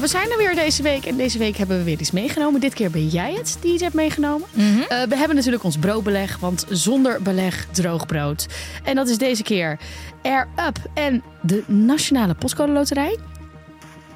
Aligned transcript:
We 0.00 0.06
zijn 0.06 0.30
er 0.30 0.36
weer 0.36 0.54
deze 0.54 0.82
week. 0.82 1.06
En 1.06 1.16
deze 1.16 1.38
week 1.38 1.56
hebben 1.56 1.78
we 1.78 1.84
weer 1.84 2.00
iets 2.00 2.10
meegenomen. 2.10 2.60
Dit 2.60 2.74
keer 2.74 2.90
ben 2.90 3.06
jij 3.06 3.34
het 3.34 3.58
die 3.60 3.72
iets 3.72 3.82
hebt 3.82 3.94
meegenomen. 3.94 4.48
Mhm. 4.52 4.80
Eh, 4.80 5.02
we 5.02 5.16
hebben 5.16 5.36
natuurlijk 5.36 5.64
ons 5.64 5.78
broodbeleg, 5.78 6.38
want 6.38 6.64
zonder 6.68 7.22
beleg 7.22 7.66
droog 7.70 8.06
brood. 8.06 8.46
En 8.84 8.94
dat 8.94 9.08
is 9.08 9.18
deze 9.18 9.42
keer 9.42 9.78
Air 10.22 10.48
Up 10.66 10.78
en 10.94 11.22
de 11.42 11.62
Nationale 11.66 12.34
Postcode 12.34 12.72
Loterij. 12.72 13.18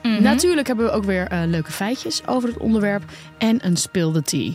Mhm. 0.03 0.23
Natuurlijk 0.23 0.67
hebben 0.67 0.87
we 0.87 0.93
ook 0.93 1.05
weer 1.05 1.27
eh, 1.27 1.43
leuke 1.47 1.73
feitjes 1.73 2.27
over 2.27 2.48
het 2.48 2.59
onderwerp. 2.59 3.03
En 3.39 3.67
een 3.67 3.77
speelde 3.77 4.23
tea. 4.23 4.53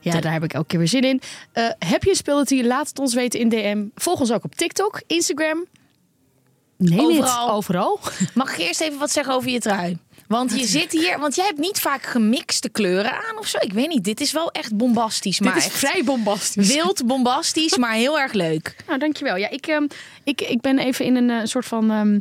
Ja, 0.00 0.20
daar 0.20 0.32
heb 0.32 0.44
ik 0.44 0.52
elke 0.52 0.66
keer 0.66 0.78
weer 0.78 0.88
zin 0.88 1.02
in. 1.02 1.20
Eh, 1.52 1.64
heb 1.78 2.04
je 2.04 2.10
een 2.10 2.16
speelde 2.16 2.44
tea? 2.44 2.64
Laat 2.64 2.88
het 2.88 2.98
ons 2.98 3.14
weten 3.14 3.40
in 3.40 3.48
DM. 3.48 3.84
Volg 3.94 4.20
ons 4.20 4.32
ook 4.32 4.44
op 4.44 4.54
TikTok, 4.54 5.02
Instagram. 5.06 5.66
Neem 6.76 7.00
Overal. 7.00 7.46
het 7.46 7.54
overal. 7.54 8.00
Mag 8.34 8.52
ik 8.52 8.58
eerst 8.58 8.80
even 8.80 8.98
wat 8.98 9.10
zeggen 9.10 9.34
over 9.34 9.50
je 9.50 9.60
trui? 9.60 9.98
Want 10.36 10.58
je 10.58 10.66
zit 10.66 10.92
hier, 10.92 11.18
want 11.18 11.34
jij 11.34 11.44
hebt 11.44 11.58
niet 11.58 11.80
vaak 11.80 12.02
gemixte 12.02 12.68
kleuren 12.68 13.12
aan 13.12 13.38
of 13.38 13.46
zo. 13.46 13.58
Ik 13.60 13.72
weet 13.72 13.88
niet, 13.88 14.04
dit 14.04 14.20
is 14.20 14.32
wel 14.32 14.50
echt 14.52 14.76
bombastisch. 14.76 15.40
Maar 15.40 15.54
Dit 15.54 15.62
is 15.62 15.68
echt 15.68 15.78
vrij 15.78 16.04
bombastisch. 16.04 16.74
wild, 16.74 17.06
bombastisch, 17.06 17.76
maar 17.76 17.92
heel 17.92 18.18
erg 18.20 18.32
leuk. 18.32 18.76
Nou, 18.86 18.98
dankjewel. 18.98 19.36
Ja, 19.36 19.50
ik, 19.50 19.66
ehm, 19.66 19.86
ik, 20.24 20.40
ik 20.40 20.60
ben 20.60 20.78
even 20.78 21.04
in 21.04 21.16
een 21.16 21.30
eh, 21.30 21.44
soort 21.44 21.64
van 21.66 21.90
ehm, 21.90 22.18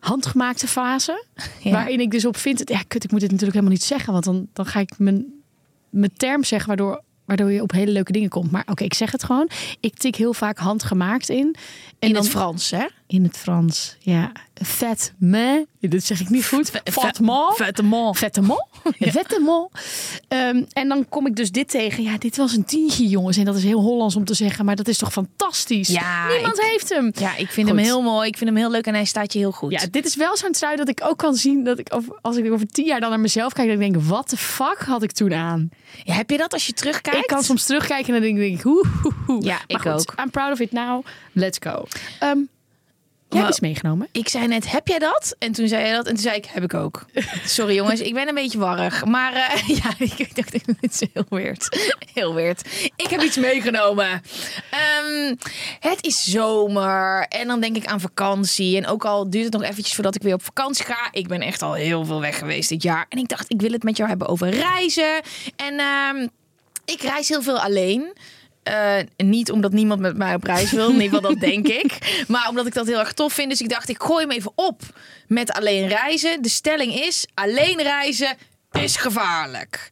handgemaakte 0.00 0.66
fase. 0.66 1.24
Ja. 1.62 1.70
Waarin 1.70 2.00
ik 2.00 2.10
dus 2.10 2.24
op 2.24 2.36
vind... 2.36 2.62
Ja, 2.64 2.82
kut, 2.88 3.04
ik 3.04 3.10
moet 3.10 3.20
dit 3.20 3.30
natuurlijk 3.30 3.58
helemaal 3.58 3.76
niet 3.78 3.84
zeggen. 3.86 4.12
Want 4.12 4.24
dan, 4.24 4.48
dan 4.52 4.66
ga 4.66 4.80
ik 4.80 4.90
mijn, 4.98 5.24
mijn 5.90 6.12
term 6.16 6.44
zeggen 6.44 6.68
waardoor, 6.68 7.02
waardoor 7.24 7.52
je 7.52 7.62
op 7.62 7.72
hele 7.72 7.92
leuke 7.92 8.12
dingen 8.12 8.28
komt. 8.28 8.50
Maar 8.50 8.64
oké, 8.66 8.84
ik 8.84 8.94
zeg 8.94 9.12
het 9.12 9.24
gewoon. 9.24 9.50
Ik 9.80 9.96
tik 9.96 10.16
heel 10.16 10.34
vaak 10.34 10.58
handgemaakt 10.58 11.28
in. 11.28 11.54
En 11.98 12.08
In 12.08 12.12
dan, 12.12 12.22
het 12.22 12.30
Frans, 12.30 12.70
hè? 12.70 12.86
In 13.10 13.22
het 13.24 13.36
Frans, 13.36 13.96
ja. 13.98 14.32
Vet 14.54 15.12
me. 15.18 15.66
Dit 15.80 16.04
zeg 16.04 16.20
ik 16.20 16.28
niet 16.28 16.46
goed. 16.46 16.70
Vetement. 16.84 17.54
Vetement. 17.56 18.16
Vetement. 18.98 19.68
Ehm, 20.28 20.62
en 20.72 20.88
dan 20.88 21.08
kom 21.08 21.26
ik 21.26 21.36
dus 21.36 21.50
dit 21.50 21.68
tegen. 21.70 22.02
Ja, 22.02 22.18
dit 22.18 22.36
was 22.36 22.56
een 22.56 22.64
tientje, 22.64 23.06
jongens. 23.08 23.36
En 23.36 23.44
dat 23.44 23.56
is 23.56 23.62
heel 23.62 23.80
Hollands 23.80 24.16
om 24.16 24.24
te 24.24 24.34
zeggen. 24.34 24.64
Maar 24.64 24.76
dat 24.76 24.88
is 24.88 24.98
toch 24.98 25.12
fantastisch? 25.12 25.88
Ja, 25.88 26.26
Niemand 26.28 26.58
ik- 26.58 26.64
heeft 26.64 26.88
hem. 26.88 27.12
Ja, 27.14 27.36
ik 27.36 27.50
vind 27.50 27.68
Goed. 27.68 27.76
hem 27.76 27.86
heel 27.86 28.02
mooi. 28.02 28.28
Ik 28.28 28.36
vind 28.36 28.50
hem 28.50 28.58
heel 28.58 28.70
leuk 28.70 28.86
en 28.86 28.94
hij 28.94 29.04
staat 29.04 29.32
je 29.32 29.38
heel 29.38 29.52
goed. 29.52 29.72
Ja, 29.72 29.80
dit 29.90 30.06
is 30.06 30.16
wel 30.16 30.36
zo'n 30.36 30.52
trui 30.52 30.76
dat 30.76 30.88
ik 30.88 31.00
ook 31.04 31.18
kan 31.18 31.34
zien 31.34 31.64
dat 31.64 31.78
ik 31.78 31.94
over, 31.94 32.18
als 32.22 32.36
ik 32.36 32.52
over 32.52 32.66
tien 32.66 32.84
jaar 32.86 33.00
dan 33.00 33.10
naar 33.10 33.20
mezelf 33.20 33.52
kijk, 33.52 33.68
dan 33.68 33.78
denk 33.78 33.96
ik, 33.96 34.02
wat 34.02 34.30
de 34.30 34.36
fuck 34.36 34.78
had 34.86 35.02
ik 35.02 35.12
toen 35.12 35.34
aan? 35.34 35.68
Ja, 36.04 36.14
heb 36.14 36.30
je 36.30 36.36
dat 36.36 36.52
als 36.52 36.66
je 36.66 36.72
terugkijkt? 36.72 37.18
Ik 37.18 37.26
kan 37.26 37.42
soms 37.42 37.64
terugkijken 37.66 38.14
en 38.14 38.20
dan 38.22 38.30
denk 38.36 38.56
ik, 38.58 38.60
hoe, 38.62 38.86
hoe, 39.02 39.12
hoe. 39.26 39.44
Ja, 39.44 39.54
Maar 39.54 39.64
ik 39.66 39.78
goed, 39.80 39.90
ook. 39.92 40.14
I'm 40.20 40.30
proud 40.30 40.52
of 40.52 40.60
it 40.60 40.72
now. 40.72 41.04
Let's 41.32 41.58
go. 41.60 41.84
Ehm 42.18 42.38
jij 43.28 43.40
hebt 43.40 43.40
Maar- 43.40 43.48
iets 43.48 43.60
meegenomen. 43.60 44.08
Ik 44.12 44.28
zei 44.28 44.46
net, 44.46 44.70
heb 44.70 44.88
jij 44.88 44.98
dat? 44.98 45.36
En 45.38 45.52
toen 45.52 45.68
zei 45.68 45.86
je 45.86 45.92
dat. 45.92 46.06
En 46.06 46.14
toen 46.14 46.22
zei 46.22 46.36
ik, 46.36 46.44
heb 46.44 46.62
ik 46.62 46.74
ook. 46.74 47.04
Sorry 47.44 47.74
jongens, 47.74 48.00
ik 48.00 48.14
ben 48.14 48.28
een 48.28 48.34
beetje 48.34 48.58
warrig. 48.58 49.04
Maar 49.04 49.32
eh, 49.32 49.68
ja, 49.82 49.90
ik 50.16 50.36
dacht, 50.36 50.52
dit 50.52 50.76
is 50.80 51.02
heel 51.12 51.24
weird. 51.28 51.94
Heel 52.14 52.34
weird. 52.34 52.68
Ik 52.96 53.06
heb 53.10 53.22
iets 53.22 53.36
meegenomen. 53.36 54.22
Ehm, 54.70 55.34
het 55.80 56.04
is 56.06 56.24
zomer. 56.24 57.26
En 57.28 57.46
dan 57.46 57.60
denk 57.60 57.76
ik 57.76 57.86
aan 57.86 58.00
vakantie. 58.00 58.76
En 58.76 58.86
ook 58.86 59.04
al 59.04 59.30
duurt 59.30 59.44
het 59.44 59.52
nog 59.52 59.62
eventjes 59.62 59.94
voordat 59.94 60.14
ik 60.14 60.22
weer 60.22 60.34
op 60.34 60.42
vakantie 60.44 60.84
ga. 60.84 61.08
Ik 61.10 61.28
ben 61.28 61.40
echt 61.40 61.62
al 61.62 61.72
heel 61.74 62.04
veel 62.04 62.20
weg 62.20 62.38
geweest 62.38 62.68
dit 62.68 62.82
jaar. 62.82 63.06
En 63.08 63.18
ik 63.18 63.28
dacht, 63.28 63.50
ik 63.50 63.60
wil 63.60 63.72
het 63.72 63.82
met 63.82 63.96
jou 63.96 64.08
hebben 64.08 64.28
over 64.28 64.48
reizen. 64.48 65.20
En 65.56 65.78
ehm, 65.78 66.26
ik 66.84 67.00
reis 67.02 67.28
heel 67.28 67.42
veel 67.42 67.60
alleen. 67.60 68.12
Eh, 68.68 69.04
niet 69.16 69.50
omdat 69.50 69.72
niemand 69.72 70.00
met 70.00 70.16
mij 70.16 70.34
op 70.34 70.42
reis 70.44 70.70
wil, 70.70 70.88
in 70.88 71.00
ieder 71.00 71.08
geval 71.18 71.30
dat 71.30 71.40
denk 71.40 71.68
ik. 71.82 72.24
Maar 72.28 72.48
omdat 72.48 72.66
ik 72.66 72.74
dat 72.74 72.86
heel 72.86 72.98
erg 72.98 73.12
tof 73.12 73.32
vind. 73.32 73.50
Dus 73.50 73.60
ik 73.60 73.68
dacht, 73.68 73.88
ik 73.88 74.02
gooi 74.02 74.26
hem 74.26 74.30
even 74.36 74.52
op 74.54 74.82
met 75.26 75.52
alleen 75.52 75.88
reizen. 75.88 76.42
De 76.42 76.48
stelling 76.48 76.94
is, 76.94 77.26
alleen 77.34 77.82
reizen 77.82 78.36
is 78.72 78.96
gevaarlijk. 78.96 79.88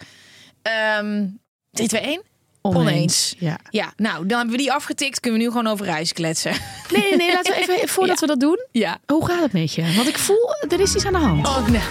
Ehm 0.62 1.24
3, 1.70 1.88
2, 1.88 2.00
1. 2.00 2.22
Oneens. 2.62 3.34
Ja. 3.38 3.58
Ja, 3.70 3.92
nou, 3.96 4.26
dan 4.26 4.38
hebben 4.38 4.56
we 4.56 4.62
die 4.62 4.72
afgetikt. 4.72 5.20
Kunnen 5.20 5.40
we 5.40 5.46
nu 5.46 5.52
gewoon 5.52 5.66
over 5.66 5.86
reizen 5.86 6.14
kletsen. 6.14 6.52
Nee, 6.90 7.02
nee, 7.02 7.16
nee, 7.16 7.32
laten 7.32 7.54
we 7.54 7.60
even, 7.60 7.88
voordat 7.94 8.20
we 8.20 8.26
dat 8.26 8.40
doen. 8.40 8.66
Ja. 8.72 8.98
Hoe 9.06 9.26
gaat 9.26 9.42
het 9.42 9.52
met 9.52 9.74
je? 9.74 9.94
Want 9.96 10.08
ik 10.08 10.18
voel, 10.18 10.54
er 10.68 10.80
is 10.80 10.94
iets 10.94 11.06
aan 11.06 11.12
de 11.12 11.18
hand. 11.18 11.46
Oh, 11.46 11.68
nou. 11.68 11.84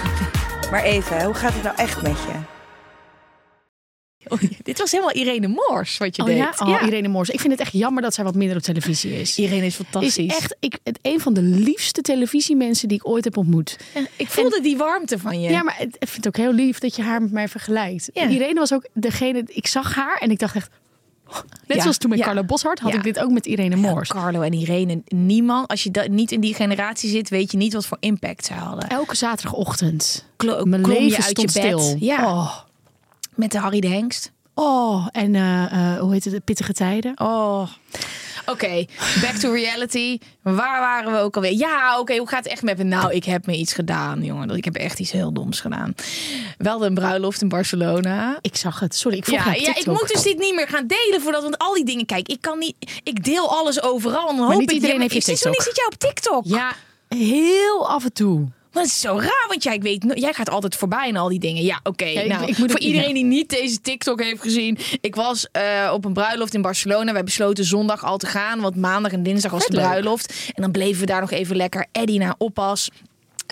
Maar 0.72 0.84
even, 0.84 1.24
hoe 1.24 1.34
gaat 1.34 1.54
het 1.54 1.64
nou 1.64 1.76
echt 1.76 2.02
met 2.02 2.18
je? 2.18 2.55
Oh, 4.28 4.40
dit 4.64 4.78
was 4.80 4.92
helemaal 4.92 5.14
Irene 5.14 5.48
Moors 5.48 5.98
wat 5.98 6.16
je 6.16 6.22
Oh 6.22 6.28
deed. 6.28 6.38
ja? 6.38 6.54
Oh, 6.60 6.82
Irene 6.88 7.08
Moors. 7.08 7.30
Ik 7.30 7.40
vind 7.40 7.52
het 7.52 7.62
echt 7.62 7.74
jammer 7.74 8.02
dat 8.02 8.14
zij 8.14 8.24
wat 8.24 8.36
minder 8.36 8.58
op 8.58 8.64
televisie 8.64 9.20
is. 9.20 9.38
Irene 9.38 9.66
is 9.66 9.76
fantastisch. 9.76 10.18
Is 10.18 10.36
echt 10.36 10.56
ik, 10.60 10.80
het, 10.84 11.00
een 11.02 11.20
van 11.20 11.34
de 11.34 11.42
liefste 11.42 12.02
televisiemensen 12.02 12.88
die 12.88 12.98
ik 12.98 13.08
ooit 13.08 13.24
heb 13.24 13.38
ontmoet. 13.38 13.78
Ik 14.16 14.28
voelde 14.28 14.62
die 14.62 14.78
warmte 14.78 15.20
van 15.20 15.42
je. 15.42 15.50
Ja, 15.50 15.64
maar 15.64 15.76
het- 15.78 15.96
ik 16.00 16.08
vind 16.08 16.26
het 16.26 16.28
ook 16.28 16.38
heel 16.46 16.54
lief 16.54 16.80
dat 16.80 16.96
je 16.96 17.02
haar 17.02 17.22
met 17.22 17.32
mij 17.32 17.48
vergelijkt. 17.48 18.10
Ja. 18.14 18.28
Irene 18.28 18.60
was 18.60 18.74
ook 18.74 18.88
degene, 18.94 19.44
ik 19.48 19.68
zag 19.68 19.96
haar 19.96 20.18
en 20.18 20.32
ik 20.32 20.40
dacht 20.40 20.56
echt... 20.56 20.70
Net 21.68 21.78
Ja, 21.78 21.82
zoals 21.82 21.98
toen 21.98 22.10
met 22.10 22.20
ja. 22.20 22.26
Carlo 22.26 22.44
Boshart 22.44 22.80
had 22.80 22.92
Ja. 22.92 22.98
ik 22.98 23.04
dit 23.04 23.20
ook 23.20 23.32
met 23.32 23.46
Irene 23.46 23.76
Moors. 23.76 24.10
Carlo 24.10 24.42
en 24.42 24.54
Irene, 24.54 25.02
niemand, 25.08 25.68
als 25.68 25.84
je 25.84 25.92
da- 25.92 26.08
niet 26.10 26.32
in 26.32 26.40
die 26.40 26.54
generatie 26.54 27.10
zit, 27.10 27.30
weet 27.30 27.52
je 27.52 27.58
niet 27.58 27.74
wat 27.74 27.86
voor 27.86 27.98
impact 28.00 28.46
ze 28.46 28.54
hadden. 28.54 28.90
Elke 28.90 29.16
zaterdagochtend. 29.16 30.26
Klo- 30.36 30.66
Mijn 30.66 30.82
je 30.82 30.88
leven 30.88 31.24
uit 31.24 31.30
stond 31.30 31.54
je 31.54 31.62
bed. 31.62 31.80
stil. 31.82 31.96
Ja. 32.00 32.26
Oh, 32.26 32.56
Met 33.36 33.52
de 33.52 33.60
Harry 33.60 33.80
de 33.80 33.88
Hengst. 33.88 34.32
oh. 34.54 35.08
en 35.12 35.36
eh, 35.36 35.94
eh, 35.94 36.00
hoe 36.00 36.14
heet 36.14 36.26
het? 36.26 36.44
Pittige 36.44 36.74
tijden. 36.74 37.20
Oh. 37.20 37.68
Oké, 38.46 38.86
back 39.22 39.36
to 39.36 39.52
reality. 39.52 40.18
Waar 40.42 40.80
waren 40.80 41.12
we 41.12 41.18
ook 41.18 41.36
alweer? 41.36 41.54
Ja, 41.54 42.00
oké, 42.00 42.18
hoe 42.18 42.28
gaat 42.28 42.44
het 42.44 42.52
echt 42.52 42.62
met 42.62 42.78
me? 42.78 42.84
Nou, 42.84 43.14
ik 43.14 43.24
heb 43.24 43.46
me 43.46 43.56
iets 43.56 43.74
gedaan, 43.74 44.24
jongen. 44.24 44.50
Ik 44.50 44.66
heb 44.66 44.76
echt 44.76 45.00
iets 45.00 45.12
heel 45.12 45.34
doms 45.34 45.60
gedaan. 45.60 45.96
Wel 46.58 46.86
een 46.86 46.94
bruiloft 46.94 47.42
in 47.42 47.50
Barcelona. 47.50 48.38
Ik 48.42 48.56
zag 48.56 48.80
het. 48.80 48.96
Sorry, 48.96 49.18
ik 49.18 49.26
volg 49.26 49.46
Ja, 49.46 49.54
ja, 49.54 49.76
ik 49.76 49.86
moet 49.86 50.08
dus 50.14 50.24
dit 50.24 50.38
niet 50.38 50.56
meer 50.56 50.68
gaan 50.68 50.88
delen 50.88 51.22
voordat 51.22 51.42
want 51.42 51.58
al 51.58 51.74
die 51.74 51.86
dingen. 51.86 52.06
Kijk, 52.06 52.28
ik 52.28 52.42
kan 52.42 52.60
niet. 52.60 52.76
Ik 53.04 53.24
deel 53.24 53.58
alles 53.58 53.82
overal. 53.82 54.30
En 54.30 54.36
dan 54.36 54.46
hoop 54.46 54.60
niet 54.60 54.70
ik, 54.70 54.76
iedereen 54.76 54.96
ja, 54.96 55.02
maar 55.02 55.12
heeft 55.12 55.26
je 55.26 55.32
ik 55.32 55.38
zit 55.38 55.52
TikTok. 55.52 55.66
niet 55.66 55.76
zit 55.76 55.76
jij 55.76 55.86
op 55.86 56.00
TikTok? 56.00 56.44
Ja, 56.46 56.74
heel 57.08 57.90
af 57.90 58.04
en 58.04 58.14
toe. 58.14 58.48
Maar 58.76 58.84
dat 58.84 58.92
is 58.94 59.02
zo 59.02 59.18
raar, 59.18 59.46
want 59.48 59.64
jij 59.64 59.80
weet, 59.80 60.06
jij 60.14 60.34
gaat 60.34 60.50
altijd 60.50 60.76
voorbij 60.76 61.08
en 61.08 61.16
al 61.16 61.30
die 61.30 61.40
dingen. 61.40 61.64
Ja, 61.64 61.80
oké. 61.84 62.28
nou, 62.28 62.46
ik 62.46 62.56
voor 62.56 62.80
iedereen 62.80 63.14
die 63.14 63.24
niet 63.24 63.50
deze 63.50 63.82
TikTok 63.82 64.22
heeft 64.22 64.42
gezien, 64.42 64.78
ik 65.02 65.16
was 65.16 65.48
eh, 65.52 65.92
op 65.94 66.06
een 66.06 66.14
bruiloft 66.14 66.54
in 66.54 66.62
Barcelona. 66.62 67.14
Wij 67.14 67.24
besloten 67.24 67.66
zondag 67.66 68.04
al 68.04 68.18
te 68.18 68.26
gaan, 68.26 68.62
want 68.62 68.76
maandag 68.76 69.12
en 69.12 69.24
dinsdag 69.24 69.52
was 69.52 69.66
de 69.66 69.76
bruiloft. 69.76 70.34
En 70.54 70.62
dan 70.62 70.72
bleven 70.72 71.00
we 71.00 71.06
daar 71.06 71.22
nog 71.22 71.32
even 71.32 71.56
lekker. 71.56 71.86
Eddie 71.92 72.20
naar 72.20 72.36
oppas. 72.38 72.90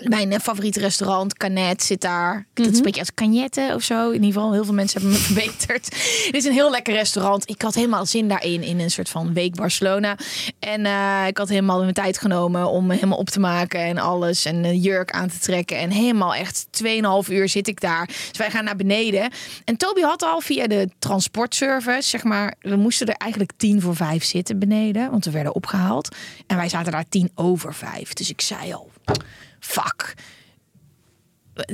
Mijn 0.02 0.32
eh, 0.32 0.38
favoriete 0.38 0.80
restaurant, 0.80 1.36
Canet, 1.36 1.82
zit 1.82 2.00
daar. 2.00 2.46
Dat 2.54 2.66
is 2.66 2.76
een 2.76 2.82
beetje 2.82 3.00
als 3.00 3.14
Cagnette 3.14 3.72
of 3.74 3.82
zo. 3.82 4.08
In 4.08 4.14
ieder 4.14 4.32
geval, 4.32 4.52
heel 4.52 4.64
veel 4.64 4.74
mensen 4.74 5.00
hebben 5.00 5.18
me 5.18 5.24
verbeterd. 5.32 5.84
Het 6.26 6.34
is 6.34 6.44
een 6.44 6.52
heel 6.52 6.70
lekker 6.70 6.94
restaurant. 6.94 7.48
Ik 7.48 7.62
had 7.62 7.74
helemaal 7.74 8.06
zin 8.06 8.28
daarin, 8.28 8.62
in 8.62 8.80
een 8.80 8.90
soort 8.90 9.08
van 9.08 9.32
week 9.32 9.54
Barcelona. 9.54 10.16
En 10.58 10.86
eh, 10.86 11.26
ik 11.26 11.38
had 11.38 11.48
helemaal 11.48 11.80
mijn 11.80 11.94
tijd 11.94 12.18
genomen 12.18 12.68
om 12.68 12.86
me 12.86 12.94
helemaal 12.94 13.18
op 13.18 13.30
te 13.30 13.40
maken 13.40 13.80
en 13.80 13.98
alles. 13.98 14.44
En 14.44 14.64
een 14.64 14.78
jurk 14.78 15.10
aan 15.10 15.28
te 15.28 15.38
trekken. 15.38 15.78
En 15.78 15.90
helemaal 15.90 16.34
echt 16.34 16.66
2,5 16.84 17.32
uur 17.32 17.48
zit 17.48 17.68
ik 17.68 17.80
daar. 17.80 18.06
Dus 18.06 18.38
wij 18.38 18.50
gaan 18.50 18.64
naar 18.64 18.76
beneden. 18.76 19.30
En 19.64 19.76
Toby 19.76 20.00
had 20.00 20.22
al 20.22 20.40
via 20.40 20.66
de 20.66 20.88
transportservice, 20.98 22.08
zeg 22.08 22.24
maar... 22.24 22.54
We 22.60 22.76
moesten 22.76 23.06
er 23.06 23.14
eigenlijk 23.14 23.52
tien 23.56 23.80
voor 23.80 23.96
vijf 23.96 24.24
zitten 24.24 24.58
beneden. 24.58 25.10
Want 25.10 25.24
we 25.24 25.30
werden 25.30 25.54
opgehaald. 25.54 26.16
En 26.46 26.56
wij 26.56 26.68
zaten 26.68 26.92
daar 26.92 27.08
tien 27.08 27.30
over 27.34 27.74
vijf. 27.74 28.12
Dus 28.12 28.30
ik 28.30 28.40
zei 28.40 28.72
al, 28.72 28.90
fuck 29.64 30.14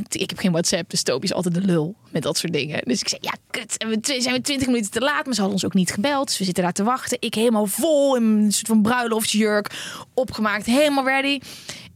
ik 0.09 0.31
heb 0.31 0.39
geen 0.39 0.53
WhatsApp, 0.53 0.91
dus 0.91 1.03
Toby 1.03 1.25
is 1.25 1.33
altijd 1.33 1.55
de 1.55 1.61
lul 1.61 1.97
met 2.11 2.23
dat 2.23 2.39
soort 2.39 2.53
dingen. 2.53 2.81
Dus 2.85 3.01
ik 3.01 3.09
zei, 3.09 3.21
ja, 3.25 3.35
kut. 3.51 3.77
En 3.77 3.89
we 3.89 3.99
zijn 4.21 4.35
we 4.35 4.41
twintig 4.41 4.67
minuten 4.67 4.91
te 4.91 5.01
laat, 5.01 5.25
maar 5.25 5.35
ze 5.35 5.41
hadden 5.41 5.53
ons 5.53 5.65
ook 5.65 5.75
niet 5.75 5.93
gebeld. 5.93 6.27
Dus 6.27 6.39
we 6.39 6.45
zitten 6.45 6.63
daar 6.63 6.73
te 6.73 6.85
wachten. 6.85 7.17
Ik 7.21 7.35
helemaal 7.35 7.67
vol 7.67 8.17
in 8.17 8.23
een 8.23 8.53
soort 8.53 8.67
van 8.67 8.83
bruiloftsjurk, 8.83 9.71
opgemaakt, 10.15 10.67
helemaal 10.67 11.05
ready. 11.05 11.41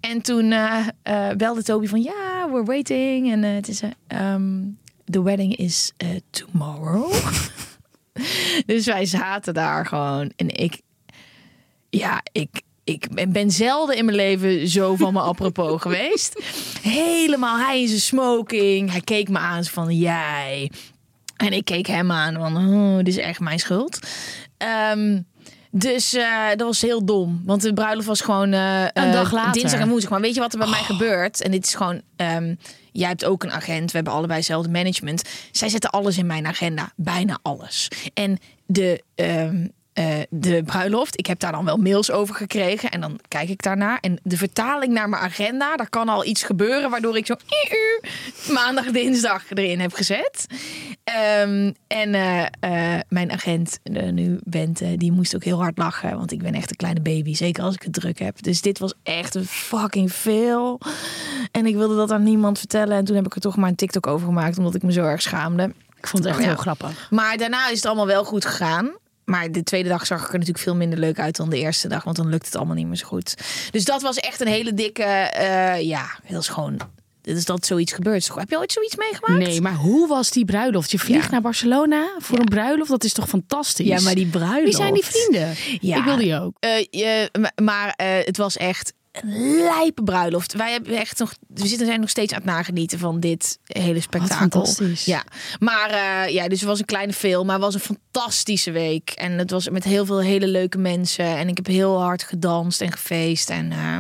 En 0.01 0.23
toen 0.23 0.53
eh, 0.53 0.87
eh, 1.03 1.37
belde 1.37 1.63
Toby 1.63 1.87
van, 1.87 2.03
ja, 2.03 2.49
we're 2.51 2.65
waiting. 2.65 3.33
En 3.33 3.45
eh, 3.45 3.55
het 3.55 3.69
is, 3.69 3.83
um, 4.09 4.79
the 5.05 5.23
wedding 5.23 5.57
is 5.57 5.93
tomorrow. 6.31 7.15
dus 8.67 8.87
wij 8.87 9.05
zaten 9.05 9.55
daar 9.55 9.87
gewoon. 9.87 10.33
En 10.37 10.49
ik, 10.49 10.81
ja, 11.91 12.23
ik, 12.33 12.63
ik 12.85 13.29
ben- 13.33 13.51
zelden 13.51 13.97
in 13.97 14.05
mijn 14.05 14.17
leven 14.17 14.69
zo 14.69 14.97
van 14.97 15.13
me 15.13 15.21
apropos 15.21 15.81
geweest. 15.83 16.43
Helemaal 16.83 17.59
hij 17.59 17.81
in 17.81 17.89
zijn 17.89 18.01
smoking. 18.01 18.91
Hij 18.91 19.01
keek 19.01 19.29
me 19.29 19.39
aan 19.39 19.65
van 19.65 19.97
jij. 19.97 20.71
En 21.37 21.53
ik 21.53 21.65
keek 21.65 21.87
hem 21.87 22.11
aan 22.13 22.35
van 22.35 22.57
oh, 22.57 22.97
dit 22.97 23.09
is 23.09 23.17
echt 23.17 23.41
mijn 23.41 23.59
schuld. 23.59 23.99
Ehm, 24.57 25.21
dus 25.71 26.15
eh, 26.15 26.49
dat 26.49 26.61
was 26.67 26.81
heel 26.81 27.05
dom. 27.05 27.43
Want 27.45 27.63
de 27.63 27.73
bruiloft 27.73 28.07
was 28.07 28.21
gewoon 28.21 28.53
eh, 28.53 28.81
Een 28.81 28.89
eh, 28.93 29.13
dag 29.13 29.33
later. 29.33 29.53
dinsdag 29.53 29.81
en 29.81 29.89
woensdag. 29.89 30.11
Maar 30.11 30.21
weet 30.21 30.35
je 30.35 30.41
wat 30.41 30.53
er 30.53 30.59
bij 30.59 30.69
mij 30.69 30.83
gebeurt? 30.83 31.43
En 31.43 31.51
dit 31.51 31.67
is 31.67 31.75
gewoon... 31.75 32.03
ehm, 32.17 32.55
jij 32.93 33.09
hebt 33.09 33.25
ook 33.25 33.43
een 33.43 33.53
agent. 33.53 33.91
We 33.91 33.97
hebben 33.97 34.13
allebei 34.13 34.39
hetzelfde 34.39 34.71
management. 34.71 35.23
Zij 35.53 35.69
zetten 35.69 35.91
alles 35.91 36.19
in 36.19 36.27
mijn 36.27 36.47
agenda. 36.47 36.93
Bijna 36.97 37.39
alles. 37.43 37.89
En 38.15 38.39
de... 38.67 39.03
ehm, 39.15 39.67
eh, 39.95 40.07
de 40.31 40.63
bruiloft. 40.65 41.19
Ik 41.19 41.27
heb 41.27 41.39
daar 41.39 41.53
dan 41.53 41.65
wel 41.65 41.77
mails 41.77 42.11
over 42.11 42.35
gekregen. 42.35 42.91
En 42.91 43.01
dan 43.01 43.21
kijk 43.29 43.49
ik 43.49 43.63
daarnaar. 43.63 43.99
En 44.01 44.19
de 44.23 44.37
vertaling 44.37 44.93
naar 44.93 45.09
mijn 45.09 45.23
agenda. 45.23 45.77
Daar 45.77 45.91
kan 45.91 46.09
al 46.09 46.25
iets 46.25 46.43
gebeuren. 46.43 46.91
Waardoor 46.91 47.17
ik 47.17 47.27
zo 47.27 47.35
maandag, 48.53 48.91
dinsdag 48.91 49.43
erin 49.51 49.81
heb 49.81 49.93
gezet. 49.93 50.47
Ehm, 51.05 51.73
en 51.87 52.15
eh, 52.15 52.43
eh, 52.61 53.01
mijn 53.09 53.33
agent, 53.33 53.79
nu 54.13 54.39
Bente, 54.45 54.97
die 54.97 55.13
moest 55.13 55.35
ook 55.35 55.45
heel 55.45 55.59
hard 55.63 55.79
lachen. 55.79 56.17
Want 56.17 56.33
ik 56.33 56.43
ben 56.43 56.55
echt 56.55 56.71
een 56.71 56.77
kleine 56.77 57.01
baby. 57.01 57.35
Zeker 57.35 57.63
als 57.63 57.75
ik 57.75 57.83
het 57.83 57.93
druk 57.93 58.19
heb. 58.19 58.43
Dus 58.43 58.61
dit 58.61 58.79
was 58.79 58.95
echt 59.03 59.35
een 59.35 59.47
fucking 59.47 60.13
veel. 60.13 60.81
En 61.53 61.67
ik 61.67 61.75
wilde 61.75 61.97
dat 61.97 62.11
aan 62.11 62.23
niemand 62.23 62.59
vertellen. 62.59 62.97
En 62.97 63.05
toen 63.05 63.17
heb 63.17 63.27
ik 63.27 63.35
er 63.35 63.41
toch 63.41 63.57
maar 63.57 63.69
een 63.69 63.75
TikTok 63.77 64.07
over 64.07 64.27
gemaakt. 64.27 64.59
Omdat 64.59 64.75
ik 64.75 64.83
me 64.83 64.93
zo 64.93 65.05
erg 65.05 65.23
schaamde. 65.23 65.73
Ik 65.99 66.07
vond 66.07 66.25
het 66.25 66.33
echt 66.33 66.43
Ja. 66.43 66.49
heel 66.49 66.57
grappig. 66.61 67.07
Maar 67.11 67.37
daarna 67.37 67.69
is 67.69 67.77
het 67.77 67.87
allemaal 67.87 68.07
wel 68.07 68.25
goed 68.25 68.45
gegaan. 68.45 68.93
Maar 69.25 69.53
de 69.53 69.63
tweede 69.63 69.89
dag 69.89 70.07
zag 70.07 70.19
ik 70.21 70.27
er 70.27 70.33
natuurlijk 70.33 70.59
veel 70.65 70.75
minder 70.75 70.99
leuk 70.99 71.19
uit 71.19 71.37
dan 71.37 71.51
de 71.51 71.59
eerste 71.59 71.89
dag. 71.89 72.05
Want 72.05 72.17
dan 72.17 72.29
lukt 72.29 72.47
het 72.47 72.57
allemaal 72.57 72.75
niet 72.75 72.87
meer 72.87 72.97
zo 72.97 73.07
goed. 73.07 73.35
Dus 73.71 73.85
dat 73.85 74.03
was 74.03 74.17
echt 74.17 74.41
een 74.41 74.47
hele 74.47 74.75
dikke... 74.75 75.03
eh, 75.03 75.81
ja, 75.83 76.19
is 76.29 76.49
gewoon... 76.49 76.81
Dit 77.21 77.37
is 77.37 77.45
dat 77.45 77.67
zoiets 77.67 77.93
gebeurt. 77.93 78.31
Heb 78.35 78.51
je 78.51 78.59
ooit 78.59 78.73
zoiets 78.73 78.97
meegemaakt? 78.97 79.47
Nee, 79.47 79.61
maar 79.61 79.75
hoe 79.75 80.09
was 80.09 80.31
die 80.31 80.45
bruiloft? 80.45 80.91
Je 80.91 80.99
vliegt 80.99 81.25
Ja. 81.25 81.31
naar 81.31 81.41
Barcelona 81.41 82.15
voor 82.19 82.39
een 82.39 82.45
bruiloft. 82.45 82.91
Dat 82.91 83.05
is 83.05 83.13
toch 83.13 83.29
fantastisch? 83.29 83.87
Ja, 83.87 84.01
maar 84.01 84.15
die 84.15 84.27
bruiloft. 84.27 84.63
Wie 84.65 84.75
zijn 84.75 84.95
die 84.95 85.05
vrienden? 85.05 85.55
Ja. 85.81 85.97
Ik 85.99 86.05
wil 86.05 86.17
die 86.17 86.41
ook. 86.41 86.57
Eh, 86.61 86.71
je- 86.91 87.29
ma- 87.41 87.53
maar 87.63 87.93
eh, 87.97 88.07
het 88.25 88.37
was 88.37 88.57
echt 88.57 88.93
een 89.23 89.57
lijpe 89.57 90.03
bruiloft. 90.03 90.53
Wij 90.53 90.73
hebben 90.73 90.97
echt 90.97 91.19
nog, 91.19 91.35
we 91.49 91.67
zitten 91.67 91.87
zijn 91.87 92.01
nog 92.01 92.11
steeds 92.11 92.33
aan 92.33 92.39
het 92.39 92.51
nagenieten 92.51 92.99
van 92.99 93.21
dit 93.21 93.59
hele 93.65 94.01
spektakel. 94.01 94.69
Ja, 95.05 95.25
maar 95.59 95.91
eh, 95.91 96.33
ja, 96.33 96.49
dus 96.49 96.61
het 96.61 96.69
was 96.69 96.79
een 96.79 96.85
kleine 96.85 97.13
film, 97.13 97.47
maar 97.47 97.55
het 97.55 97.65
was 97.65 97.75
een 97.75 97.81
fantastische 97.81 98.71
week 98.71 99.11
en 99.11 99.33
het 99.33 99.51
was 99.51 99.69
met 99.69 99.85
heel 99.85 100.07
veel 100.07 100.21
hele 100.21 100.47
leuke 100.47 100.79
mensen 100.79 101.37
en 101.37 101.49
ik 101.49 101.57
heb 101.57 101.67
heel 101.67 102.01
hard 102.01 102.23
gedanst 102.23 102.81
en 102.81 102.93
gefeest 102.93 103.51
en 103.51 103.73
eh, 103.73 103.97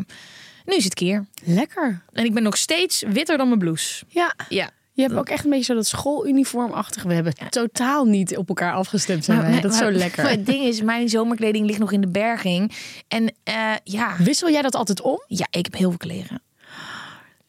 nu 0.64 0.76
is 0.76 0.84
het 0.84 0.94
keer. 0.94 1.26
Lekker. 1.44 2.02
En 2.12 2.24
ik 2.24 2.34
ben 2.34 2.42
nog 2.42 2.56
steeds 2.56 3.02
witter 3.08 3.36
dan 3.36 3.46
mijn 3.46 3.58
blouse. 3.58 4.04
Ja. 4.08 4.34
Ja. 4.48 4.70
Je 4.96 5.02
hebt 5.02 5.14
ook 5.14 5.28
echt 5.28 5.44
een 5.44 5.50
beetje 5.50 5.64
zo 5.64 5.74
dat 5.74 5.86
schooluniformachtig. 5.86 7.02
We 7.02 7.14
hebben 7.14 7.34
totaal 7.48 8.04
niet 8.04 8.36
op 8.36 8.48
elkaar 8.48 8.72
afgestemd. 8.72 9.24
Zijn 9.24 9.40
wij. 9.40 9.60
Dat 9.60 9.72
is 9.72 9.78
zo 9.78 9.90
lekker. 9.90 10.22
Maar 10.22 10.32
het 10.32 10.46
ding 10.46 10.64
is, 10.64 10.82
mijn 10.82 11.08
zomerkleding 11.08 11.66
ligt 11.66 11.78
nog 11.78 11.92
in 11.92 12.00
de 12.00 12.08
berging 12.08 12.72
en 13.08 13.34
eh, 13.44 13.72
ja, 13.84 14.16
Wissel 14.18 14.50
jij 14.50 14.62
dat 14.62 14.74
altijd 14.74 15.00
om? 15.00 15.22
ja, 15.26 15.46
ik 15.50 15.64
heb 15.64 15.74
heel 15.74 15.88
veel 15.88 15.98
kleren. 15.98 16.42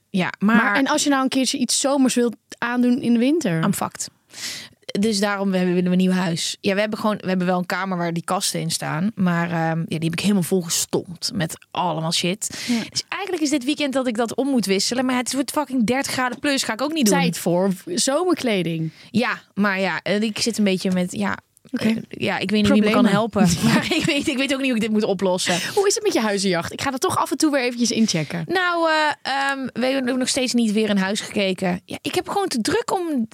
Ja, 0.09 0.33
maar, 0.39 0.55
Maar, 0.55 0.75
en 0.75 0.87
als 0.87 1.03
je 1.03 1.09
nou 1.09 1.23
een 1.23 1.29
keertje 1.29 1.57
iets 1.57 1.79
zomers 1.79 2.15
wilt 2.15 2.35
aandoen 2.57 3.01
in 3.01 3.13
de 3.13 3.19
winter? 3.19 3.63
I'm 3.63 3.73
fucked. 3.73 4.09
Dus 4.99 5.19
daarom 5.19 5.53
hebben 5.53 5.75
we 5.75 5.83
een 5.89 5.97
nieuw 5.97 6.11
huis. 6.11 6.57
Ja, 6.61 6.73
we 6.73 6.79
hebben 6.79 6.99
gewoon, 6.99 7.17
we 7.17 7.27
hebben 7.27 7.47
wel 7.47 7.57
een 7.57 7.65
kamer 7.65 7.97
waar 7.97 8.13
die 8.13 8.23
kasten 8.23 8.59
in 8.59 8.71
staan, 8.71 9.11
maar 9.15 9.51
ehm, 9.51 9.79
ja, 9.79 9.85
die 9.85 10.09
heb 10.09 10.13
ik 10.13 10.19
helemaal 10.19 10.43
volgestompt 10.43 11.31
met 11.33 11.57
allemaal 11.71 12.11
shit. 12.11 12.49
Dus 12.89 13.03
eigenlijk 13.09 13.43
is 13.43 13.49
dit 13.49 13.63
weekend 13.63 13.93
dat 13.93 14.07
ik 14.07 14.15
dat 14.15 14.35
om 14.35 14.47
moet 14.47 14.65
wisselen, 14.65 15.05
maar 15.05 15.15
het 15.15 15.33
wordt 15.33 15.51
fucking 15.51 15.85
30 15.85 16.11
graden 16.11 16.39
plus, 16.39 16.63
ga 16.63 16.73
ik 16.73 16.81
ook 16.81 16.93
niet 16.93 17.05
doen. 17.05 17.19
Tijd 17.19 17.37
voor 17.37 17.73
zomerkleding. 17.93 18.91
Ja, 19.11 19.41
maar 19.53 19.79
ja, 19.79 19.99
eh, 20.01 20.21
ik 20.21 20.39
zit 20.39 20.57
een 20.57 20.63
beetje 20.63 20.91
met 20.91 21.11
ja. 21.11 21.37
Eh, 21.71 21.95
Ja, 22.09 22.37
ik 22.37 22.51
weet 22.51 22.61
niet 22.61 22.71
wie 22.71 22.81
me 22.81 22.89
kan 22.89 23.05
helpen. 23.05 23.47
Maar 23.63 23.87
ik 23.93 24.05
weet, 24.05 24.27
ik 24.27 24.37
weet 24.37 24.53
ook 24.53 24.59
niet 24.59 24.67
hoe 24.67 24.75
ik 24.75 24.81
dit 24.81 24.91
moet 24.91 25.03
oplossen. 25.03 25.59
Hoe 25.73 25.87
is 25.87 25.95
het 25.95 26.03
met 26.03 26.13
je 26.13 26.19
huizenjacht? 26.19 26.73
Ik 26.73 26.81
ga 26.81 26.91
er 26.91 26.99
toch 26.99 27.17
af 27.17 27.31
en 27.31 27.37
toe 27.37 27.51
weer 27.51 27.61
eventjes 27.61 27.91
inchecken. 27.91 28.43
Nou, 28.47 28.89
eh, 28.89 28.95
ehm, 29.33 29.67
we 29.73 29.85
hebben 29.85 30.17
nog 30.17 30.27
steeds 30.29 30.53
niet 30.53 30.71
weer 30.71 30.89
een 30.89 30.97
huis 30.97 31.19
gekeken. 31.19 31.81
Ja, 31.85 31.97
ik 32.01 32.15
heb 32.15 32.29
gewoon 32.29 32.47
te 32.47 32.61
druk 32.61 32.93
om, 32.93 33.27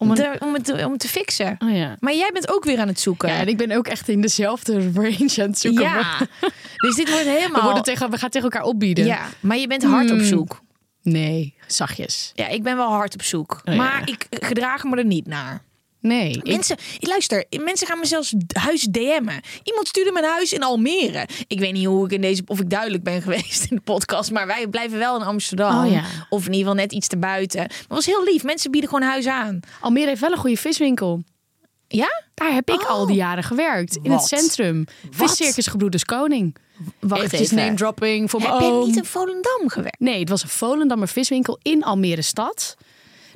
Om 0.00 0.10
een- 0.10 0.40
om, 0.42 0.54
het, 0.54 0.64
te- 0.64 0.84
om 0.84 0.90
het 0.90 1.00
te 1.00 1.08
fixen. 1.08 1.56
Oh 1.58 1.74
ja. 1.76 1.96
Maar 2.00 2.14
jij 2.14 2.30
bent 2.32 2.52
ook 2.54 2.64
weer 2.64 2.78
aan 2.78 2.88
het 2.88 3.00
zoeken. 3.00 3.28
Ja, 3.28 3.38
en 3.38 3.48
ik 3.48 3.56
ben 3.56 3.72
ook 3.72 3.86
echt 3.86 4.08
in 4.08 4.20
dezelfde 4.20 4.72
range 4.94 5.34
aan 5.38 5.48
het 5.48 5.58
zoeken. 5.58 5.82
Ja. 5.82 6.18
Dus 6.86 6.94
dit 6.94 7.10
wordt 7.10 7.24
We, 7.24 7.30
helemaal... 7.30 7.62
worden 7.62 7.82
tegen, 7.82 8.10
we 8.10 8.18
gaan 8.18 8.30
tegen 8.30 8.50
elkaar 8.50 8.66
opbieden. 8.68 9.04
Ja, 9.06 9.28
maar 9.40 9.56
je 9.56 9.66
bent 9.66 9.82
hard 9.84 10.10
op 10.10 10.16
Hmm. 10.16 10.26
zoek. 10.26 10.60
Nee, 11.02 11.54
zachtjes. 11.66 12.32
Ja, 12.34 12.46
ik 12.48 12.62
ben 12.62 12.76
wel 12.76 12.88
hard 12.88 13.14
op 13.14 13.22
zoek. 13.22 13.52
Oh, 13.52 13.74
ja. 13.74 13.74
Maar 13.74 14.02
ik 14.08 14.26
gedraag 14.30 14.84
me 14.84 14.96
er 14.96 15.04
niet 15.04 15.26
naar. 15.26 15.62
Nee. 16.00 16.30
ik- 16.30 16.46
Mensen, 16.46 16.76
luister, 17.00 17.44
mensen 17.64 17.86
gaan 17.86 17.98
me 17.98 18.06
zelfs 18.06 18.34
huis 18.52 18.82
DM'en. 18.82 19.40
Iemand 19.62 19.88
stuurde 19.88 20.12
mijn 20.12 20.24
huis 20.24 20.52
in 20.52 20.62
Almere. 20.62 21.28
Ik 21.46 21.58
weet 21.58 21.72
niet 21.72 21.86
hoe 21.86 22.04
ik 22.04 22.12
in 22.12 22.20
deze, 22.20 22.42
of 22.46 22.60
ik 22.60 22.70
duidelijk 22.70 23.02
ben 23.02 23.22
geweest 23.22 23.66
in 23.70 23.76
de 23.76 23.82
podcast, 23.82 24.30
maar 24.30 24.46
wij 24.46 24.66
blijven 24.66 24.98
wel 24.98 25.16
in 25.20 25.26
Amsterdam. 25.26 25.84
Oh 25.84 25.90
ja. 25.92 26.04
Of 26.28 26.40
in 26.46 26.52
ieder 26.52 26.58
geval 26.58 26.74
net 26.74 26.92
iets 26.92 27.06
te 27.08 27.18
buiten. 27.18 27.58
Maar 27.60 27.68
het 27.78 27.86
was 27.88 28.06
heel 28.06 28.24
lief. 28.24 28.42
Mensen 28.44 28.70
bieden 28.70 28.90
gewoon 28.90 29.08
huis 29.08 29.26
aan. 29.26 29.60
Almere 29.80 30.06
heeft 30.08 30.20
wel 30.20 30.32
een 30.32 30.38
goede 30.38 30.56
viswinkel. 30.56 31.22
Ja? 31.88 32.08
Daar 32.34 32.52
heb 32.52 32.70
ik 32.70 32.80
Oh. 32.80 32.88
al 32.88 33.06
die 33.06 33.16
jaren 33.16 33.44
gewerkt. 33.44 33.96
In 34.02 34.10
Wat? 34.10 34.30
het 34.30 34.40
centrum. 34.40 34.84
Viscircus 35.10 35.66
Gebroeders 35.66 36.04
Koning. 36.04 36.56
Wacht 37.00 37.32
even. 37.32 37.56
name 37.56 37.74
dropping 37.74 38.30
voor 38.30 38.40
mijn 38.40 38.52
Heb 38.52 38.60
je 38.62 38.82
niet 38.86 38.96
in 38.96 39.04
Volendam 39.04 39.68
gewerkt? 39.68 40.00
Nee, 40.00 40.20
het 40.20 40.28
was 40.28 40.42
een 40.42 40.48
Volendammer 40.48 41.08
viswinkel 41.08 41.58
in 41.62 41.84
Almere 41.84 42.22
stad. 42.22 42.76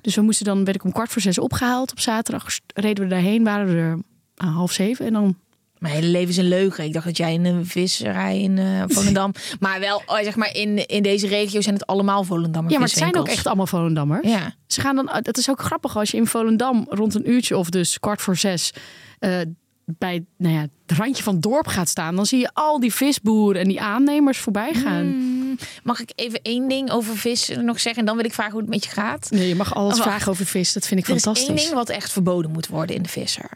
Dus 0.04 0.14
we 0.14 0.23
moesten 0.23 0.46
dan, 0.46 0.64
werd 0.64 0.76
ik 0.76 0.84
om 0.84 0.92
kwart 0.92 1.11
voor 1.11 1.23
zes 1.23 1.38
opgehaald 1.38 1.90
op 1.90 2.00
zaterdag. 2.00 2.46
Reden 2.75 3.04
we 3.04 3.11
daarheen, 3.11 3.44
waren 3.44 3.66
we 3.66 3.75
er 3.75 3.99
aan 4.37 4.52
half 4.52 4.73
zeven. 4.73 5.06
En 5.06 5.12
dan, 5.12 5.37
Mijn 5.78 5.94
hele 5.94 6.06
leven 6.06 6.28
is 6.28 6.37
een 6.37 6.49
leugen. 6.49 6.84
Ik 6.84 6.92
dacht 6.92 7.04
dat 7.04 7.16
jij 7.16 7.32
in 7.32 7.44
een 7.44 7.66
visserij 7.66 8.40
in 8.40 8.58
eh, 8.58 8.82
Volendam... 8.94 9.32
maar 9.61 9.80
wel, 9.80 10.02
oh, 10.06 10.18
zeg 10.18 10.37
maar, 10.37 10.54
in, 10.54 10.87
in 10.87 11.02
deze 11.02 11.26
regio 11.26 11.61
zijn 11.61 11.75
het 11.75 11.87
allemaal 11.87 12.25
Volendammer 12.25 12.73
ja, 12.73 12.78
maar 12.78 12.88
het 12.88 12.99
zijn 12.99 13.16
ook 13.16 13.28
echt 13.28 13.46
allemaal 13.46 13.66
Volendammers. 13.66 14.28
Ja. 14.28 14.54
Ze 14.66 14.80
gaan 14.80 14.96
dan, 14.96 15.08
het 15.11 15.38
is 15.38 15.50
ook 15.50 15.61
grappig 15.61 15.96
als 15.96 16.11
je 16.11 16.16
in 16.16 16.26
Volendam 16.26 16.87
rond 16.88 17.14
een 17.14 17.30
uurtje 17.30 17.56
of 17.56 17.70
dus 17.70 18.00
kwart 18.00 18.23
voor 18.23 18.37
zes 18.37 18.73
eh, 19.18 19.40
bij 19.84 20.25
nou 20.37 20.54
ja, 20.54 20.61
het 20.87 20.99
randje 20.99 21.23
van 21.23 21.34
het 21.34 21.42
dorp 21.42 21.66
gaat 21.66 21.88
staan. 21.88 22.16
Dan 22.16 22.26
zie 22.26 22.38
je 22.38 22.50
al 22.52 22.80
die 22.80 22.94
visboeren 22.94 23.61
en 23.61 23.68
die 23.68 23.80
aannemers 23.80 24.38
voorbij 24.38 24.75
gaan. 24.75 25.06
Hmm. 25.06 25.34
Mag 25.82 26.00
ik 26.00 26.11
even 26.14 26.40
één 26.42 26.68
ding 26.68 26.90
over 26.90 27.16
vis 27.16 27.49
nog 27.49 27.80
zeggen? 27.80 28.00
En 28.00 28.06
dan 28.06 28.16
wil 28.16 28.25
ik 28.25 28.32
vragen 28.34 28.52
hoe 28.52 28.61
het 28.61 28.70
met 28.70 28.84
je 28.84 28.90
gaat. 28.90 29.30
Nee, 29.30 29.49
je 29.49 29.54
mag 29.54 29.75
alles 29.75 29.96
Oh, 29.96 30.02
vragen 30.02 30.30
over 30.32 30.46
vis. 30.46 30.73
Dat 30.73 30.87
vind 30.87 31.00
ik 31.00 31.08
Er 31.08 31.14
is 31.14 31.25
één 31.25 31.34
fantastisch. 31.34 31.62
ding 31.64 31.75
wat 31.75 31.88
echt 31.88 32.12
verboden 32.12 32.50
moet 32.50 32.66
worden 32.66 32.96
in 32.96 33.02
de 33.02 33.08
visser. 33.08 33.50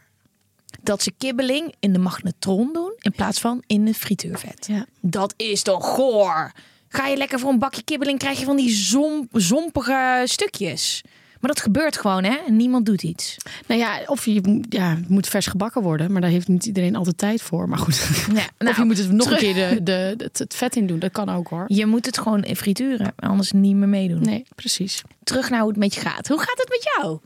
Dat 0.82 1.02
ze 1.02 1.12
kibbeling 1.18 1.74
in 1.80 1.92
de 1.92 1.98
magnetron 1.98 2.72
doen 2.72 2.92
in 2.98 3.12
plaats 3.12 3.40
van 3.40 3.62
in 3.66 3.86
het 3.86 3.96
frituurvet. 3.96 4.66
Ja. 4.68 4.86
Dat 5.00 5.34
is 5.36 5.62
toch 5.62 5.86
goor. 5.94 6.52
Ga 6.88 7.06
je 7.06 7.16
lekker 7.16 7.38
voor 7.38 7.50
een 7.50 7.58
bakje 7.58 7.82
kibbeling, 7.82 8.18
krijg 8.18 8.38
je 8.38 8.44
van 8.44 8.56
die 8.56 8.70
zom, 8.70 9.28
zompige 9.32 10.22
stukjes. 10.24 11.02
Maar 11.40 11.50
dat 11.50 11.60
gebeurt 11.60 11.96
gewoon, 11.98 12.24
hè? 12.24 12.36
En 12.46 12.56
niemand 12.56 12.86
doet 12.86 13.02
iets. 13.02 13.36
Nou 13.66 13.80
ja, 13.80 14.00
of 14.06 14.24
je 14.24 14.40
moet- 14.42 14.66
ja, 14.68 14.96
moet 15.08 15.26
vers 15.28 15.46
gebakken 15.46 15.82
worden, 15.82 16.12
maar 16.12 16.20
daar 16.20 16.30
heeft 16.30 16.48
niet 16.48 16.66
iedereen 16.66 16.96
altijd 16.96 17.18
tijd 17.18 17.42
voor. 17.42 17.68
Maar 17.68 17.78
goed, 17.78 18.08
Ja, 18.26 18.32
nou, 18.32 18.46
of 18.70 18.76
je 18.76 18.84
moet 18.84 18.98
het 18.98 19.10
nog 19.12 19.26
terug- 19.26 19.42
een 19.42 19.52
keer 19.54 19.68
de, 19.74 19.82
de, 19.82 20.24
het, 20.24 20.38
het 20.38 20.54
vet 20.54 20.76
in 20.76 20.86
doen. 20.86 20.98
Dat 20.98 21.12
kan 21.12 21.28
ook 21.28 21.48
hoor. 21.48 21.64
Je 21.66 21.86
moet 21.86 22.06
het 22.06 22.18
gewoon 22.18 22.42
in 22.42 22.56
frituren, 22.56 23.12
anders 23.16 23.52
niet 23.52 23.74
meer 23.76 23.88
meedoen. 23.88 24.20
Nee, 24.22 24.44
precies. 24.54 25.02
Terug 25.24 25.50
naar 25.50 25.60
hoe 25.60 25.68
het 25.68 25.78
met 25.78 25.94
je 25.94 26.00
gaat. 26.00 26.28
Hoe 26.28 26.38
gaat 26.38 26.58
het 26.58 26.68
met 26.68 26.90
jou? 26.96 27.18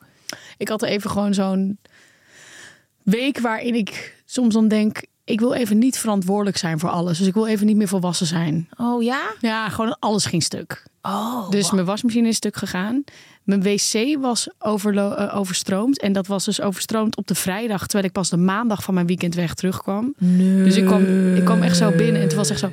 Ik 0.57 0.69
had 0.69 0.83
even 0.83 1.11
gewoon 1.11 1.35
zo'n 1.35 1.78
week 3.02 3.38
waarin 3.38 3.75
ik 3.75 4.16
soms 4.25 4.54
dan 4.54 4.69
denk, 4.69 5.02
ik 5.25 5.40
wil 5.40 5.52
even 5.52 5.78
niet 5.78 5.99
verantwoordelijk 5.99 6.57
zijn 6.57 6.78
voor 6.78 6.90
alles. 6.90 7.19
Dus 7.19 7.26
ik 7.26 7.35
wil 7.35 7.47
even 7.47 7.66
niet 7.66 7.76
meer 7.76 7.88
volwassen 7.88 8.26
zijn. 8.26 8.69
Oh 8.76 9.02
ja? 9.02 9.33
Ja, 9.40 9.69
gewoon 9.69 9.97
alles 9.99 10.25
ging 10.26 10.42
stuk. 10.42 10.83
Oh. 11.02 11.50
Dus 11.50 11.71
mijn 11.71 11.87
wasmachine 11.87 12.28
is 12.28 12.37
stuk 12.37 12.56
gegaan. 12.56 13.04
Mijn 13.42 13.62
wc 13.62 14.16
was 14.21 14.49
overlo- 14.59 15.12
eh, 15.14 15.37
overstroomd. 15.37 16.00
En 16.00 16.12
dat 16.12 16.26
was 16.26 16.44
dus 16.44 16.61
overstroomd 16.61 17.16
op 17.16 17.26
de 17.26 17.35
vrijdag. 17.35 17.80
Terwijl 17.80 18.04
ik 18.04 18.12
pas 18.12 18.30
de 18.30 18.37
maandag 18.37 18.82
van 18.82 18.94
mijn 18.94 19.06
weekend 19.06 19.35
weg 19.35 19.54
terugkwam. 19.54 20.14
nee. 20.18 20.64
Dus 20.64 20.76
ik 20.76 20.85
kwam, 20.87 21.35
ik 21.35 21.44
kwam 21.44 21.62
echt 21.62 21.76
zo 21.76 21.90
binnen. 21.90 22.23
En 22.23 22.28
toen 22.28 22.37
was 22.38 22.50
echt 22.50 22.59
zo... 22.61 22.73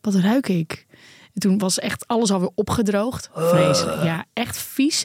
Wat 0.00 0.14
ruik 0.14 0.48
ik? 0.48 0.86
En 1.34 1.40
toen 1.40 1.58
was 1.58 1.78
echt 1.78 2.06
alles 2.06 2.30
alweer 2.30 2.50
opgedroogd. 2.54 3.30
Vreselijk. 3.34 4.02
Ja, 4.02 4.24
echt 4.32 4.58
vies. 4.58 5.04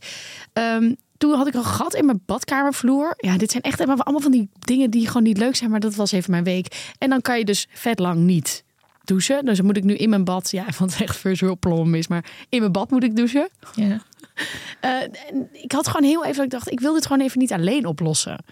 Ehm, 0.53 0.93
toen 1.17 1.33
had 1.33 1.47
ik 1.47 1.53
een 1.53 1.63
gat 1.65 1.93
in 1.95 2.05
mijn 2.05 2.21
badkamervloer. 2.25 3.13
Ja, 3.17 3.37
dit 3.37 3.51
zijn 3.51 3.63
echt 3.63 3.79
allemaal 3.79 4.19
van 4.19 4.31
die 4.31 4.49
dingen 4.59 4.89
die 4.89 5.07
gewoon 5.07 5.23
niet 5.23 5.37
leuk 5.37 5.55
zijn. 5.55 5.69
Maar 5.69 5.79
dat 5.79 5.95
was 5.95 6.11
even 6.11 6.31
mijn 6.31 6.43
week. 6.43 6.93
En 6.97 7.09
dan 7.09 7.21
kan 7.21 7.37
je 7.37 7.45
dus 7.45 7.67
vet 7.73 7.99
lang 7.99 8.19
niet 8.19 8.63
douchen. 9.03 9.45
Dus 9.45 9.57
dan 9.57 9.65
moet 9.65 9.77
ik 9.77 9.83
nu 9.83 9.95
in 9.95 10.09
mijn 10.09 10.23
bad... 10.23 10.51
Ja, 10.51 10.65
want 10.79 10.91
het 10.93 11.01
echt 11.01 11.17
first 11.17 11.41
world 11.41 11.59
problem 11.59 11.95
is. 11.95 12.07
Maar 12.07 12.25
in 12.49 12.59
mijn 12.59 12.71
bad 12.71 12.91
moet 12.91 13.03
ik 13.03 13.15
douchen. 13.15 13.49
Ja. 13.75 13.97
Eh, 14.79 14.91
ik 15.51 15.71
had 15.71 15.87
gewoon 15.87 16.09
heel 16.09 16.25
even... 16.25 16.35
dat 16.35 16.43
Ik 16.45 16.51
dacht, 16.51 16.71
ik 16.71 16.79
wil 16.79 16.93
dit 16.93 17.05
gewoon 17.05 17.21
even 17.25 17.39
niet 17.39 17.51
alleen 17.51 17.85
oplossen. 17.85 18.43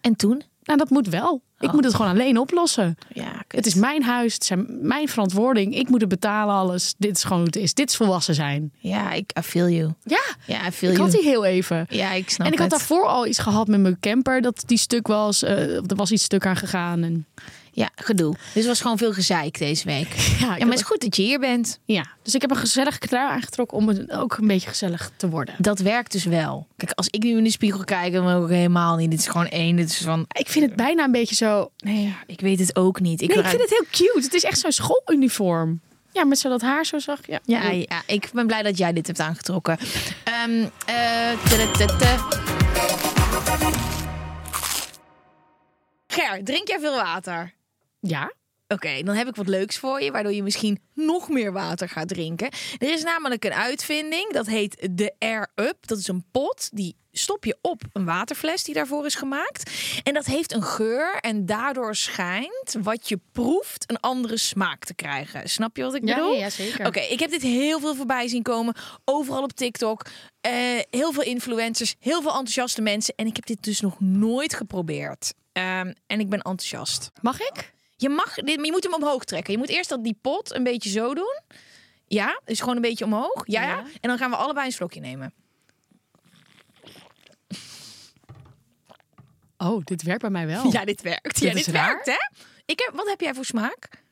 En 0.00 0.16
toen? 0.16 0.42
Nou, 0.62 0.78
dat 0.78 0.90
moet 0.90 1.08
wel. 1.08 1.42
Ik 1.58 1.68
Oh. 1.68 1.74
moet 1.74 1.84
het 1.84 1.94
gewoon 1.94 2.10
alleen 2.10 2.38
oplossen. 2.38 2.96
Ja, 3.12 3.42
Het 3.48 3.66
is 3.66 3.74
mijn 3.74 4.02
huis, 4.02 4.34
het 4.34 4.44
zijn 4.44 4.66
mijn 4.86 5.08
verantwoording. 5.08 5.74
Ik 5.76 5.88
moet 5.88 6.00
het 6.00 6.08
betalen, 6.10 6.54
alles. 6.54 6.94
Dit 6.98 7.16
is 7.16 7.22
gewoon 7.22 7.38
hoe 7.38 7.46
het 7.46 7.56
is. 7.56 7.74
Dit 7.74 7.88
is 7.90 7.96
volwassen 7.96 8.34
zijn. 8.34 8.72
Ja, 8.78 9.12
ik 9.12 9.30
I 9.38 9.42
feel 9.42 9.68
you. 9.68 9.92
Ja, 10.04 10.22
Ja, 10.46 10.66
I 10.66 10.70
feel 10.70 10.90
ik 10.90 10.96
you. 10.96 11.10
had 11.10 11.20
die 11.20 11.28
heel 11.30 11.44
even. 11.44 11.86
Ja, 11.88 12.12
ik 12.12 12.30
snap 12.30 12.46
en 12.46 12.52
ik 12.52 12.58
had 12.58 12.70
het. 12.70 12.78
daarvoor 12.78 13.06
al 13.06 13.26
iets 13.26 13.38
gehad 13.38 13.66
met 13.68 13.80
mijn 13.80 14.00
camper. 14.00 14.40
Dat 14.42 14.62
die 14.66 14.78
stuk 14.78 15.06
was. 15.06 15.42
eh, 15.42 15.74
er 15.76 15.96
was 15.96 16.12
iets 16.12 16.24
stuk 16.24 16.46
aan 16.46 16.56
gegaan. 16.56 17.02
En, 17.02 17.26
Ja, 17.76 17.90
gedoe. 17.94 18.32
Dus 18.32 18.54
het 18.54 18.66
was 18.66 18.80
gewoon 18.80 18.98
veel 18.98 19.12
gezeik 19.12 19.58
deze 19.58 19.84
week. 19.84 20.08
ja, 20.40 20.46
maar 20.46 20.58
het 20.58 20.74
is 20.74 20.82
goed 20.82 21.00
dat 21.00 21.16
je 21.16 21.22
hier 21.22 21.38
bent. 21.38 21.78
ja, 21.84 22.06
dus 22.22 22.34
ik 22.34 22.40
heb 22.40 22.50
een 22.50 22.56
gezellig 22.56 22.98
trui 22.98 23.30
aangetrokken 23.30 23.76
om 23.76 23.88
het 23.88 24.10
ook 24.10 24.36
een 24.36 24.46
beetje 24.46 24.68
gezellig 24.68 25.10
te 25.16 25.28
worden. 25.28 25.54
Dat 25.58 25.78
werkt 25.78 26.12
dus 26.12 26.24
wel. 26.24 26.66
Kijk, 26.76 26.92
als 26.92 27.08
ik 27.08 27.22
nu 27.22 27.36
in 27.36 27.44
de 27.44 27.50
spiegel 27.50 27.84
kijk, 27.84 28.12
dan 28.12 28.26
wil 28.26 28.44
ik 28.44 28.48
helemaal 28.50 28.96
niet. 28.96 29.10
Dit 29.10 29.18
is 29.18 29.26
gewoon 29.26 29.48
één. 29.48 29.76
Dit 29.76 29.88
is 29.88 29.98
van, 29.98 30.26
Ik 30.32 30.48
vind 30.48 30.64
het 30.66 30.76
bijna 30.76 31.04
een 31.04 31.12
beetje 31.12 31.34
zo. 31.34 31.70
Nee, 31.78 32.02
ja. 32.02 32.14
ik 32.26 32.40
weet 32.40 32.58
het 32.58 32.76
ook 32.76 33.00
niet. 33.00 33.22
Ik, 33.22 33.28
nee, 33.28 33.38
ik 33.38 33.46
vind 33.46 33.62
het 33.62 33.70
heel 33.70 33.86
cute. 33.90 34.24
Het 34.24 34.34
is 34.34 34.44
echt 34.44 34.58
zo'n 34.58 34.72
schooluniform. 34.72 35.80
Ja, 36.12 36.24
met 36.24 36.38
zo 36.38 36.48
dat 36.48 36.60
haar 36.60 36.86
zo 36.86 36.98
zag. 36.98 37.18
Ja, 37.26 37.40
Ja, 37.44 37.70
ja, 37.70 38.02
ik 38.06 38.30
ben 38.32 38.46
blij 38.46 38.62
dat 38.62 38.78
jij 38.78 38.92
dit 38.92 39.06
hebt 39.06 39.20
aangetrokken. 39.20 39.78
Ehm 40.24 40.64
eh. 40.86 41.32
Ger, 46.06 46.44
drink 46.44 46.68
jij 46.68 46.78
veel 46.80 46.94
water? 46.94 47.54
Ja. 48.08 48.32
Oké, 48.68 49.02
dan 49.02 49.14
heb 49.14 49.28
ik 49.28 49.36
wat 49.36 49.48
leuks 49.48 49.78
voor 49.78 50.02
je, 50.02 50.10
waardoor 50.10 50.32
je 50.32 50.42
misschien 50.42 50.80
nog 50.94 51.28
meer 51.28 51.52
water 51.52 51.88
gaat 51.88 52.08
drinken. 52.08 52.48
Er 52.78 52.92
is 52.92 53.02
namelijk 53.02 53.44
een 53.44 53.52
uitvinding, 53.52 54.32
dat 54.32 54.46
heet 54.46 54.88
de 54.90 55.14
Air 55.18 55.50
Up. 55.54 55.86
Dat 55.86 55.98
is 55.98 56.08
een 56.08 56.24
pot, 56.30 56.68
die 56.72 56.96
stop 57.12 57.44
je 57.44 57.58
op 57.60 57.82
een 57.92 58.04
waterfles 58.04 58.64
die 58.64 58.74
daarvoor 58.74 59.06
is 59.06 59.14
gemaakt. 59.14 59.70
En 60.02 60.14
dat 60.14 60.24
heeft 60.26 60.52
een 60.52 60.62
geur 60.62 61.16
en 61.20 61.46
daardoor 61.46 61.94
schijnt 61.94 62.76
wat 62.82 63.08
je 63.08 63.20
proeft 63.32 63.90
een 63.90 64.00
andere 64.00 64.36
smaak 64.38 64.84
te 64.84 64.94
krijgen. 64.94 65.48
Snap 65.48 65.76
je 65.76 65.82
wat 65.82 65.94
ik 65.94 66.08
Ja, 66.08 66.14
bedoel? 66.14 66.34
ja, 66.34 66.50
zeker. 66.50 66.86
Oké, 66.86 67.00
ik 67.00 67.20
heb 67.20 67.30
dit 67.30 67.42
heel 67.42 67.80
veel 67.80 67.94
voorbij 67.94 68.28
zien 68.28 68.42
komen. 68.42 68.74
Overal 69.04 69.42
op 69.42 69.52
TikTok. 69.52 70.04
Eh, 70.40 70.52
heel 70.90 71.12
veel 71.12 71.22
influencers, 71.22 71.94
heel 71.98 72.20
veel 72.20 72.30
enthousiaste 72.30 72.82
mensen. 72.82 73.14
En 73.16 73.26
ik 73.26 73.36
heb 73.36 73.46
dit 73.46 73.62
dus 73.62 73.80
nog 73.80 74.00
nooit 74.00 74.54
geprobeerd. 74.54 75.34
Ehm, 75.52 75.92
en 76.06 76.20
ik 76.20 76.28
ben 76.28 76.38
enthousiast. 76.42 77.10
Mag 77.22 77.40
ik? 77.40 77.73
Je 77.96 78.08
mag 78.08 78.36
je 78.36 78.70
moet 78.72 78.82
hem 78.82 78.94
omhoog 78.94 79.24
trekken. 79.24 79.52
Je 79.52 79.58
moet 79.58 79.68
eerst 79.68 79.88
dat 79.88 80.04
die 80.04 80.18
pot 80.20 80.54
een 80.54 80.62
beetje 80.62 80.90
zo 80.90 81.14
doen. 81.14 81.40
Ja, 82.06 82.40
dus 82.44 82.60
gewoon 82.60 82.76
een 82.76 82.82
beetje 82.82 83.04
omhoog. 83.04 83.42
Ja, 83.46 83.62
ja. 83.62 83.78
En 83.78 84.08
dan 84.08 84.18
gaan 84.18 84.30
we 84.30 84.36
allebei 84.36 84.66
een 84.66 84.72
slokje 84.72 85.00
nemen. 85.00 85.32
Oh, 89.56 89.84
dit 89.84 90.02
werkt 90.02 90.20
bij 90.20 90.30
mij 90.30 90.46
wel. 90.46 90.72
Ja, 90.72 90.84
dit 90.84 91.02
werkt. 91.02 91.38
Ja, 91.38 91.52
dit 91.52 91.66
werkt, 91.66 92.06
hè? 92.06 92.18
Ik 92.64 92.78
heb, 92.78 92.94
wat 92.94 93.08
heb 93.08 93.20
jij 93.20 93.34
voor 93.34 93.44
smaak? 93.44 94.02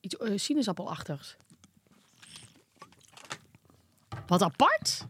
Iets 0.00 0.16
eh, 0.16 0.32
sinaasappelachtigs. 0.36 1.36
Wat 4.26 4.42
apart. 4.42 5.06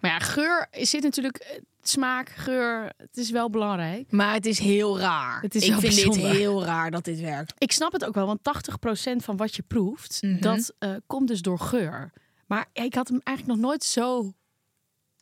Maar 0.00 0.10
ja, 0.10 0.18
geur 0.18 0.66
zit 0.70 1.02
natuurlijk... 1.02 1.36
eh, 1.36 1.58
Smaak, 1.82 2.28
geur, 2.28 2.92
het 2.96 3.16
is 3.16 3.30
wel 3.30 3.50
belangrijk. 3.50 4.10
Maar 4.12 4.32
het 4.34 4.46
is 4.46 4.58
heel 4.58 4.98
raar. 4.98 5.40
Het 5.40 5.54
is 5.54 5.66
ik 5.68 5.74
vind 5.74 5.94
dit 5.94 6.16
heel 6.16 6.64
raar 6.64 6.90
dat 6.90 7.04
dit 7.04 7.20
werkt. 7.20 7.54
Ik 7.58 7.72
snap 7.72 7.92
het 7.92 8.04
ook 8.04 8.14
wel, 8.14 8.26
want 8.26 8.40
80% 8.42 9.24
van 9.24 9.36
wat 9.36 9.54
je 9.56 9.62
proeft, 9.62 10.18
Mhm. 10.22 10.40
dat 10.40 10.74
eh, 10.78 10.90
komt 11.06 11.28
dus 11.28 11.42
door 11.42 11.58
geur. 11.58 12.12
Maar 12.46 12.66
ik 12.72 12.94
had 12.94 13.08
hem 13.08 13.20
eigenlijk 13.24 13.58
nog 13.58 13.66
nooit 13.68 13.84
zo 13.84 14.32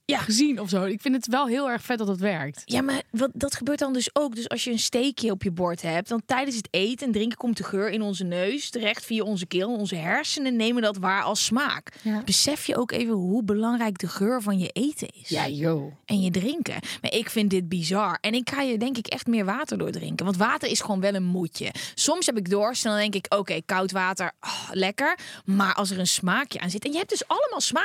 Ja. 0.07 0.19
gezien 0.19 0.61
of 0.61 0.69
zo. 0.69 0.85
Ik 0.85 1.01
vind 1.01 1.15
het 1.15 1.27
wel 1.27 1.47
heel 1.47 1.71
erg 1.71 1.83
vet 1.83 1.99
dat 1.99 2.09
het 2.09 2.21
werkt. 2.21 2.63
Ja, 2.65 2.83
maar 2.83 3.03
wat, 3.11 3.31
dat 3.33 3.55
gebeurt 3.55 3.79
dan 3.79 3.93
dus 3.93 4.11
ook. 4.13 4.35
Dus 4.35 4.49
als 4.49 4.65
je 4.65 4.71
een 4.71 4.79
steekje 4.79 5.31
op 5.31 5.43
je 5.43 5.51
bord 5.51 5.83
hebt, 5.83 6.09
dan 6.09 6.23
tijdens 6.27 6.57
het 6.57 6.69
eten 6.71 7.07
en 7.07 7.13
drinken 7.13 7.39
komt 7.39 7.57
de 7.57 7.65
geur 7.65 7.91
in 7.91 8.03
onze 8.03 8.25
neus 8.25 8.71
terecht 8.71 9.05
via 9.05 9.23
onze 9.23 9.47
keel. 9.47 9.69
Onze 9.69 9.95
hersenen 9.97 10.57
nemen 10.57 10.83
dat 10.83 10.97
waar 10.97 11.23
als 11.23 11.45
smaak. 11.45 11.93
Ja. 12.03 12.23
Besef 12.25 12.67
je 12.67 12.77
ook 12.77 12.93
even 12.93 13.15
hoe 13.15 13.45
belangrijk 13.45 13.99
de 13.99 14.09
geur 14.09 14.43
van 14.43 14.59
je 14.59 14.69
eten 14.69 15.09
is. 15.21 15.29
joh. 15.47 15.93
en 16.05 16.21
je 16.21 16.31
drinken. 16.31 16.79
Maar 17.03 17.13
ik 17.13 17.31
vind 17.31 17.51
dit 17.51 17.69
bizar. 17.69 18.19
En 18.21 18.35
ik 18.35 18.51
ga 18.51 18.63
je 18.63 18.79
denk 18.79 18.99
ik 18.99 19.07
echt 19.07 19.27
meer 19.27 19.45
water 19.45 19.79
door 19.79 19.91
drinken. 19.91 20.25
Want 20.25 20.37
water 20.37 20.69
is 20.69 20.81
gewoon 20.81 21.01
wel 21.01 21.15
een 21.15 21.25
moedje. 21.25 21.71
Soms 21.95 22.27
heb 22.27 22.37
ik 22.37 22.51
dorst 22.51 22.85
en 22.85 22.91
dan 22.91 23.01
denk 23.01 23.15
ik, 23.15 23.35
oké, 23.35 23.61
koud 23.67 23.93
water, 23.93 24.33
ah, 24.41 24.69
lekker. 24.73 25.19
Maar 25.45 25.75
als 25.75 25.91
er 25.91 25.99
een 25.99 26.07
smaakje 26.07 26.61
aan 26.61 26.71
zit. 26.71 26.85
En 26.85 26.93
je 26.93 26.99
hebt 26.99 27.11
dus 27.11 27.29
allemaal. 27.29 27.45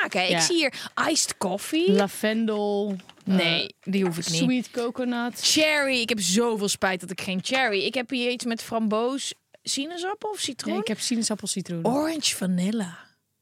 Hè? 0.09 0.21
Ja. 0.21 0.37
Ik 0.37 0.41
zie 0.41 0.55
hier 0.55 0.73
iced 1.09 1.37
coffee. 1.37 2.09
Lavendel. 2.11 2.95
nee, 3.25 3.75
die 3.83 4.05
hoef 4.05 4.17
ik 4.17 4.29
niet. 4.29 4.41
Sweet 4.41 4.71
coconut. 4.71 5.39
Cherry. 5.41 6.01
Ik 6.01 6.09
heb 6.09 6.19
zoveel 6.19 6.67
spijt 6.67 6.99
dat 6.99 7.11
ik 7.11 7.21
geen 7.21 7.39
cherry. 7.43 7.81
Ik 7.83 7.93
heb 7.93 8.09
hier 8.09 8.31
iets 8.31 8.45
met 8.45 8.63
framboos, 8.63 9.33
sinaasappel 9.63 10.29
of 10.29 10.39
citroen. 10.39 10.71
Nee, 10.71 10.81
ik 10.81 10.87
heb 10.87 10.99
sinaasappel 10.99 11.47
citroen. 11.47 11.85
Orange 11.85 12.35
vanilla. 12.35 12.97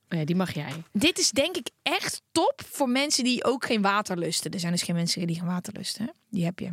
Ja, 0.10 0.26
die 0.26 0.36
mag 0.36 0.54
jij. 0.54 0.84
Dit 0.92 1.20
is 1.20 1.32
denk 1.32 1.58
ik 1.58 1.70
echt 1.84 2.22
top 2.32 2.62
voor 2.66 2.90
mensen 2.90 3.24
die 3.24 3.44
ook 3.44 3.66
geen 3.66 3.82
water 3.82 4.18
lusten. 4.18 4.52
Er 4.52 4.60
zijn 4.60 4.72
dus 4.72 4.84
geen 4.84 4.96
mensen 4.96 5.28
die 5.28 5.36
geen 5.36 5.46
water 5.46 5.74
lusten. 5.74 6.06
Hè? 6.06 6.12
Die 6.30 6.46
heb 6.46 6.60
je. 6.60 6.72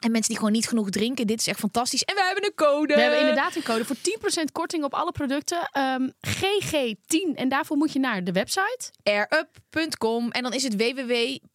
En 0.00 0.10
mensen 0.10 0.28
die 0.28 0.36
gewoon 0.36 0.52
niet 0.52 0.68
genoeg 0.68 0.90
drinken. 0.90 1.26
Dit 1.26 1.40
is 1.40 1.46
echt 1.46 1.58
fantastisch. 1.58 2.02
En 2.02 2.14
we 2.14 2.22
hebben 2.24 2.44
een 2.44 2.54
code. 2.54 2.94
We 2.94 3.00
hebben 3.00 3.20
inderdaad 3.20 3.56
een 3.56 3.62
code 3.62 3.84
voor 3.84 3.96
10% 3.96 4.52
korting 4.52 4.84
op 4.84 4.94
alle 4.94 5.12
producten. 5.12 5.68
Ehm, 5.72 6.08
GG10. 6.20 7.34
En 7.34 7.48
daarvoor 7.48 7.76
moet 7.76 7.92
je 7.92 7.98
naar 7.98 8.24
de 8.24 8.32
website. 8.32 8.90
airup.com. 9.02 10.30
En 10.30 10.42
dan 10.42 10.52
is 10.52 10.62
het 10.62 10.76
www.r-up.com. 10.76 11.48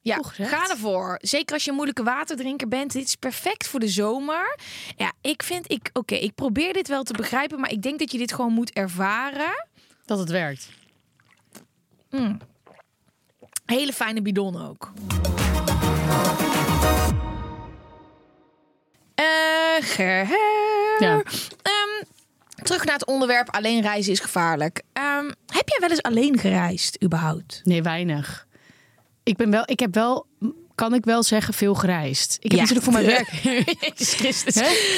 Ja, 0.00 0.18
ga 0.22 0.70
ervoor. 0.70 1.18
Zeker 1.20 1.54
als 1.54 1.64
je 1.64 1.68
een 1.70 1.76
moeilijke 1.76 2.02
waterdrinker 2.02 2.68
bent. 2.68 2.92
Dit 2.92 3.04
is 3.04 3.14
perfect 3.14 3.66
voor 3.68 3.80
de 3.80 3.88
zomer. 3.88 4.58
Ja, 4.96 5.12
ik 5.20 5.42
vind... 5.42 5.72
ik 5.72 5.90
Oké, 5.92 6.14
ik 6.14 6.34
probeer 6.34 6.72
dit 6.72 6.88
wel 6.88 7.02
te 7.02 7.12
begrijpen. 7.12 7.60
Maar 7.60 7.70
ik 7.70 7.82
denk 7.82 7.98
dat 7.98 8.12
je 8.12 8.18
dit 8.18 8.32
gewoon 8.32 8.52
moet 8.52 8.72
ervaren. 8.72 9.66
Dat 10.04 10.18
het 10.18 10.30
werkt. 10.30 10.68
Hele 13.66 13.92
fijne 13.92 14.22
bidon 14.22 14.68
ook. 14.68 14.92
Eh, 19.14 19.24
Ger. 19.80 20.28
Ja. 20.98 21.22
Ehm, 21.62 22.04
terug 22.62 22.84
naar 22.84 22.94
het 22.94 23.06
onderwerp 23.06 23.50
alleen 23.50 23.82
reizen 23.82 24.12
is 24.12 24.20
gevaarlijk. 24.20 24.82
Ehm, 24.92 25.24
heb 25.46 25.68
jij 25.68 25.78
wel 25.80 25.90
eens 25.90 26.02
alleen 26.02 26.38
gereisd, 26.38 27.02
überhaupt? 27.04 27.60
Nee, 27.64 27.82
weinig. 27.82 28.46
Ik, 29.22 29.36
ben 29.36 29.50
wel, 29.50 29.62
ik 29.64 29.80
heb 29.80 29.94
wel 29.94 30.26
kan 30.78 30.94
ik 30.94 31.04
wel 31.04 31.22
zeggen, 31.22 31.54
veel 31.54 31.74
gereisd. 31.74 32.36
Ik 32.40 32.50
heb 32.50 32.60
Ja. 32.60 32.66
natuurlijk 32.66 32.84
voor 32.84 32.92
mijn 32.92 33.06
werk... 33.16 33.28
Christus. 33.96 34.54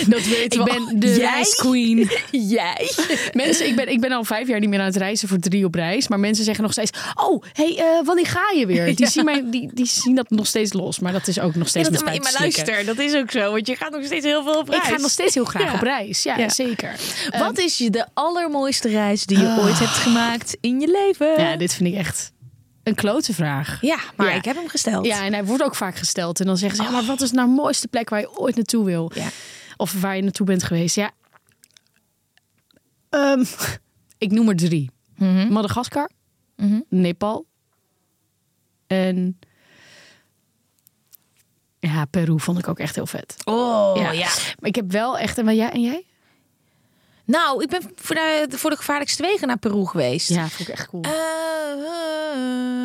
Dat 0.07 0.23
weten 0.25 0.61
Ik 0.61 0.67
we. 0.67 0.87
ben 0.89 1.01
de 1.01 1.15
reisqueen. 1.15 2.11
Jij? 2.31 2.91
Mensen, 3.33 3.67
ik 3.67 3.77
ben, 3.77 3.89
ik 3.89 4.01
ben 4.01 4.13
al 4.13 4.25
vijf 4.25 4.49
jaar 4.49 4.61
niet 4.61 4.69
meer 4.69 4.79
aan 4.81 4.85
het 4.87 4.97
reizen 4.97 5.29
voor 5.29 5.39
drie 5.39 5.65
op 5.65 5.75
reis. 5.75 6.09
Maar 6.09 6.21
mensen 6.21 6.45
zeggen 6.45 6.63
nog 6.63 6.73
steeds: 6.73 6.91
Oh, 7.15 7.43
hey, 7.53 7.77
eh, 7.79 7.85
wanneer 8.07 8.27
ga 8.27 8.53
je 8.57 8.67
weer? 8.67 8.85
Die, 8.97 9.05
Ja. 9.05 9.07
zien 9.11 9.25
mij, 9.25 9.45
die, 9.51 9.71
die 9.75 9.87
zien 9.87 10.15
dat 10.15 10.31
nog 10.31 10.47
steeds 10.47 10.73
los. 10.73 10.99
Maar 10.99 11.13
dat 11.13 11.29
is 11.29 11.41
ook 11.41 11.55
nog 11.55 11.69
steeds 11.69 11.89
dat, 11.89 12.05
met 12.05 12.23
maar, 12.23 12.35
luister, 12.39 12.85
dat 12.85 12.99
is 12.99 13.15
ook 13.15 13.31
zo. 13.31 13.53
Want 13.53 13.67
je 13.67 13.77
gaat 13.77 13.91
nog 13.93 14.05
steeds 14.05 14.25
heel 14.25 14.43
veel 14.43 14.59
op 14.59 14.69
reis. 14.69 14.83
Ik 14.89 14.95
ga 14.95 15.01
nog 15.01 15.11
steeds 15.11 15.35
heel 15.35 15.45
graag 15.45 15.63
Ja. 15.67 15.75
op 15.75 15.83
reis. 15.83 16.23
Ja, 16.23 16.37
Ja. 16.39 16.49
zeker. 16.49 16.95
Wat 17.39 17.59
is 17.59 17.79
je 17.79 17.91
de 17.91 18.07
allermooiste 18.15 18.89
reis 18.89 19.25
die 19.27 19.39
je 19.39 19.57
ooit 19.61 19.79
hebt 19.79 19.91
gemaakt 19.93 20.57
in 20.61 20.81
je 20.81 21.07
leven? 21.09 21.43
Ja, 21.45 21.57
dit 21.57 21.75
vind 21.75 21.89
ik 21.89 21.95
echt 21.99 22.33
een 22.83 22.95
klote 22.95 23.35
vraag. 23.35 23.79
Ja, 23.81 23.99
maar 24.17 24.29
Ja. 24.29 24.35
ik 24.35 24.45
heb 24.45 24.57
hem 24.57 24.69
gesteld. 24.69 25.07
Ja, 25.07 25.25
en 25.25 25.33
hij 25.33 25.45
wordt 25.45 25.63
ook 25.63 25.75
vaak 25.75 25.97
gesteld. 25.97 26.41
En 26.41 26.47
dan 26.47 26.57
zeggen 26.57 26.77
ze: 26.77 26.83
ja, 26.83 26.91
maar 26.91 27.05
wat 27.05 27.21
is 27.21 27.31
nou 27.31 27.49
de 27.49 27.55
mooiste 27.55 27.89
plek 27.89 28.09
waar 28.11 28.21
je 28.21 28.39
ooit 28.39 28.55
naartoe 28.57 28.85
wil? 28.85 29.11
Ja. 29.15 29.29
Of 29.77 30.01
waar 30.01 30.17
je 30.17 30.23
naartoe 30.23 30.47
bent 30.47 30.63
geweest? 30.63 30.95
Ja. 30.97 31.11
Ehm, 33.09 33.45
ik 34.19 34.31
noem 34.31 34.49
er 34.49 34.57
drie: 34.57 34.91
Mhm. 35.17 35.53
Madagaskar, 35.53 36.11
Mhm. 36.57 36.81
Nepal 36.89 37.47
en. 38.87 39.39
Ja, 41.79 42.05
Peru 42.05 42.41
vond 42.41 42.59
ik 42.59 42.69
ook 42.69 42.79
echt 42.79 42.95
heel 42.95 43.07
vet. 43.07 43.37
Oh, 43.45 43.93
ja. 43.97 44.11
ja. 44.13 44.29
Maar 44.59 44.69
ik 44.69 44.75
heb 44.75 44.91
wel 44.93 45.19
echt. 45.19 45.39
En 45.39 45.55
jij? 45.55 45.71
En 45.71 45.81
jij? 45.81 46.07
Nou, 47.31 47.63
ik 47.63 47.69
ben 47.69 47.83
voor 47.97 48.15
de, 48.15 48.47
voor 48.51 48.71
de 48.71 48.77
gevaarlijkste 48.77 49.23
wegen 49.23 49.47
naar 49.47 49.59
Peru 49.59 49.87
geweest. 49.87 50.29
Ja, 50.29 50.49
vond 50.49 50.69
ik 50.69 50.75
echt 50.75 50.87
cool. 50.89 51.03
Eh, 51.03 51.11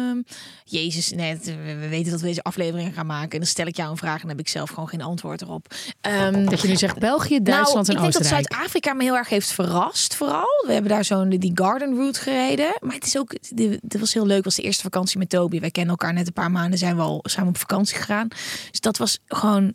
ehm, 0.07 0.21
Jezus, 0.65 1.11
nee, 1.11 1.37
we 1.43 1.75
we 1.79 1.87
weten 1.87 2.11
dat 2.11 2.21
we 2.21 2.27
deze 2.27 2.43
aflevering 2.43 2.93
gaan 2.93 3.05
maken. 3.05 3.31
En 3.31 3.37
dan 3.37 3.47
stel 3.47 3.65
ik 3.65 3.75
jou 3.75 3.91
een 3.91 3.97
vraag 3.97 4.15
en 4.15 4.21
dan 4.21 4.29
heb 4.29 4.39
ik 4.39 4.47
zelf 4.47 4.69
gewoon 4.69 4.87
geen 4.87 5.01
antwoord 5.01 5.41
erop. 5.41 5.73
Ehm, 6.01 6.45
dat 6.45 6.61
je 6.61 6.67
nu 6.67 6.75
zegt 6.75 6.99
België, 6.99 7.41
Duitsland 7.41 7.87
nou, 7.87 7.87
en 7.87 7.95
ik 7.95 8.01
denk 8.01 8.13
dat 8.13 8.21
Oostenrijk. 8.21 8.47
Zuid-Afrika 8.51 8.93
me 8.93 9.03
heel 9.03 9.15
erg 9.15 9.29
heeft 9.29 9.51
verrast, 9.51 10.15
vooral. 10.15 10.63
We 10.65 10.73
hebben 10.73 10.91
daar 10.91 11.05
zo'n 11.05 11.29
die 11.29 11.51
garden 11.55 11.95
route 11.95 12.19
gereden. 12.19 12.77
Maar 12.79 12.95
het 12.95 13.05
is 13.05 13.17
ook, 13.17 13.35
dit 13.49 13.99
was 13.99 14.13
heel 14.13 14.25
leuk. 14.25 14.43
Was 14.43 14.55
de 14.55 14.61
eerste 14.61 14.83
vakantie 14.83 15.17
met 15.17 15.29
Toby. 15.29 15.59
Wij 15.59 15.71
kennen 15.71 15.91
elkaar 15.91 16.13
net 16.13 16.27
een 16.27 16.33
paar 16.33 16.51
maanden, 16.51 16.79
zijn 16.79 16.95
we 16.95 17.01
al 17.01 17.19
samen 17.23 17.49
op 17.49 17.57
vakantie 17.57 17.97
gegaan. 17.97 18.27
Dus 18.71 18.79
dat 18.79 18.97
was 18.97 19.19
gewoon 19.27 19.73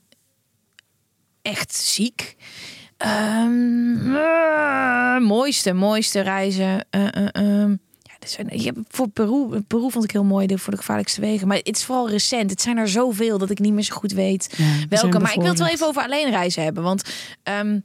echt 1.43 1.75
ziek. 1.75 2.37
Ehm, 3.01 4.17
eh, 4.17 5.19
mooiste, 5.19 5.73
mooiste 5.73 6.21
reizen. 6.21 6.87
Eh, 6.91 7.35
ehm. 7.35 7.77
Ja, 8.01 8.45
je 8.51 8.65
hebt 8.65 8.79
voor 8.89 9.09
Peru, 9.09 9.61
Peru 9.61 9.91
vond 9.91 10.05
ik 10.05 10.11
heel 10.11 10.25
mooi 10.25 10.47
de, 10.47 10.59
voor 10.59 10.73
de 10.73 10.79
gevaarlijkste 10.79 11.21
wegen. 11.21 11.49
Maar 11.49 11.57
het 11.57 11.77
is 11.77 11.85
vooral 11.85 12.11
recent. 12.11 12.51
Het 12.51 12.61
zijn 12.61 12.77
er 12.77 12.89
zoveel 12.89 13.39
dat 13.39 13.51
ik 13.51 13.59
niet 13.59 13.73
meer 13.73 13.83
zo 13.83 13.95
goed 13.95 14.13
weet 14.13 14.49
Ja, 14.51 14.57
we 14.57 14.63
zijn 14.63 14.89
welke. 14.89 15.19
Maar 15.19 15.35
ik 15.35 15.41
wil 15.41 15.49
het 15.49 15.59
wel 15.59 15.69
even 15.69 15.87
over 15.87 16.03
alleen 16.03 16.31
reizen 16.31 16.63
hebben. 16.63 16.83
Want 16.83 17.03
ehm, 17.43 17.79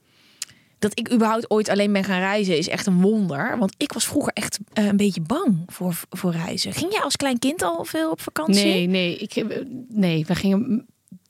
dat 0.79 0.99
ik 0.99 1.11
überhaupt 1.11 1.49
ooit 1.49 1.69
alleen 1.69 1.93
ben 1.93 2.03
gaan 2.03 2.19
reizen 2.19 2.57
is 2.57 2.67
echt 2.67 2.85
een 2.85 3.01
wonder. 3.01 3.57
Want 3.57 3.73
ik 3.77 3.91
was 3.91 4.05
vroeger 4.05 4.33
echt 4.33 4.59
een 4.73 4.97
beetje 4.97 5.21
bang 5.21 5.63
voor, 5.67 5.99
voor 6.09 6.31
reizen. 6.31 6.73
Ging 6.73 6.91
jij 6.91 7.01
als 7.01 7.15
klein 7.15 7.39
kind 7.39 7.63
al 7.63 7.85
veel 7.85 8.11
op 8.11 8.21
vakantie? 8.21 8.63
Nee, 8.63 8.87
nee. 8.87 9.17
Ik, 9.17 9.45
nee, 9.89 10.25
we 10.25 10.35
gingen. 10.35 10.85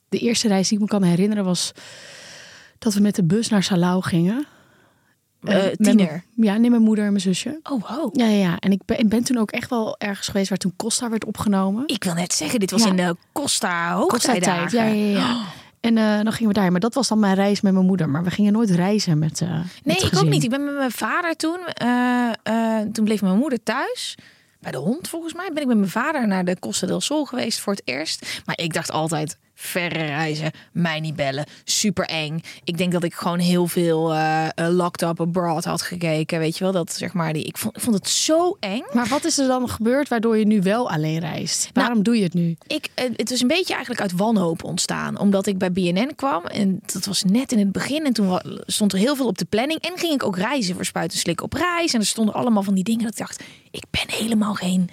De 0.08 0.18
eerste 0.18 0.48
reis 0.48 0.68
die 0.68 0.76
ik 0.78 0.84
me 0.84 0.90
kan 0.90 1.02
herinneren 1.02 1.44
was 1.44 1.72
dat 2.78 2.94
we 2.94 3.00
met 3.00 3.14
de 3.14 3.24
bus 3.24 3.48
naar 3.48 3.62
Salau 3.62 4.02
gingen. 4.02 4.46
Eh, 5.42 5.56
Eh, 5.56 5.62
met 5.64 5.76
tiener. 5.82 6.06
mijn- 6.06 6.22
Ja, 6.34 6.56
nee, 6.56 6.70
mijn 6.70 6.82
moeder 6.82 7.04
en 7.04 7.10
mijn 7.10 7.22
zusje. 7.22 7.60
Oh, 7.62 7.88
wow. 7.88 8.18
Ja, 8.18 8.26
ja, 8.26 8.36
ja. 8.48 8.58
En 8.58 8.72
ik 8.72 8.80
ben, 8.84 8.98
ik 8.98 9.08
ben 9.08 9.24
toen 9.24 9.36
ook 9.38 9.50
echt 9.50 9.70
wel 9.70 9.98
ergens 9.98 10.26
geweest 10.28 10.48
waar 10.48 10.58
toen 10.58 10.72
Costa 10.76 11.10
werd 11.10 11.24
opgenomen. 11.24 11.82
Ik 11.86 12.04
wil 12.04 12.14
net 12.14 12.32
zeggen, 12.32 12.60
dit 12.60 12.70
was 12.70 12.82
Ja. 12.82 12.88
in 12.88 12.96
de 12.96 13.16
Costa 13.32 14.00
Costa-tijd. 14.06 14.46
hoogtijdagen. 14.46 14.96
Ja, 14.96 15.04
ja, 15.10 15.18
ja. 15.18 15.44
En 15.80 15.98
eh, 15.98 16.22
dan 16.22 16.32
gingen 16.32 16.52
we 16.52 16.60
daar. 16.60 16.70
Maar 16.70 16.80
dat 16.80 16.94
was 16.94 17.08
dan 17.08 17.18
mijn 17.18 17.34
reis 17.34 17.60
met 17.60 17.72
mijn 17.72 17.86
moeder. 17.86 18.08
Maar 18.08 18.24
we 18.24 18.30
gingen 18.30 18.52
nooit 18.52 18.70
reizen 18.70 19.18
met. 19.18 19.40
eh 19.40 19.60
Nee, 19.84 19.96
ik 19.96 20.16
ook 20.16 20.28
niet. 20.28 20.42
Ik 20.44 20.50
ben 20.50 20.64
met 20.64 20.74
mijn 20.76 20.90
vader 20.90 21.36
toen. 21.36 21.58
eh, 21.66 22.28
eh, 22.42 22.88
toen 22.92 23.04
bleef 23.04 23.22
mijn 23.22 23.38
moeder 23.38 23.62
thuis. 23.62 24.14
Bij 24.60 24.70
de 24.72 24.78
hond, 24.78 25.08
volgens 25.08 25.34
mij. 25.34 25.50
Ben 25.52 25.62
ik 25.62 25.68
met 25.68 25.76
mijn 25.76 25.90
vader 25.90 26.26
naar 26.26 26.44
de 26.44 26.58
Costa 26.58 26.86
del 26.86 27.00
Sol 27.00 27.24
geweest 27.24 27.60
voor 27.60 27.72
het 27.72 27.82
eerst. 27.84 28.42
Maar 28.44 28.58
ik 28.58 28.72
dacht 28.72 28.90
altijd, 28.90 29.38
verre 29.58 30.04
reizen, 30.04 30.50
mij 30.72 31.00
niet 31.00 31.16
bellen. 31.16 31.44
Super 31.64 32.04
eng. 32.04 32.40
Ik 32.64 32.78
denk 32.78 32.92
dat 32.92 33.04
ik 33.04 33.14
gewoon 33.14 33.38
heel 33.38 33.66
veel 33.66 34.14
eh, 34.14 34.48
Locked 34.54 35.02
Up 35.02 35.20
Abroad 35.20 35.64
had 35.64 35.82
gekeken. 35.82 36.38
Weet 36.38 36.58
je 36.58 36.64
wel, 36.64 36.72
dat 36.72 36.92
zeg 36.92 37.12
maar. 37.12 37.32
Die, 37.32 37.44
ik, 37.44 37.58
vond, 37.58 37.76
ik 37.76 37.82
vond 37.82 37.96
het 37.96 38.08
zo 38.08 38.56
eng. 38.60 38.82
Maar 38.92 39.06
wat 39.06 39.24
is 39.24 39.38
er 39.38 39.46
dan 39.46 39.68
gebeurd 39.68 40.08
waardoor 40.08 40.36
je 40.38 40.46
nu 40.46 40.62
wel 40.62 40.90
alleen 40.90 41.18
reist? 41.18 41.70
Nou, 41.72 41.86
Waarom 41.86 42.02
doe 42.02 42.16
je 42.16 42.22
het 42.22 42.34
nu? 42.34 42.56
Ik, 42.66 42.88
eh, 42.94 43.04
het 43.16 43.30
was 43.30 43.40
een 43.40 43.48
beetje 43.48 43.72
eigenlijk 43.72 44.02
uit 44.02 44.12
wanhoop 44.12 44.64
ontstaan. 44.64 45.18
Omdat 45.18 45.46
ik 45.46 45.58
bij 45.58 45.72
BNN 45.72 46.12
kwam. 46.16 46.44
En 46.44 46.80
dat 46.92 47.04
was 47.04 47.24
net 47.24 47.52
in 47.52 47.58
het 47.58 47.72
begin. 47.72 48.04
En 48.04 48.12
toen 48.12 48.40
stond 48.66 48.92
er 48.92 48.98
heel 48.98 49.16
veel 49.16 49.26
op 49.26 49.38
de 49.38 49.44
planning. 49.44 49.80
En 49.80 49.98
ging 49.98 50.12
ik 50.12 50.24
ook 50.24 50.36
reizen 50.36 50.74
voor 50.74 50.84
spuiten 50.84 51.18
slik 51.18 51.42
op 51.42 51.52
reis. 51.52 51.94
En 51.94 52.00
er 52.00 52.06
stonden 52.06 52.34
allemaal 52.34 52.62
van 52.62 52.74
die 52.74 52.84
dingen 52.84 53.02
dat 53.02 53.12
ik 53.12 53.18
dacht... 53.18 53.42
Ik 53.70 53.84
ben 53.90 54.16
helemaal 54.18 54.54
geen 54.54 54.90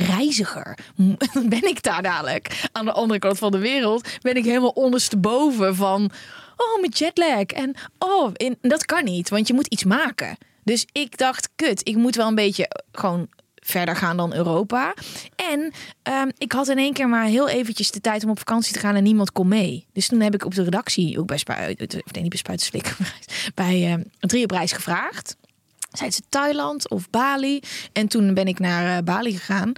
reiziger. 0.00 0.78
Ben 1.48 1.68
ik 1.68 1.82
daar 1.82 2.02
dadelijk? 2.02 2.68
Aan 2.72 2.84
de 2.84 2.92
andere 2.92 3.18
kant 3.18 3.38
van 3.38 3.50
de 3.50 3.58
wereld 3.58 4.08
ben 4.20 4.34
ik 4.34 4.44
helemaal 4.44 4.70
ondersteboven 4.70 5.76
van... 5.76 6.10
Oh, 6.56 6.80
mijn 6.80 6.92
jetlag. 6.92 7.42
En 7.42 7.74
oh, 7.98 8.30
in, 8.32 8.58
dat 8.60 8.84
kan 8.84 9.04
niet. 9.04 9.28
Want 9.28 9.46
je 9.46 9.54
moet 9.54 9.66
iets 9.66 9.84
maken. 9.84 10.36
Dus 10.64 10.86
ik 10.92 11.18
dacht, 11.18 11.48
kut, 11.56 11.88
ik 11.88 11.96
moet 11.96 12.16
wel 12.16 12.28
een 12.28 12.34
beetje 12.34 12.68
eh, 12.68 12.82
gewoon 12.92 13.28
verder 13.54 13.96
gaan 13.96 14.16
dan 14.16 14.34
Europa. 14.34 14.94
En 15.36 15.72
ehm, 16.02 16.28
ik 16.38 16.52
had 16.52 16.68
in 16.68 16.78
één 16.78 16.92
keer 16.92 17.08
maar 17.08 17.24
heel 17.24 17.48
eventjes 17.48 17.90
de 17.90 18.00
tijd 18.00 18.24
om 18.24 18.30
op 18.30 18.38
vakantie 18.38 18.72
te 18.72 18.78
gaan 18.78 18.94
en 18.94 19.02
niemand 19.02 19.32
kon 19.32 19.48
mee. 19.48 19.86
Dus 19.92 20.08
toen 20.08 20.20
heb 20.20 20.34
ik 20.34 20.44
op 20.44 20.54
de 20.54 20.62
redactie, 20.62 21.18
ook 21.18 21.26
bij 21.26 21.38
Spuit, 21.38 21.80
of 21.80 22.12
nee, 22.12 22.22
niet 22.22 22.28
bij 22.28 22.38
Spuiten 22.38 22.66
Slik, 22.66 22.96
bij 23.54 23.86
ehm 23.86 24.02
Drie 24.18 24.44
op 24.44 24.50
reis 24.50 24.72
gevraagd. 24.72 25.36
Zeiden 25.92 26.18
ze 26.18 26.28
Thailand 26.28 26.88
of 26.90 27.10
Bali? 27.10 27.60
En 27.92 28.08
toen 28.08 28.34
ben 28.34 28.46
ik 28.46 28.58
naar 28.58 28.96
eh, 28.96 29.04
Bali 29.04 29.32
gegaan. 29.32 29.72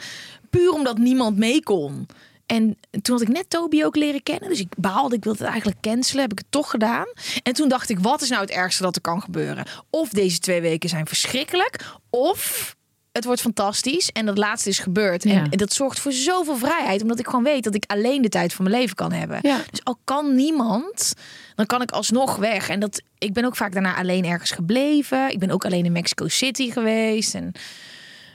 Puur 0.51 0.70
omdat 0.70 0.98
niemand 0.98 1.37
mee 1.37 1.62
kon. 1.62 2.07
En 2.46 2.79
toen 3.03 3.14
had 3.14 3.29
ik 3.29 3.35
net 3.35 3.51
Toby 3.51 3.85
ook 3.85 3.96
leren 3.96 4.22
kennen. 4.22 4.48
Dus 4.48 4.61
ik 4.61 4.72
baalde, 4.77 5.16
ik 5.16 5.25
wilde 5.25 5.38
het 5.38 5.48
eigenlijk 5.48 5.81
cancelen. 5.81 6.22
Heb 6.22 6.33
ik 6.33 6.38
het 6.38 6.51
toch 6.51 6.70
gedaan. 6.70 7.07
En 7.42 7.53
toen 7.53 7.68
dacht 7.68 7.90
ik, 7.90 7.98
wat 7.98 8.22
is 8.22 8.29
nou 8.29 8.40
het 8.40 8.51
ergste 8.51 8.83
dat 8.83 8.96
er 8.96 9.03
kan 9.03 9.22
gebeuren? 9.22 9.66
Of 9.90 10.09
deze 10.09 10.38
twee 10.38 10.61
weken 10.61 10.88
zijn 10.88 11.07
verschrikkelijk. 11.07 11.85
Of 12.11 12.77
het 13.12 13.25
wordt 13.25 13.40
fantastisch. 13.40 14.11
En 14.11 14.27
dat 14.27 14.38
laatste 14.38 14.68
is 14.68 14.79
gebeurd. 14.79 15.25
Ja. 15.25 15.46
En, 15.51 15.59
dat 15.59 15.72
zorgt 15.72 16.01
voor 16.01 16.12
zoveel 16.12 16.57
vrijheid. 16.57 17.03
Omdat 17.03 17.18
ik 17.18 17.27
gewoon 17.27 17.44
weet 17.44 17.64
dat 17.64 17.75
ik 17.75 17.85
alleen 17.87 18.22
de 18.22 18.29
tijd 18.29 18.53
van 18.53 18.64
mijn 18.64 18.77
leven 18.77 18.96
kan 18.96 19.12
hebben. 19.12 19.38
Ja. 19.42 19.61
Dus 19.70 19.85
al 19.85 19.98
kan 20.05 20.35
niemand, 20.35 21.14
dan 21.55 21.66
kan 21.66 21.83
ik 21.83 21.90
alsnog 21.90 22.37
weg. 22.37 22.68
En 22.68 22.81
dat, 22.81 23.03
ik 23.18 23.33
ben 23.33 23.44
ook 23.44 23.57
vaak 23.57 23.72
daarna 23.72 23.96
alleen 23.96 24.25
ergens 24.25 24.51
gebleven. 24.51 25.31
Ik 25.31 25.38
ben 25.38 25.51
ook 25.51 25.64
alleen 25.64 25.85
in 25.85 25.92
Mexico 25.92 26.29
City 26.29 26.70
geweest. 26.70 27.35
En 27.35 27.53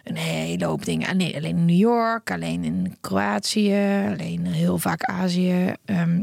een 0.04 0.16
hele 0.16 0.66
hoop 0.66 0.86
dingen. 0.86 1.18
Nee, 1.18 1.36
alleen 1.36 1.58
in 1.58 1.66
New 1.66 1.78
York, 1.78 2.32
alleen 2.32 2.64
in 2.64 2.98
Kroatië, 3.02 4.06
alleen 4.08 4.46
heel 4.46 4.78
vaak 4.78 5.04
Azië. 5.04 5.74
Ehm, 5.86 6.22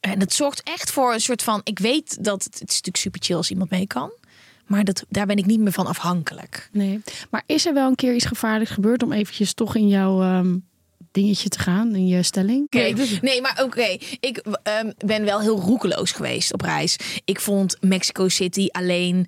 en 0.00 0.18
dat 0.18 0.32
zorgt 0.32 0.62
echt 0.62 0.90
voor 0.90 1.12
een 1.12 1.20
soort 1.20 1.42
van. 1.42 1.60
Ik 1.64 1.78
weet 1.78 2.24
dat 2.24 2.44
het, 2.44 2.54
het 2.58 2.68
is 2.68 2.74
natuurlijk 2.74 2.96
super 2.96 3.22
chill 3.22 3.36
als 3.36 3.50
iemand 3.50 3.70
mee 3.70 3.86
kan. 3.86 4.10
Maar 4.66 4.84
dat, 4.84 5.04
daar 5.08 5.26
ben 5.26 5.36
ik 5.36 5.46
niet 5.46 5.60
meer 5.60 5.72
van 5.72 5.86
afhankelijk. 5.86 6.68
Nee. 6.72 7.00
Maar 7.30 7.42
is 7.46 7.66
er 7.66 7.74
wel 7.74 7.88
een 7.88 7.94
keer 7.94 8.14
iets 8.14 8.24
gevaarlijks 8.24 8.72
gebeurd 8.72 9.02
om 9.02 9.12
eventjes 9.12 9.54
toch 9.54 9.74
in 9.76 9.88
jouw 9.88 10.22
ehm, 10.22 10.56
dingetje 11.12 11.48
te 11.48 11.58
gaan, 11.58 11.94
in 11.94 12.06
je 12.06 12.22
stelling? 12.22 12.64
Oké, 12.64 12.92
Nee, 13.20 13.40
maar 13.40 13.60
oké. 13.64 13.96
Ik 14.20 14.42
ehm, 14.62 14.90
ben 15.04 15.24
wel 15.24 15.40
heel 15.40 15.60
roekeloos 15.60 16.12
geweest 16.12 16.52
op 16.52 16.60
reis. 16.60 16.96
Ik 17.24 17.40
vond 17.40 17.76
Mexico 17.80 18.28
City 18.28 18.66
alleen. 18.70 19.26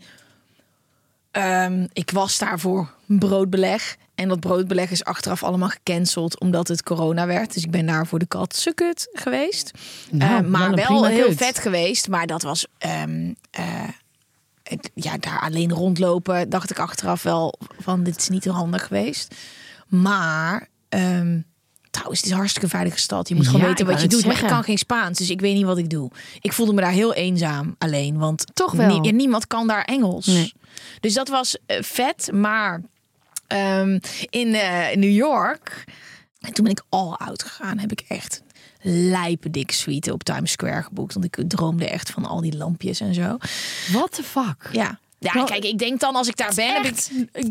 ehm, 1.31 1.87
ik 1.93 2.11
was 2.11 2.39
daar 2.39 2.61
voor 2.61 2.91
broodbeleg. 3.07 3.97
En 4.15 4.29
dat 4.29 4.41
broodbeleg 4.41 4.91
is 4.91 5.05
achteraf 5.05 5.43
allemaal 5.43 5.69
gecanceld 5.69 6.41
omdat 6.41 6.69
het 6.69 6.83
corona 6.83 7.27
werd. 7.27 7.55
Dus 7.55 7.65
ik 7.65 7.71
ben 7.71 7.87
daar 7.87 8.07
voor 8.07 8.19
de 8.19 8.27
kat 8.27 8.57
sukut 8.57 9.09
geweest. 9.13 9.71
Nou, 10.11 10.45
Eh, 10.45 10.51
maar 10.51 10.75
wel 10.75 11.05
heel 11.07 11.27
kut. 11.29 11.37
vet 11.37 11.59
geweest. 11.59 12.09
Maar 12.09 12.27
dat 12.27 12.43
was. 12.43 12.67
ehm, 12.79 13.33
eh, 13.51 13.83
ja, 14.95 15.19
daar 15.19 15.41
alleen 15.41 15.73
rondlopen 15.73 16.49
dacht 16.51 16.71
ik 16.71 16.79
achteraf 16.79 17.23
wel 17.23 17.59
van 17.79 18.03
dit 18.03 18.17
is 18.17 18.29
niet 18.29 18.45
heel 18.45 18.53
handig 18.53 18.87
geweest. 18.87 19.35
Maar 19.89 20.69
ehm, 20.89 21.41
trouwens, 21.91 22.19
het 22.19 22.25
is 22.27 22.31
een 22.31 22.37
hartstikke 22.37 22.69
veilige 22.69 22.99
stad. 22.99 23.29
Je 23.29 23.35
moet 23.35 23.47
gewoon 23.47 23.61
Ja, 23.61 23.67
weten 23.67 23.87
wat 23.87 24.01
je 24.01 24.09
doet. 24.09 24.27
Maar 24.27 24.41
ik 24.43 24.47
kan 24.49 24.65
geen 24.65 24.79
Spaans, 24.79 25.19
dus 25.19 25.31
ik 25.31 25.41
weet 25.41 25.55
niet 25.55 25.65
wat 25.65 25.79
ik 25.79 25.91
doe. 25.91 26.11
Ik 26.41 26.53
voelde 26.53 26.73
me 26.73 26.81
daar 26.81 26.91
heel 26.91 27.15
eenzaam 27.15 27.75
alleen, 27.79 28.19
want 28.19 28.45
Toch 28.55 28.73
wel. 28.73 29.01
nie- 29.01 29.13
niemand 29.13 29.47
kan 29.47 29.67
daar 29.67 29.85
Engels. 29.85 30.27
Nee. 30.27 30.53
Dus 31.01 31.15
dat 31.15 31.29
was 31.29 31.57
eh, 31.67 31.83
vet, 31.83 32.31
maar 32.33 32.83
ehm, 33.47 33.99
in 34.31 34.55
eh, 34.55 34.97
New 34.97 35.15
York 35.15 35.85
en 36.41 36.53
toen 36.53 36.65
ben 36.65 36.73
ik 36.73 36.83
all 36.89 37.13
out 37.13 37.43
gegaan. 37.43 37.79
Heb 37.79 37.93
ik 37.93 38.05
echt 38.09 38.43
lijpe 38.89 39.51
dik 39.51 39.71
suite 39.71 40.13
op 40.13 40.23
Times 40.25 40.51
Square 40.51 40.83
geboekt. 40.83 41.15
Want 41.15 41.25
ik 41.25 41.39
droomde 41.49 41.89
echt 41.89 42.11
van 42.11 42.25
al 42.25 42.41
die 42.41 42.57
lampjes 42.57 43.01
en 43.01 43.15
zo. 43.15 43.37
What 43.93 44.13
the 44.13 44.23
fuck? 44.23 44.69
Ja. 44.73 44.99
Ja, 45.19 45.45
kijk, 45.45 45.65
ik 45.65 45.79
denk 45.79 46.01
dan 46.01 46.15
als 46.15 46.29
ik 46.29 46.37
daar 46.37 46.55
ben, 46.55 46.75
heb 46.75 46.85
ik 46.85 46.99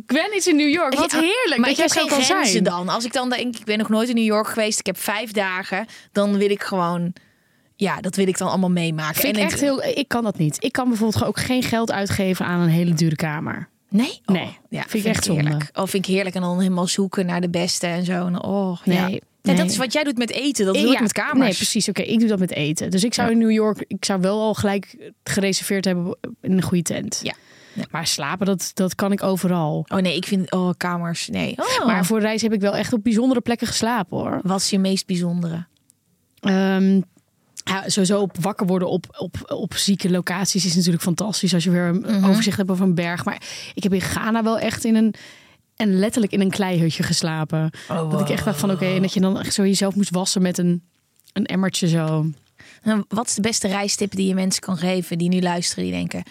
Gwen 0.07 0.35
is 0.35 0.47
in 0.47 0.55
New 0.55 0.69
York. 0.69 0.93
Wat 0.93 1.11
Ja, 1.11 1.19
heerlijk 1.19 1.57
Maar 1.57 1.69
dat 1.69 1.77
jij 1.77 1.87
zo 1.87 2.05
kan 2.05 2.23
zijn. 2.23 2.63
dan. 2.63 2.89
Als 2.89 3.05
ik 3.05 3.13
dan 3.13 3.29
denk, 3.29 3.57
ik 3.57 3.65
ben 3.65 3.77
nog 3.77 3.89
nooit 3.89 4.09
in 4.09 4.15
New 4.15 4.25
York 4.25 4.47
geweest. 4.47 4.79
Ik 4.79 4.85
heb 4.85 4.97
vijf 4.99 5.31
dagen. 5.31 5.85
Dan 6.11 6.37
wil 6.37 6.49
ik 6.49 6.63
gewoon... 6.63 7.13
Ja, 7.75 8.01
dat 8.01 8.15
wil 8.15 8.27
ik 8.27 8.37
dan 8.37 8.47
allemaal 8.49 8.71
meemaken. 8.71 9.21
Vind 9.21 9.37
ik 9.37 9.43
echt 9.43 9.59
heel... 9.59 9.83
Ik 9.83 10.07
kan 10.07 10.23
dat 10.23 10.37
niet. 10.37 10.63
Ik 10.63 10.71
kan 10.71 10.87
bijvoorbeeld 10.87 11.23
ook 11.23 11.39
geen 11.39 11.63
geld 11.63 11.91
uitgeven 11.91 12.45
aan 12.45 12.59
een 12.59 12.69
hele 12.69 12.93
dure 12.93 13.15
kamer. 13.15 13.69
Nee? 13.95 14.21
Oh, 14.25 14.36
Nee, 14.36 14.58
ja, 14.69 14.84
vind 14.88 15.05
ik 15.05 15.12
echt 15.12 15.25
heerlijk. 15.27 15.49
zonde. 15.49 15.69
Oh, 15.73 15.88
vind 15.88 16.08
ik 16.08 16.13
heerlijk. 16.13 16.36
En 16.36 16.41
dan 16.41 16.60
helemaal 16.60 16.88
zoeken 16.88 17.25
naar 17.25 17.41
de 17.41 17.49
beste 17.49 17.88
en 17.88 18.05
zo. 18.05 18.25
En 18.27 18.43
oh, 18.43 18.77
ja. 18.84 19.08
Nee, 19.08 19.21
Ja, 19.41 19.53
dat 19.53 19.69
is 19.69 19.77
wat 19.77 19.93
jij 19.93 20.03
doet 20.03 20.17
met 20.17 20.31
eten. 20.31 20.65
Dat 20.65 20.75
doe 20.75 20.88
Ja, 20.88 20.93
ik 20.93 20.99
met 21.01 21.12
kamers. 21.12 21.39
Nee, 21.39 21.53
precies. 21.55 21.89
Oké, 21.89 22.01
ik 22.01 22.19
doe 22.19 22.27
dat 22.27 22.39
met 22.39 22.51
eten. 22.51 22.91
Dus 22.91 23.03
ik 23.03 23.13
zou 23.13 23.31
in 23.31 23.38
New 23.38 23.51
York... 23.51 23.84
Ik 23.88 24.05
zou 24.05 24.21
wel 24.21 24.41
al 24.41 24.53
gelijk 24.53 25.12
gereserveerd 25.23 25.86
hebben 25.86 26.17
in 26.41 26.51
een 26.51 26.62
goede 26.62 26.84
tent. 26.84 27.19
Ja. 27.23 27.34
Ja. 27.73 27.84
Maar 27.91 28.08
slapen, 28.08 28.45
dat, 28.45 28.71
dat 28.73 28.95
kan 28.95 29.12
ik 29.12 29.23
overal. 29.23 29.86
Oh 29.88 29.99
nee, 29.99 30.15
ik 30.15 30.25
vind... 30.25 30.51
Oh, 30.51 30.69
kamers. 30.77 31.27
Nee. 31.29 31.55
Oh. 31.79 31.86
Maar 31.86 32.05
voor 32.05 32.19
reis 32.19 32.41
heb 32.41 32.53
ik 32.53 32.62
wel 32.62 32.75
echt 32.75 32.93
op 32.93 33.03
bijzondere 33.03 33.41
plekken 33.41 33.67
geslapen, 33.67 34.17
hoor. 34.17 34.39
Wat 34.43 34.60
is 34.60 34.69
je 34.69 34.79
meest 34.79 35.05
bijzondere? 35.05 35.65
Ehm, 36.39 37.01
ja, 37.69 37.84
sowieso 37.89 38.21
op 38.21 38.38
wakker 38.39 38.67
worden 38.67 38.89
op, 38.89 39.06
op, 39.17 39.36
op 39.47 39.73
zieke 39.75 40.10
locaties 40.10 40.65
is 40.65 40.75
natuurlijk 40.75 41.04
fantastisch. 41.04 41.54
Als 41.54 41.63
je 41.63 41.69
weer 41.69 41.84
een 41.88 41.99
Mhm. 42.19 42.25
overzicht 42.30 42.58
hebt 42.58 42.69
over 42.69 42.86
een 42.86 42.95
berg. 42.95 43.25
Maar 43.25 43.41
ik 43.73 43.84
heb 43.84 43.93
in 43.93 44.01
Ghana 44.01 44.43
wel 44.43 44.60
echt 44.60 44.84
in 44.86 44.95
een... 44.95 45.13
En 45.75 45.99
letterlijk 45.99 46.34
in 46.34 46.41
een 46.41 46.49
kleihutje 46.49 47.04
geslapen. 47.04 47.71
Oh, 47.89 48.12
Dat 48.12 48.21
ik 48.21 48.30
echt 48.30 48.45
dacht 48.45 48.60
van 48.60 48.71
oké, 48.71 48.86
en 48.86 49.01
dat 49.01 49.13
je 49.13 49.19
dan 49.19 49.39
echt 49.39 49.54
zo 49.54 49.63
jezelf 49.63 49.95
moest 49.95 50.10
wassen 50.10 50.41
met 50.41 50.58
een, 50.58 50.84
een 51.34 51.45
emmertje 51.45 51.88
zo. 51.88 52.25
Nou, 52.84 53.04
wat 53.08 53.28
is 53.28 53.36
de 53.36 53.41
beste 53.41 53.67
reistip 53.67 54.12
die 54.15 54.28
je 54.28 54.34
mensen 54.34 54.62
kan 54.62 54.78
geven 54.78 55.17
die 55.17 55.30
nu 55.30 55.41
luisteren? 55.41 55.84
Die 55.84 55.93
denken... 55.93 56.23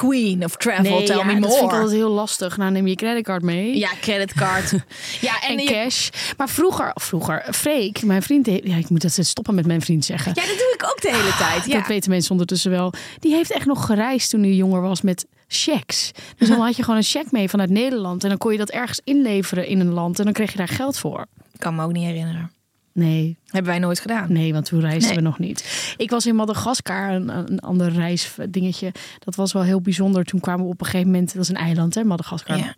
Queen 0.00 0.44
of 0.44 0.56
travel, 0.56 1.04
tell 1.04 1.16
ja, 1.16 1.24
me 1.24 1.32
dat 1.32 1.40
more. 1.40 1.52
vind 1.58 1.64
ik 1.70 1.76
altijd 1.76 1.90
heel 1.96 2.10
lastig. 2.10 2.56
Nou, 2.56 2.70
neem 2.70 2.86
je 2.86 2.94
creditcard 2.94 3.42
mee. 3.42 3.78
Ja, 3.78 3.88
creditcard. 4.00 4.70
ja, 5.20 5.40
en, 5.42 5.48
En 5.56 5.58
je- 5.64 5.70
cash. 5.70 6.08
Maar 6.36 6.48
vroeger, 6.48 6.90
vroeger, 6.94 7.46
Freek, 7.50 8.02
mijn 8.02 8.22
vriend, 8.22 8.46
ja, 8.46 8.76
ik 8.76 8.88
moet 8.88 9.02
dat 9.02 9.18
stoppen 9.26 9.54
met 9.54 9.66
mijn 9.66 9.80
vriend 9.80 10.04
zeggen. 10.04 10.32
Ja, 10.34 10.46
dat 10.46 10.58
doe 10.58 10.72
ik 10.74 10.84
ook 10.84 11.00
de 11.00 11.10
hele 11.16 11.34
tijd. 11.38 11.66
Ja. 11.66 11.78
Dat 11.78 11.86
weten 11.88 12.10
mensen 12.10 12.30
ondertussen 12.30 12.70
wel. 12.70 12.92
Die 13.18 13.34
heeft 13.34 13.50
echt 13.52 13.66
nog 13.66 13.86
gereisd 13.86 14.30
toen 14.30 14.42
hij 14.42 14.52
jonger 14.52 14.80
was 14.80 15.00
met 15.02 15.26
checks. 15.48 16.10
Dus 16.36 16.48
dan 16.48 16.60
had 16.66 16.76
je 16.76 16.82
gewoon 16.82 16.98
een 16.98 17.04
check 17.04 17.30
mee 17.30 17.48
vanuit 17.48 17.70
Nederland. 17.70 18.22
En 18.22 18.28
dan 18.28 18.38
kon 18.38 18.52
je 18.52 18.58
dat 18.58 18.70
ergens 18.70 19.00
inleveren 19.04 19.66
in 19.66 19.80
een 19.80 19.92
land. 19.92 20.18
En 20.18 20.24
dan 20.24 20.32
kreeg 20.32 20.50
je 20.50 20.56
daar 20.58 20.68
geld 20.68 20.98
voor. 20.98 21.26
kan 21.58 21.74
me 21.74 21.82
ook 21.84 21.92
niet 21.92 22.04
herinneren. 22.04 22.52
Nee, 22.94 23.36
Hebben 23.46 23.70
wij 23.70 23.80
nooit 23.80 24.00
gedaan. 24.00 24.32
nee, 24.32 24.52
want 24.52 24.64
toen 24.66 24.80
reisden 24.80 25.06
Nee. 25.08 25.16
we 25.16 25.22
nog 25.22 25.38
niet. 25.38 25.94
Ik 25.96 26.10
was 26.10 26.26
in 26.26 26.34
Madagaskar, 26.34 27.10
een, 27.14 27.28
een 27.52 27.60
ander 27.60 27.92
reisdingetje. 27.92 28.92
Dat 29.18 29.34
was 29.34 29.52
wel 29.52 29.62
heel 29.62 29.80
bijzonder. 29.80 30.24
Toen 30.24 30.40
kwamen 30.40 30.64
we 30.64 30.70
op 30.72 30.80
een 30.80 30.86
gegeven 30.86 31.10
moment, 31.10 31.32
dat 31.34 31.42
is 31.42 31.48
een 31.48 31.56
eiland 31.56 31.94
hè, 31.94 32.04
Madagaskar. 32.04 32.56
Ja. 32.56 32.74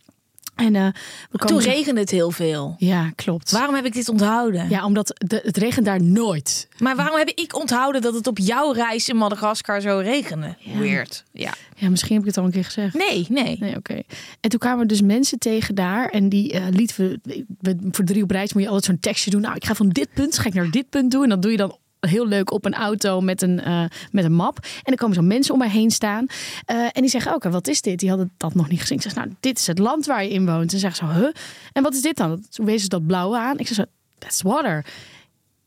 En 0.56 0.76
eh, 0.76 0.86
we 1.30 1.38
Toen 1.38 1.60
regende 1.60 2.00
het 2.00 2.10
heel 2.10 2.30
veel. 2.30 2.74
Ja, 2.78 3.10
klopt. 3.14 3.50
Waarom 3.50 3.74
heb 3.74 3.84
ik 3.84 3.92
dit 3.92 4.08
onthouden? 4.08 4.68
Ja, 4.68 4.84
omdat 4.84 5.12
de, 5.26 5.40
het 5.44 5.56
regent 5.56 5.86
daar 5.86 6.02
nooit. 6.02 6.68
Maar 6.78 6.96
waarom 6.96 7.18
heb 7.18 7.28
ik 7.28 7.56
onthouden 7.56 8.02
dat 8.02 8.14
het 8.14 8.26
op 8.26 8.38
jouw 8.38 8.72
reis 8.72 9.08
in 9.08 9.16
Madagaskar 9.16 9.80
zo 9.80 9.98
regende? 9.98 10.56
Weird. 10.78 11.24
Ja. 11.32 11.52
Ja, 11.76 11.90
misschien 11.90 12.12
heb 12.12 12.20
ik 12.20 12.28
het 12.28 12.38
al 12.38 12.44
een 12.44 12.50
keer 12.50 12.64
gezegd. 12.64 12.94
Nee, 12.94 13.26
nee. 13.28 13.56
Nee, 13.60 13.76
oké. 13.76 14.02
En 14.40 14.50
toen 14.50 14.58
kwamen 14.58 14.86
dus 14.86 15.00
mensen 15.00 15.38
tegen 15.38 15.74
daar. 15.74 16.08
En 16.08 16.28
die 16.28 16.52
eh 16.52 16.62
lieten 16.70 17.20
we, 17.22 17.76
Voor 17.90 18.04
drie 18.04 18.22
op 18.22 18.30
reis 18.30 18.52
moet 18.52 18.62
je 18.62 18.68
altijd 18.68 18.86
zo'n 18.86 19.00
tekstje 19.00 19.30
doen. 19.30 19.40
Nou, 19.40 19.54
ik 19.54 19.64
ga 19.64 19.74
van 19.74 19.88
dit 19.88 20.08
punt, 20.14 20.38
ga 20.38 20.46
ik 20.46 20.54
naar 20.54 20.70
dit 20.70 20.88
punt 20.88 21.10
toe. 21.10 21.22
En 21.22 21.28
dat 21.28 21.42
doe 21.42 21.50
je 21.50 21.56
dan 21.56 21.76
heel 22.06 22.26
leuk 22.26 22.50
op 22.52 22.64
een 22.64 22.74
auto 22.74 23.20
met 23.20 23.42
een, 23.42 23.60
eh, 23.60 23.84
met 24.10 24.24
een 24.24 24.32
map. 24.34 24.58
En 24.64 24.68
dan 24.84 24.94
komen 24.96 25.14
zo 25.16 25.22
mensen 25.22 25.52
om 25.52 25.58
mij 25.58 25.70
heen 25.70 25.90
staan. 25.90 26.26
Eh, 26.64 26.76
en 26.76 27.00
die 27.00 27.08
zeggen, 27.10 27.34
oké, 27.34 27.50
wat 27.50 27.68
is 27.68 27.80
dit? 27.82 27.98
Die 27.98 28.08
hadden 28.08 28.32
dat 28.36 28.54
nog 28.54 28.68
niet 28.68 28.80
gezien. 28.80 28.96
Ik 28.96 29.02
zeg, 29.02 29.14
nou, 29.14 29.28
dit 29.40 29.58
is 29.58 29.66
het 29.66 29.78
land 29.78 30.06
waar 30.06 30.22
je 30.24 30.30
in 30.30 30.46
woont. 30.46 30.72
En 30.72 30.78
zeggen 30.78 31.08
ze, 31.08 31.14
huh? 31.20 31.28
En 31.72 31.82
wat 31.82 31.94
is 31.94 32.02
dit 32.02 32.16
dan? 32.16 32.44
Toen 32.50 32.66
wezen 32.66 32.80
ze 32.80 32.88
dat 32.88 33.06
blauwe 33.06 33.38
aan. 33.38 33.58
Ik 33.58 33.66
zeg, 33.66 33.76
zo, 33.76 33.84
that's 34.18 34.42
water. 34.42 34.84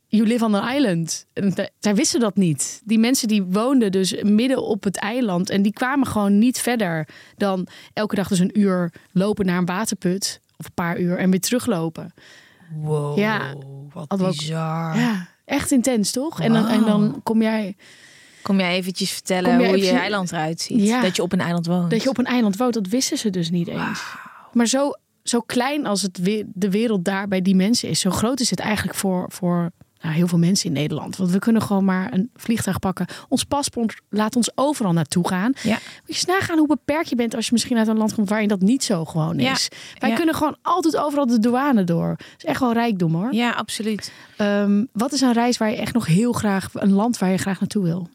You 0.08 0.28
live 0.28 0.45
on 0.45 0.56
an 0.56 0.75
island. 0.75 1.25
En 1.34 1.54
zij 1.80 1.95
wisten 1.95 2.19
dat 2.19 2.36
niet. 2.36 2.82
Die 2.86 2.99
mensen 2.99 3.28
die 3.28 3.43
woonden 3.43 3.91
dus 3.91 4.15
midden 4.23 4.63
op 4.63 4.84
het 4.84 4.97
eiland. 4.97 5.49
En 5.49 5.62
die 5.62 5.73
kwamen 5.73 6.08
gewoon 6.08 6.38
niet 6.39 6.60
verder 6.60 7.08
dan 7.38 7.67
elke 7.93 8.15
dag 8.15 8.28
dus 8.28 8.39
een 8.39 8.60
uur 8.60 8.93
lopen 9.12 9.45
naar 9.45 9.58
een 9.58 9.65
waterput. 9.65 10.39
Of 10.58 10.65
een 10.65 10.73
paar 10.73 10.99
uur 10.99 11.17
en 11.17 11.30
weer 11.30 11.39
teruglopen. 11.39 12.13
Wow, 12.75 13.17
Ja. 13.17 13.54
wat 13.93 14.10
ook- 14.12 14.28
bizar. 14.30 14.97
Ja, 14.97 15.28
echt 15.49 15.71
intens 15.71 16.12
toch? 16.12 16.41
En 16.41 16.53
dan, 16.53 16.67
en 16.67 16.85
dan 16.85 17.19
kom 17.23 17.41
jij 17.41 17.75
Kom 18.41 18.59
jij 18.59 18.75
eventjes 18.75 19.12
vertellen 19.12 19.59
jij 19.59 19.69
hoe 19.69 19.77
je 19.77 19.91
eiland 19.91 20.31
eruit 20.31 20.62
ziet? 20.62 20.81
Ja. 20.81 21.01
Dat 21.01 21.15
je 21.15 21.21
op 21.21 21.31
een 21.33 21.39
eiland 21.39 21.65
woont? 21.65 21.89
dat 21.89 22.03
je 22.03 22.09
op 22.09 22.17
een 22.17 22.25
eiland 22.25 22.57
woont. 22.57 22.73
Dat 22.73 22.88
wisten 22.88 23.17
ze 23.17 23.29
dus 23.29 23.49
niet 23.49 23.67
eens. 23.67 24.03
Maar 24.53 24.67
zo, 24.67 24.91
zo 25.23 25.39
klein 25.39 25.85
als 25.85 26.01
het 26.01 26.19
de 26.45 26.69
wereld 26.69 27.05
daar 27.05 27.27
bij 27.27 27.41
die 27.41 27.55
mensen 27.55 27.89
is. 27.89 27.99
Zo 27.99 28.09
groot 28.09 28.39
is 28.39 28.49
het 28.49 28.59
eigenlijk 28.59 28.97
voor, 28.97 29.25
voor 29.31 29.71
nou, 30.01 30.15
heel 30.15 30.27
veel 30.27 30.38
mensen 30.38 30.65
in 30.65 30.73
Nederland. 30.73 31.15
Want 31.17 31.31
we 31.31 31.39
kunnen 31.39 31.62
gewoon 31.62 31.85
maar 31.85 32.13
een 32.13 32.29
vliegtuig 32.35 32.79
pakken. 32.79 33.05
Ons 33.27 33.43
paspoort 33.43 34.01
laat 34.09 34.35
ons 34.35 34.51
overal 34.55 34.93
naartoe 34.93 35.27
gaan. 35.27 35.51
Ja. 35.63 35.69
Moet 35.73 35.81
je 36.05 36.13
eens 36.13 36.25
nagaan 36.25 36.57
hoe 36.57 36.67
beperkt 36.67 37.09
je 37.09 37.15
bent 37.15 37.35
als 37.35 37.45
je 37.45 37.51
misschien 37.53 37.77
uit 37.77 37.88
een 37.88 37.97
land 37.97 38.13
komt 38.13 38.29
waarin 38.29 38.47
dat 38.47 38.62
niet 38.62 38.83
zo 38.83 39.05
gewoon 39.05 39.38
Ja. 39.39 39.51
is. 39.51 39.67
Wij 39.97 40.09
Ja. 40.09 40.15
kunnen 40.15 40.35
gewoon 40.35 40.57
altijd 40.62 40.97
overal 40.97 41.25
de 41.25 41.39
douane 41.39 41.83
door. 41.83 42.07
Dat 42.17 42.25
is 42.38 42.43
echt 42.45 42.59
wel 42.59 42.73
rijkdom 42.73 43.13
hoor. 43.13 43.33
Ja, 43.33 43.51
absoluut. 43.51 44.12
Ehm, 44.38 44.85
wat 44.93 45.13
is 45.13 45.21
een 45.21 45.33
reis 45.33 45.57
waar 45.57 45.69
je 45.69 45.75
echt 45.77 45.93
nog 45.93 46.05
heel 46.05 46.31
graag, 46.31 46.69
een 46.73 46.91
land 46.93 47.17
waar 47.17 47.29
je 47.31 47.38
graag 47.38 47.59
naartoe 47.59 47.83
wil? 47.83 48.09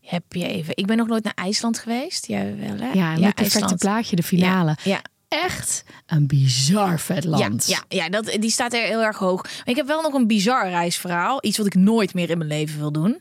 Heb 0.00 0.32
je 0.32 0.46
even... 0.48 0.76
Ik 0.76 0.86
ben 0.86 0.96
nog 0.96 1.06
nooit 1.06 1.24
naar 1.24 1.34
IJsland 1.34 1.78
geweest. 1.78 2.26
Jij 2.26 2.56
wel, 2.60 2.76
hè? 2.78 2.90
Ja, 2.92 3.10
met 3.10 3.22
het 3.24 3.34
perfecte 3.34 3.58
IJsland. 3.58 3.78
plaatje, 3.80 4.16
de 4.16 4.22
finale. 4.22 4.76
Ja, 4.84 5.00
Echt 5.28 5.84
een 6.06 6.26
bizar 6.26 7.00
vet 7.00 7.24
land. 7.24 7.66
ja, 7.66 7.84
ja 7.88 8.08
dat, 8.08 8.36
die 8.40 8.50
staat 8.50 8.72
er 8.72 8.82
heel 8.82 9.02
erg 9.02 9.16
hoog. 9.18 9.42
Maar 9.42 9.62
ik 9.64 9.76
heb 9.76 9.86
wel 9.86 10.02
nog 10.02 10.12
een 10.12 10.26
bizar 10.26 10.68
reisverhaal. 10.68 11.38
Iets 11.44 11.56
wat 11.58 11.66
ik 11.66 11.74
nooit 11.74 12.14
meer 12.14 12.30
in 12.30 12.38
mijn 12.38 12.50
leven 12.50 12.78
wil 12.78 12.92
doen. 12.92 13.20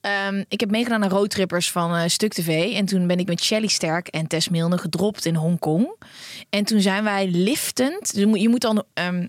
Ehm, 0.00 0.44
ik 0.48 0.60
heb 0.60 0.70
meegedaan 0.70 1.02
aan 1.04 1.10
roadtrippers 1.10 1.70
van 1.70 1.94
eh, 1.96 2.02
Stuk 2.08 2.32
TV. 2.32 2.74
En 2.74 2.84
toen 2.84 3.06
ben 3.06 3.18
ik 3.18 3.26
met 3.26 3.42
Shelly 3.42 3.66
Sterk 3.66 4.08
en 4.08 4.26
Tess 4.26 4.48
Milne 4.48 4.78
gedropt 4.78 5.24
in 5.24 5.34
Hongkong. 5.34 5.94
En 6.50 6.64
toen 6.64 6.80
zijn 6.80 7.04
wij 7.04 7.28
liftend. 7.28 8.00
Dus 8.12 8.20
je 8.20 8.26
moet- 8.26 8.40
je 8.40 8.48
moet 8.48 8.60
dan 8.60 8.84
ehm, 8.94 9.26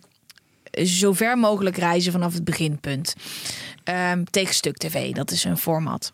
zo 0.85 1.13
ver 1.13 1.37
mogelijk 1.37 1.77
reizen 1.77 2.11
vanaf 2.11 2.33
het 2.33 2.43
beginpunt. 2.43 3.13
Ehm, 3.83 4.23
tegen 4.23 4.53
Stuk 4.53 4.77
TV. 4.77 5.11
Dat 5.13 5.31
is 5.31 5.43
een 5.43 5.57
format. 5.57 6.11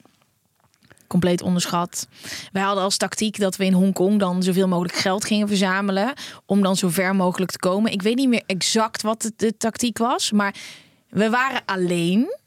Compleet 1.12 1.42
onderschat. 1.42 2.08
Wij 2.52 2.62
hadden 2.62 2.84
als 2.84 2.98
tactiek 2.98 3.40
dat 3.40 3.56
we 3.56 3.66
in 3.66 3.74
Hongkong 3.74 4.20
dan 4.20 4.44
zoveel 4.44 4.68
mogelijk 4.68 4.96
geld 4.96 5.26
gingen 5.26 5.48
verzamelen. 5.48 6.14
Om 6.46 6.62
dan 6.62 6.76
zo 6.76 6.90
ver 6.90 7.16
mogelijk 7.16 7.52
te 7.52 7.60
komen. 7.60 7.92
Ik 7.92 8.02
weet 8.02 8.16
niet 8.16 8.30
meer 8.30 8.44
exact 8.46 9.02
wat 9.02 9.32
de, 9.36 9.58
tactiek 9.58 9.98
was. 9.98 10.32
Maar 10.32 10.56
we 11.10 11.30
waren 11.30 11.62
alleen. 11.66 12.38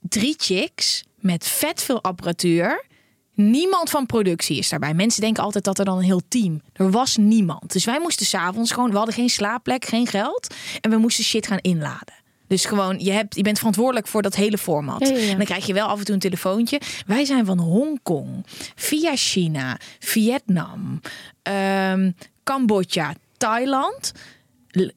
Drie 0.00 0.34
chicks 0.36 1.04
met 1.16 1.46
vet 1.46 1.82
veel 1.82 2.02
apparatuur. 2.02 2.86
Niemand 3.34 3.90
van 3.90 4.06
productie 4.06 4.58
is 4.58 4.68
daarbij. 4.68 4.94
Mensen 4.94 5.20
denken 5.20 5.42
altijd 5.42 5.64
dat 5.64 5.78
er 5.78 5.84
dan 5.84 5.98
een 5.98 6.04
heel 6.04 6.22
team. 6.28 6.60
Er 6.72 6.90
was 6.90 7.16
niemand. 7.16 7.72
Dus 7.72 7.84
wij 7.84 8.00
moesten 8.00 8.26
s'avonds 8.26 8.72
gewoon. 8.72 8.90
We 8.90 8.96
hadden 8.96 9.14
geen 9.14 9.30
slaapplek, 9.30 9.84
geen 9.84 10.06
geld. 10.06 10.54
En 10.80 10.90
we 10.90 10.96
moesten 10.96 11.24
shit 11.24 11.46
gaan 11.46 11.58
inladen. 11.58 12.14
Dus 12.48 12.64
gewoon, 12.64 12.98
je, 12.98 13.10
hebt, 13.12 13.36
je 13.36 13.42
bent 13.42 13.58
verantwoordelijk 13.58 14.06
voor 14.06 14.22
dat 14.22 14.34
hele 14.34 14.58
format. 14.58 15.00
Ja, 15.00 15.14
ja, 15.14 15.16
ja. 15.22 15.30
En 15.30 15.36
dan 15.36 15.46
krijg 15.46 15.66
je 15.66 15.72
wel 15.72 15.86
af 15.86 15.98
en 15.98 16.04
toe 16.04 16.14
een 16.14 16.20
telefoontje. 16.20 16.80
Wij 17.06 17.24
zijn 17.24 17.46
van 17.46 17.58
Hongkong, 17.58 18.46
via 18.74 19.16
China, 19.16 19.78
Vietnam, 19.98 21.00
ehm, 21.42 22.10
Cambodja, 22.44 23.14
Thailand. 23.36 24.12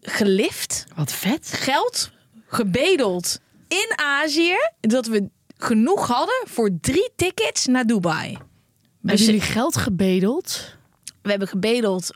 Gelift, 0.01 0.85
Wat 0.95 1.11
vet. 1.13 1.51
geld 1.53 2.11
gebedeld 2.47 3.39
in 3.67 3.91
Azië. 3.95 4.55
Dat 4.79 5.07
we 5.07 5.29
genoeg 5.57 6.07
hadden 6.07 6.43
voor 6.47 6.69
drie 6.81 7.09
tickets 7.15 7.65
naar 7.65 7.85
Dubai. 7.85 8.31
Hebben 8.31 9.17
Dus 9.17 9.25
jullie 9.25 9.41
geld 9.41 9.77
gebedeld? 9.77 10.75
we 11.21 11.29
hebben 11.29 11.47
gebedeld. 11.47 12.09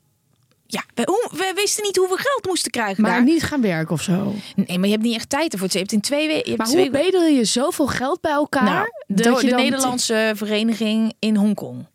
Ja, 0.68 0.84
we, 0.94 1.52
wisten 1.56 1.84
niet 1.84 1.96
hoe 1.96 2.08
we 2.08 2.18
geld 2.18 2.46
moesten 2.46 2.72
krijgen. 2.72 3.02
Maar 3.02 3.12
daar. 3.12 3.24
niet 3.24 3.44
gaan 3.44 3.62
werken 3.62 3.94
of 3.94 4.02
zo. 4.02 4.34
Nee, 4.56 4.78
maar 4.78 4.88
je 4.88 4.94
hebt 4.94 5.04
niet 5.04 5.16
echt 5.16 5.30
tijd 5.30 5.54
ervoor. 5.54 5.68
Je 5.72 5.78
hebt 5.78 5.92
in 5.92 6.02
twee 6.02 6.28
weken. 6.28 6.58
Maar 6.58 6.68
hoe 6.68 6.90
bedel 6.90 7.26
je 7.26 7.46
zoveel 7.46 7.88
geld 7.88 8.22
bij 8.22 8.32
elkaar? 8.32 8.64
Nou, 8.64 8.88
de, 9.08 9.24
dat 9.24 9.42
Nederlandse 9.42 10.32
vereniging 10.36 11.14
in 11.20 11.36
Hongkong. 11.36 11.86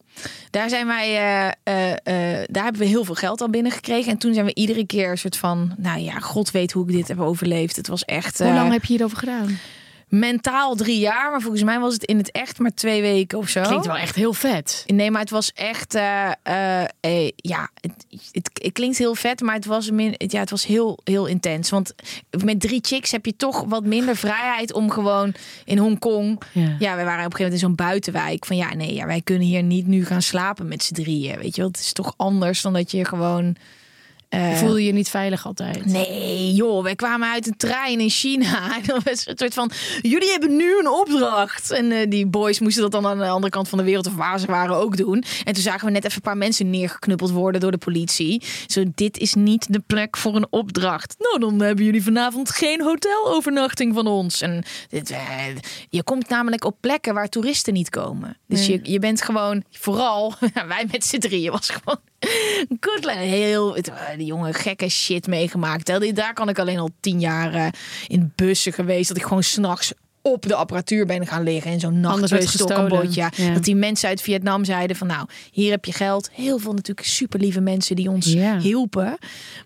Daar 0.51 0.69
zijn 0.69 0.87
wij, 0.87 1.17
eh, 1.17 1.47
eh, 1.63 1.91
eh, 1.91 2.47
daar 2.51 2.63
hebben 2.63 2.83
we 2.83 2.89
heel 2.89 3.05
veel 3.05 3.15
geld 3.15 3.41
al 3.41 3.51
binnengekregen. 3.51 4.13
En 4.13 4.19
toen 4.19 4.35
zijn 4.35 4.47
we 4.47 4.55
iedere 4.55 4.87
keer 4.87 5.11
een 5.11 5.19
soort 5.19 5.37
van, 5.37 5.75
nou 5.77 6.01
ja, 6.01 6.19
God 6.19 6.51
weet 6.51 6.73
hoe 6.73 6.89
ik 6.89 6.95
dit 6.95 7.09
heb 7.09 7.21
overleefd. 7.21 7.77
Het 7.77 7.89
was 7.89 8.05
echt. 8.05 8.39
Hoe 8.39 8.53
lang 8.53 8.73
heb 8.73 8.85
je 8.85 8.93
hierover 8.93 9.19
gedaan? 9.19 9.59
Mentaal 10.11 10.75
drie 10.75 10.99
jaar, 10.99 11.31
maar 11.31 11.41
volgens 11.41 11.63
mij 11.63 11.79
was 11.79 11.93
het 11.93 12.05
in 12.05 12.17
het 12.17 12.31
echt 12.31 12.59
maar 12.59 12.75
twee 12.75 13.01
weken 13.01 13.39
of 13.39 13.49
zo. 13.49 13.63
Klinkt 13.63 13.87
wel 13.87 13.97
echt 13.97 14.15
heel 14.15 14.33
vet. 14.33 14.85
Nee, 14.87 15.11
maar 15.11 15.21
het 15.21 15.31
was 15.31 15.53
echt, 15.53 15.95
eh, 15.95 16.31
eh, 16.43 16.83
eh, 17.01 17.31
ja, 17.37 17.71
het, 17.81 18.07
het, 18.33 18.51
het 18.53 18.73
klinkt 18.73 18.99
heel 18.99 19.15
vet, 19.15 19.41
maar 19.41 19.55
het 19.55 19.65
was, 19.65 19.91
min, 19.91 20.15
ja, 20.17 20.41
het 20.41 20.51
was 20.51 20.67
heel, 20.67 20.99
heel 21.05 21.27
intens. 21.27 21.71
Want 21.71 21.95
met 22.45 22.61
drie 22.61 22.81
chicks 22.83 23.11
heb 23.11 23.27
je 23.27 23.37
toch 23.37 23.65
wat 23.69 23.85
minder 23.85 24.17
vrijheid 24.17 24.73
om 24.73 24.91
gewoon 24.91 25.35
in 25.65 25.79
Hongkong. 25.79 26.43
Ja. 26.53 26.77
Ja, 26.79 26.97
we 26.97 27.05
waren 27.05 27.27
op 27.27 27.33
een 27.33 27.37
gegeven 27.37 27.37
moment 27.37 27.53
in 27.53 27.59
zo'n 27.59 27.75
buitenwijk. 27.75 28.47
Van 28.47 28.57
ja, 28.57 28.75
nee, 28.75 28.95
ja, 28.95 29.07
wij 29.07 29.21
kunnen 29.21 29.47
hier 29.47 29.63
niet 29.63 29.87
nu 29.87 30.05
gaan 30.05 30.23
slapen 30.23 30.69
met 30.69 30.83
z'n 30.83 30.95
drieën. 30.95 31.39
Weet 31.39 31.55
je 31.55 31.61
wel, 31.61 31.71
het 31.71 31.81
is 31.81 31.93
toch 31.93 32.15
anders 32.17 32.63
dan 32.63 32.73
dat 32.73 32.91
je 32.91 33.05
gewoon. 33.05 33.57
Eh, 34.31 34.57
Voelde 34.57 34.81
je 34.81 34.87
je 34.87 34.93
niet 34.93 35.09
veilig 35.09 35.47
altijd? 35.47 35.87
Nee, 35.87 36.53
joh, 36.53 36.83
wij 36.83 36.95
kwamen 36.95 37.31
uit 37.31 37.47
een 37.47 37.57
trein 37.57 38.01
in 38.01 38.11
China. 38.11 38.59
En 38.77 38.83
dan 38.87 39.01
was 39.05 39.25
het 39.25 39.39
soort 39.39 39.55
van: 39.55 39.71
jullie 40.03 40.31
hebben 40.31 40.57
nu 40.57 40.79
een 40.79 40.89
opdracht. 40.89 41.71
En 41.71 41.93
eh, 41.93 42.11
die 42.11 42.27
boys 42.27 42.61
moesten 42.61 42.83
dat 42.83 42.93
dan 42.93 43.07
aan 43.07 43.19
de 43.19 43.29
andere 43.29 43.53
kant 43.53 43.69
van 43.69 43.79
de 43.79 43.85
wereld 43.85 44.07
of 44.07 44.15
waar 44.15 44.39
ze 44.39 44.47
waren 44.47 44.77
ook 44.77 44.97
doen. 44.97 45.25
En 45.45 45.53
toen 45.53 45.63
zagen 45.63 45.87
we 45.87 45.93
net 45.93 46.05
even 46.05 46.17
een 46.17 46.23
paar 46.23 46.37
mensen 46.37 46.71
neergeknuppeld 46.71 47.31
worden 47.31 47.61
door 47.61 47.71
de 47.71 47.79
politie. 47.79 48.43
Zo, 48.67 48.85
dit 48.95 49.19
is 49.19 49.35
niet 49.35 49.73
de 49.73 49.83
plek 49.87 50.17
voor 50.17 50.37
een 50.37 50.47
opdracht. 50.51 51.15
Nou, 51.19 51.39
dan 51.39 51.61
hebben 51.67 51.85
jullie 51.85 52.03
vanavond 52.03 52.51
geen 52.51 52.83
hotelovernachting 52.83 53.95
van 53.95 54.07
ons. 54.07 54.41
En 54.41 54.65
dit, 54.89 55.11
eh, 55.11 55.19
je 55.89 56.03
komt 56.03 56.29
namelijk 56.29 56.65
op 56.65 56.77
plekken 56.81 57.15
waar 57.15 57.29
toeristen 57.29 57.73
niet 57.73 57.91
komen. 57.91 58.37
Dus 58.47 58.67
je, 58.67 58.81
je 58.83 58.99
bent 58.99 59.23
gewoon, 59.23 59.65
vooral, 59.71 60.35
wij 60.69 60.87
met 60.91 61.05
z'n 61.05 61.19
drieën 61.19 61.53
was 61.53 61.71
gewoon 61.71 62.01
Lad. 63.01 63.17
Heel, 63.17 63.77
eh, 63.77 63.93
die 64.17 64.27
jongen 64.27 64.55
gekke 64.55 64.89
shit 64.89 65.27
meegemaakt. 65.27 65.89
Hè. 65.89 66.13
Daar 66.13 66.35
kan 66.35 66.49
ik 66.49 66.59
alleen 66.59 66.79
al 66.79 66.91
tien 67.01 67.21
jaar 67.21 67.55
eh, 67.55 67.67
in 68.09 68.33
bussen 68.37 68.73
geweest. 68.73 69.09
Dat 69.09 69.17
ik 69.17 69.23
gewoon 69.23 69.43
s'nachts 69.43 69.93
op 70.23 70.47
de 70.49 70.55
apparatuur 70.55 71.07
ben 71.07 71.27
gaan 71.27 71.43
liggen. 71.43 71.71
In 71.73 71.81
zo'n 71.81 72.01
nachtbus 72.01 72.31
door 72.31 72.39
gestolen. 72.41 72.75
Cambodja. 72.89 73.31
Ja. 73.37 73.53
Dat 73.55 73.65
die 73.65 73.75
mensen 73.75 74.09
uit 74.09 74.23
Vietnam 74.23 74.65
zeiden 74.65 74.97
van 74.97 75.07
nou, 75.07 75.27
hier 75.51 75.71
heb 75.71 75.85
je 75.85 75.93
geld. 75.93 76.31
Heel 76.33 76.59
veel 76.59 76.73
natuurlijk 76.73 77.07
super 77.07 77.41
lieve 77.41 77.61
mensen 77.61 77.97
die 77.97 78.11
ons 78.11 78.27
Ja. 78.33 78.59
hielpen. 78.59 79.19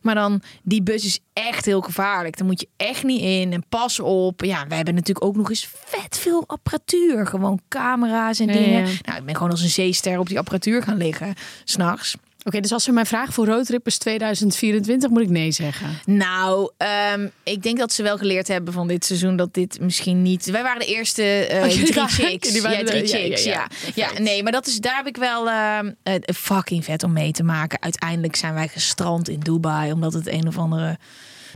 Maar 0.03 0.15
dan, 0.15 0.43
die 0.63 0.83
bus 0.83 1.05
is 1.05 1.19
echt 1.33 1.65
heel 1.65 1.81
gevaarlijk. 1.81 2.37
Daar 2.37 2.47
moet 2.47 2.61
je 2.61 2.69
echt 2.77 3.03
niet 3.03 3.21
in. 3.21 3.53
En 3.53 3.65
pas 3.69 4.01
op. 4.01 4.45
Ja, 4.45 4.65
wij 4.69 4.77
hebben 4.77 4.95
natuurlijk 4.95 5.27
ook 5.27 5.37
nog 5.37 5.49
eens 5.51 5.69
vet 5.85 6.19
veel 6.19 6.45
apparatuur. 6.47 7.27
Gewoon 7.27 7.61
camera's 7.69 8.39
en 8.41 8.47
dingen. 8.47 8.87
ja. 8.87 8.93
Nou, 9.03 9.19
ik 9.19 9.25
ben 9.25 9.35
gewoon 9.37 9.51
als 9.51 9.63
een 9.63 9.69
zeester 9.69 10.19
op 10.19 10.29
die 10.29 10.39
apparatuur 10.39 10.83
gaan 10.83 10.97
liggen. 10.97 11.35
S'nachts. 11.65 12.17
Oké, 12.45 12.61
dus 12.61 12.73
als 12.73 12.85
ze 12.85 12.93
mij 12.93 13.05
vragen 13.07 13.33
voor 13.33 13.47
roadtrippers 13.47 13.99
2024, 13.99 15.11
moet 15.11 15.23
ik 15.23 15.29
nee 15.29 15.53
zeggen. 15.53 15.87
Nou, 16.05 16.71
ehm, 16.77 17.29
ik 17.43 17.63
denk 17.63 17.79
dat 17.79 17.93
ze 17.93 18.03
wel 18.03 18.19
geleerd 18.19 18.49
hebben 18.49 18.75
van 18.75 18.89
dit 18.89 19.05
seizoen 19.05 19.37
dat 19.37 19.55
dit 19.55 19.81
misschien 19.81 20.23
niet. 20.23 20.45
Wij 20.51 20.63
waren 20.63 20.81
de 20.81 20.87
eerste 20.87 21.23
eh, 21.23 21.63
Oh, 21.65 21.69
drie 21.71 21.95
waren- 21.95 22.09
chicks. 22.11 22.47
jullie 22.49 22.63
waren 22.63 22.79
ja, 22.79 22.85
de- 22.85 22.91
drie 22.91 23.09
ja, 23.09 23.17
ja, 23.19 23.25
chicks. 23.27 23.45
ja. 23.45 23.69
Ja, 23.95 24.11
ja. 24.15 24.21
nee, 24.21 24.43
maar 24.43 24.53
dat 24.53 24.67
is 24.67 24.79
daar 24.81 24.97
heb 24.97 25.07
ik 25.07 25.17
wel 25.17 25.49
ehm, 25.51 25.93
eh, 26.03 26.15
fucking 26.35 26.85
vet 26.85 27.03
om 27.03 27.13
mee 27.13 27.33
te 27.33 27.43
maken. 27.43 27.83
Uiteindelijk 27.83 28.37
zijn 28.37 28.55
wij 28.55 28.69
gestrand 28.69 29.29
in 29.29 29.41
Dubai 29.41 29.93
omdat 29.93 30.13
het 30.13 30.27
een 30.29 30.47
of 30.47 30.59
andere. 30.59 30.99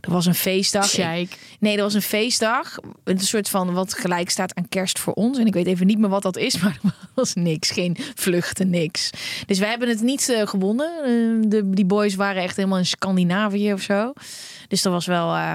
Er 0.01 0.11
was 0.11 0.27
een 0.27 0.35
feestdag. 0.35 0.89
Sheik. 0.89 1.39
Nee, 1.61 1.77
er 1.77 1.83
was 1.83 1.95
een 1.95 2.03
feestdag. 2.03 2.79
Een 3.05 3.19
soort 3.21 3.49
van 3.49 3.73
wat 3.73 3.95
gelijk 3.95 4.31
staat 4.31 4.55
aan 4.55 4.69
kerst 4.69 4.99
voor 4.99 5.13
ons. 5.13 5.39
En 5.39 5.47
ik 5.47 5.53
weet 5.55 5.67
even 5.67 5.87
niet 5.87 5.99
meer 5.99 6.09
wat 6.09 6.23
dat 6.23 6.37
is, 6.37 6.59
maar 6.63 6.79
er 6.83 6.93
was 7.15 7.35
niks. 7.35 7.71
Geen 7.71 7.97
vluchten, 8.15 8.71
niks. 8.71 9.11
Dus 9.47 9.59
wij 9.59 9.69
hebben 9.69 9.89
het 9.89 10.01
niet 10.01 10.29
eh, 10.29 10.47
gewonnen. 10.47 10.91
Eh, 11.05 11.51
de, 11.51 11.71
die 11.71 11.85
boys 11.87 12.15
waren 12.15 12.43
echt 12.43 12.57
helemaal 12.57 12.79
in 12.79 12.87
Scandinavië 12.87 13.73
of 13.73 13.81
zo. 13.83 14.13
Dus 14.69 14.83
dat 14.83 14.93
was 14.93 15.07
wel 15.07 15.35
eh, 15.35 15.55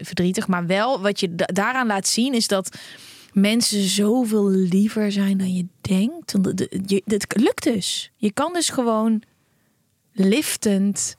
verdrietig. 0.00 0.46
Maar 0.46 0.66
wel, 0.66 1.00
wat 1.00 1.20
je 1.20 1.34
da- 1.34 1.46
daaraan 1.52 1.86
laat 1.86 2.08
zien, 2.08 2.34
is 2.34 2.46
dat 2.48 2.78
mensen 3.32 3.82
zoveel 3.82 4.50
liever 4.50 5.12
zijn 5.12 5.38
dan 5.38 5.54
je 5.54 5.66
denkt. 5.80 6.32
Het 7.04 7.34
lukt 7.40 7.62
dus. 7.62 8.10
Je 8.16 8.32
kan 8.32 8.52
dus 8.52 8.68
gewoon 8.68 9.22
liftend, 10.12 11.16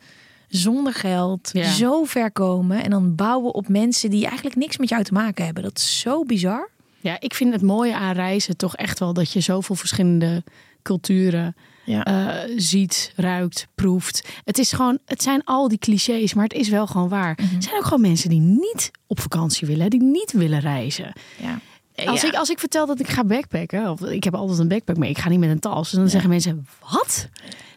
zonder 0.50 0.94
geld, 0.94 1.50
Ja. 1.54 1.72
zo 1.72 2.04
ver 2.04 2.32
komen. 2.32 2.84
En 2.84 2.90
dan 2.90 3.16
bouwen 3.16 3.54
op 3.54 3.68
mensen 3.68 4.10
die 4.10 4.26
eigenlijk 4.26 4.56
niks 4.56 4.78
met 4.78 4.90
jou 4.90 5.04
te 5.04 5.14
maken 5.14 5.46
hebben. 5.46 5.64
Dat 5.64 5.78
is 5.78 6.00
zo 6.00 6.24
bizar. 6.24 6.70
Ja, 7.02 7.18
ik 7.20 7.34
vind 7.34 7.54
het 7.54 7.62
mooie 7.62 7.96
aan 7.96 8.14
reizen 8.14 8.58
toch 8.58 8.76
echt 8.76 9.00
wel 9.00 9.14
dat 9.14 9.32
je 9.34 9.40
zoveel 9.40 9.76
verschillende 9.76 10.44
culturen 10.84 11.56
Ja. 11.86 12.04
eh, 12.06 12.54
ziet, 12.58 13.14
ruikt, 13.16 13.68
proeft. 13.76 14.28
Het 14.46 14.58
is 14.58 14.72
gewoon, 14.72 14.98
het 15.06 15.24
zijn 15.24 15.44
al 15.44 15.68
die 15.68 15.78
clichés, 15.78 16.34
maar 16.34 16.44
het 16.44 16.54
is 16.54 16.70
wel 16.70 16.88
gewoon 16.88 17.10
waar. 17.10 17.40
Mhm. 17.42 17.56
Er 17.56 17.64
zijn 17.64 17.76
ook 17.76 17.84
gewoon 17.84 18.02
mensen 18.02 18.30
die 18.30 18.40
niet 18.40 18.92
op 19.08 19.20
vakantie 19.20 19.68
willen, 19.68 19.90
die 19.90 20.04
niet 20.04 20.32
willen 20.32 20.60
reizen. 20.60 21.14
ja. 21.38 21.60
Als, 22.06 22.22
Ja. 22.22 22.28
ik, 22.28 22.34
als 22.36 22.50
ik 22.50 22.60
vertel 22.60 22.86
dat 22.86 23.00
ik 23.00 23.08
ga 23.08 23.24
backpacken, 23.24 23.90
of 23.92 24.02
ik 24.02 24.24
heb 24.24 24.36
altijd 24.36 24.60
een 24.60 24.68
backpack 24.68 24.98
mee, 24.98 25.10
ik 25.10 25.18
ga 25.18 25.30
niet 25.30 25.40
met 25.40 25.50
een 25.50 25.60
tas. 25.60 25.92
dan 25.92 26.10
zeggen 26.10 26.30
mensen, 26.30 26.68
wat? 26.92 27.30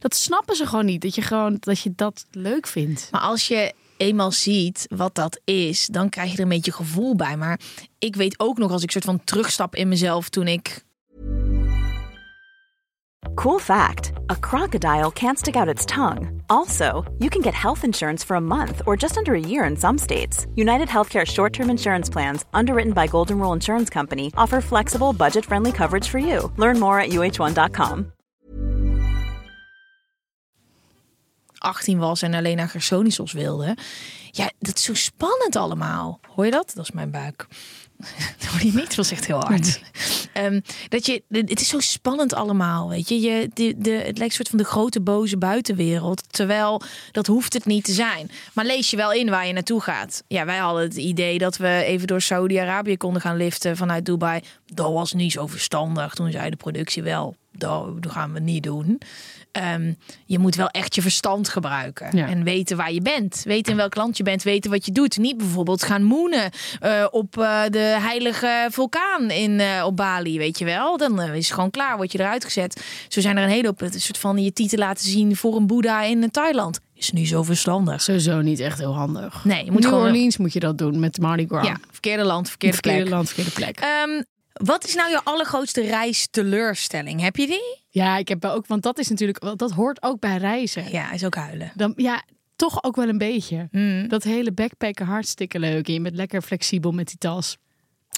Dat 0.02 0.14
snappen 0.14 0.56
ze 0.56 0.66
gewoon 0.66 0.84
niet. 0.84 1.02
Dat 1.02 1.14
je 1.14 1.22
gewoon 1.22 1.56
dat 1.60 1.80
je 1.80 1.92
dat 1.96 2.26
leuk 2.30 2.66
vindt. 2.66 3.08
Maar 3.10 3.20
als 3.20 3.48
je 3.48 3.72
eenmaal 3.96 4.32
ziet 4.32 4.86
wat 4.88 5.14
dat 5.14 5.40
is, 5.44 5.86
dan 5.86 6.08
krijg 6.08 6.30
je 6.30 6.36
er 6.36 6.42
een 6.42 6.48
beetje 6.48 6.72
gevoel 6.72 7.16
bij. 7.16 7.36
Maar 7.36 7.60
ik 7.98 8.16
weet 8.16 8.40
ook 8.40 8.58
nog 8.58 8.70
als 8.70 8.82
ik 8.82 8.90
soort 8.90 9.04
van 9.04 9.24
terugstap 9.24 9.74
in 9.74 9.88
mezelf 9.88 10.28
toen 10.28 10.48
ik 10.48 10.84
Cool 13.34 13.58
fact 13.58 14.10
a 14.30 14.34
crocodile 14.40 15.12
can't 15.12 15.38
stick 15.38 15.56
out 15.56 15.68
its 15.68 15.84
tongue. 15.84 16.42
Also, 16.46 17.04
you 17.18 17.30
can 17.30 17.42
get 17.42 17.54
health 17.54 17.84
insurance 17.84 18.26
for 18.26 18.36
a 18.36 18.40
month 18.40 18.82
or 18.84 18.96
just 18.96 19.16
under 19.16 19.34
a 19.34 19.40
year 19.40 19.64
in 19.64 19.76
some 19.76 19.98
states. 19.98 20.46
United 20.54 20.88
Healthcare 20.88 21.24
short 21.24 21.52
term 21.52 21.70
insurance 21.70 22.12
plans, 22.12 22.44
underwritten 22.52 22.92
by 22.92 23.06
Golden 23.06 23.38
Rule 23.38 23.54
Insurance 23.54 23.92
Company, 23.92 24.30
offer 24.34 24.60
flexible, 24.60 25.12
budget 25.12 25.44
friendly 25.44 25.72
coverage 25.72 26.08
for 26.08 26.18
you. 26.18 26.50
Learn 26.56 26.78
more 26.78 26.98
at 27.00 27.10
uh1.com. 27.10 28.12
18 31.62 31.98
was 31.98 32.22
en 32.22 32.34
alleen 32.34 32.56
naar 32.56 32.68
Gersonisos 32.68 33.32
wilde. 33.32 33.76
Ja, 34.30 34.50
dat 34.58 34.76
is 34.76 34.84
zo 34.84 34.94
spannend 34.94 35.56
allemaal. 35.56 36.20
Hoor 36.34 36.44
je 36.44 36.50
dat? 36.50 36.72
Dat 36.74 36.84
is 36.84 36.90
mijn 36.90 37.10
buik. 37.10 37.46
Dat 38.38 38.46
hoor 38.46 38.62
je 38.62 38.72
niet, 38.74 38.94
was 38.94 39.10
echt 39.10 39.26
heel 39.26 39.40
hard. 39.40 39.80
Ehm, 40.32 40.60
dat 40.88 41.06
je, 41.06 41.22
het 41.28 41.60
is 41.60 41.68
zo 41.68 41.80
spannend 41.80 42.34
allemaal, 42.34 42.88
weet 42.88 43.08
je. 43.08 43.20
je 43.20 43.50
de, 43.52 43.74
de, 43.78 43.90
het 43.90 44.18
lijkt 44.18 44.20
een 44.20 44.30
soort 44.30 44.48
van 44.48 44.58
de 44.58 44.64
grote 44.64 45.00
boze 45.00 45.38
buitenwereld. 45.38 46.32
Terwijl, 46.32 46.82
dat 47.10 47.26
hoeft 47.26 47.52
het 47.52 47.64
niet 47.64 47.84
te 47.84 47.92
zijn. 47.92 48.30
Maar 48.52 48.64
lees 48.64 48.90
je 48.90 48.96
wel 48.96 49.12
in 49.12 49.30
waar 49.30 49.46
je 49.46 49.52
naartoe 49.52 49.80
gaat. 49.80 50.22
Ja, 50.26 50.44
wij 50.44 50.58
hadden 50.58 50.82
het 50.82 50.96
idee 50.96 51.38
dat 51.38 51.56
we 51.56 51.82
even 51.84 52.06
door 52.06 52.20
Saudi-Arabië 52.20 52.96
konden 52.96 53.22
gaan 53.22 53.36
liften 53.36 53.76
vanuit 53.76 54.04
Dubai. 54.04 54.40
Dat 54.66 54.92
was 54.92 55.12
niet 55.12 55.32
zo 55.32 55.46
verstandig. 55.46 56.14
Toen 56.14 56.30
zei 56.30 56.50
de 56.50 56.56
productie 56.56 57.02
wel, 57.02 57.36
dat 57.52 57.88
gaan 58.00 58.32
we 58.32 58.40
niet 58.40 58.62
doen. 58.62 59.00
Ehm, 59.52 59.92
je 60.26 60.38
moet 60.38 60.54
wel 60.54 60.68
echt 60.68 60.94
je 60.94 61.02
verstand 61.02 61.48
gebruiken. 61.48 62.16
Ja. 62.16 62.28
En 62.28 62.44
weten 62.44 62.76
waar 62.76 62.92
je 62.92 63.00
bent. 63.00 63.42
Weten 63.44 63.72
in 63.72 63.78
welk 63.78 63.94
land 63.94 64.16
je 64.16 64.22
bent. 64.22 64.42
Weten 64.42 64.70
wat 64.70 64.86
je 64.86 64.92
doet. 64.92 65.18
Niet 65.18 65.36
bijvoorbeeld 65.36 65.82
gaan 65.82 66.02
moenen 66.02 66.50
eh, 66.80 67.06
op 67.10 67.38
eh, 67.38 67.62
de 67.70 67.96
heilige 68.00 68.68
vulkaan 68.70 69.30
in, 69.30 69.60
eh, 69.60 69.84
op 69.84 69.96
Bali. 69.96 70.38
Weet 70.38 70.58
je 70.58 70.64
wel. 70.64 70.96
Dan 70.96 71.20
is 71.20 71.44
het 71.44 71.54
gewoon 71.54 71.70
klaar. 71.70 71.96
Word 71.96 72.12
je 72.12 72.18
eruit 72.18 72.44
gezet. 72.44 72.84
Zo 73.08 73.20
zijn 73.20 73.36
er 73.36 73.42
een 73.42 73.48
hele 73.48 73.66
hoop. 73.66 73.80
Het 73.80 74.02
soort 74.02 74.18
van 74.18 74.38
je 74.38 74.52
titel 74.52 74.78
laten 74.78 75.08
zien 75.08 75.36
voor 75.36 75.56
een 75.56 75.66
boeddha 75.66 76.02
in 76.02 76.30
Thailand. 76.30 76.80
Is 76.94 77.12
niet 77.12 77.28
zo 77.28 77.42
verstandig. 77.42 78.02
Sowieso 78.02 78.40
niet 78.40 78.60
echt 78.60 78.78
heel 78.78 78.94
handig. 78.94 79.44
Nee, 79.44 79.64
je 79.64 79.70
moet 79.70 79.80
New 79.80 79.88
gewoon... 79.88 80.06
Orleans 80.06 80.36
moet 80.36 80.52
je 80.52 80.60
dat 80.60 80.78
doen 80.78 81.00
met 81.00 81.20
Mardi 81.20 81.46
Gras. 81.46 81.66
Ja, 81.66 81.76
verkeerde 81.90 82.24
land, 82.24 82.48
verkeerde, 82.48 82.74
verkeerde 82.74 83.00
plek. 83.00 83.12
land, 83.12 83.26
verkeerde 83.26 83.50
plek. 83.50 83.80
Ehm, 83.80 84.22
wat 84.64 84.84
is 84.84 84.94
nou 84.94 85.10
je 85.10 85.24
allergrootste 85.24 85.80
reis 85.80 86.28
teleurstelling? 86.30 87.20
Heb 87.20 87.36
je 87.36 87.46
die? 87.46 87.80
Ja, 87.88 88.16
ik 88.16 88.28
heb 88.28 88.42
wel 88.42 88.52
ook, 88.52 88.66
want 88.66 88.82
dat 88.82 88.98
is 88.98 89.08
natuurlijk, 89.08 89.58
dat 89.58 89.70
hoort 89.70 90.02
ook 90.02 90.20
bij 90.20 90.36
reizen. 90.36 90.90
Ja, 90.90 91.12
is 91.12 91.24
ook 91.24 91.34
huilen. 91.34 91.72
Dan, 91.74 91.92
ja, 91.96 92.22
toch 92.56 92.82
ook 92.82 92.96
wel 92.96 93.08
een 93.08 93.18
beetje. 93.18 93.68
Mm. 93.70 94.08
Dat 94.08 94.22
hele 94.22 94.52
backpacken 94.52 95.06
hartstikke 95.06 95.58
leuk. 95.58 95.86
En 95.86 95.92
je 95.92 96.00
bent 96.00 96.16
lekker 96.16 96.42
flexibel 96.42 96.92
met 96.92 97.06
die 97.06 97.18
tas. 97.18 97.56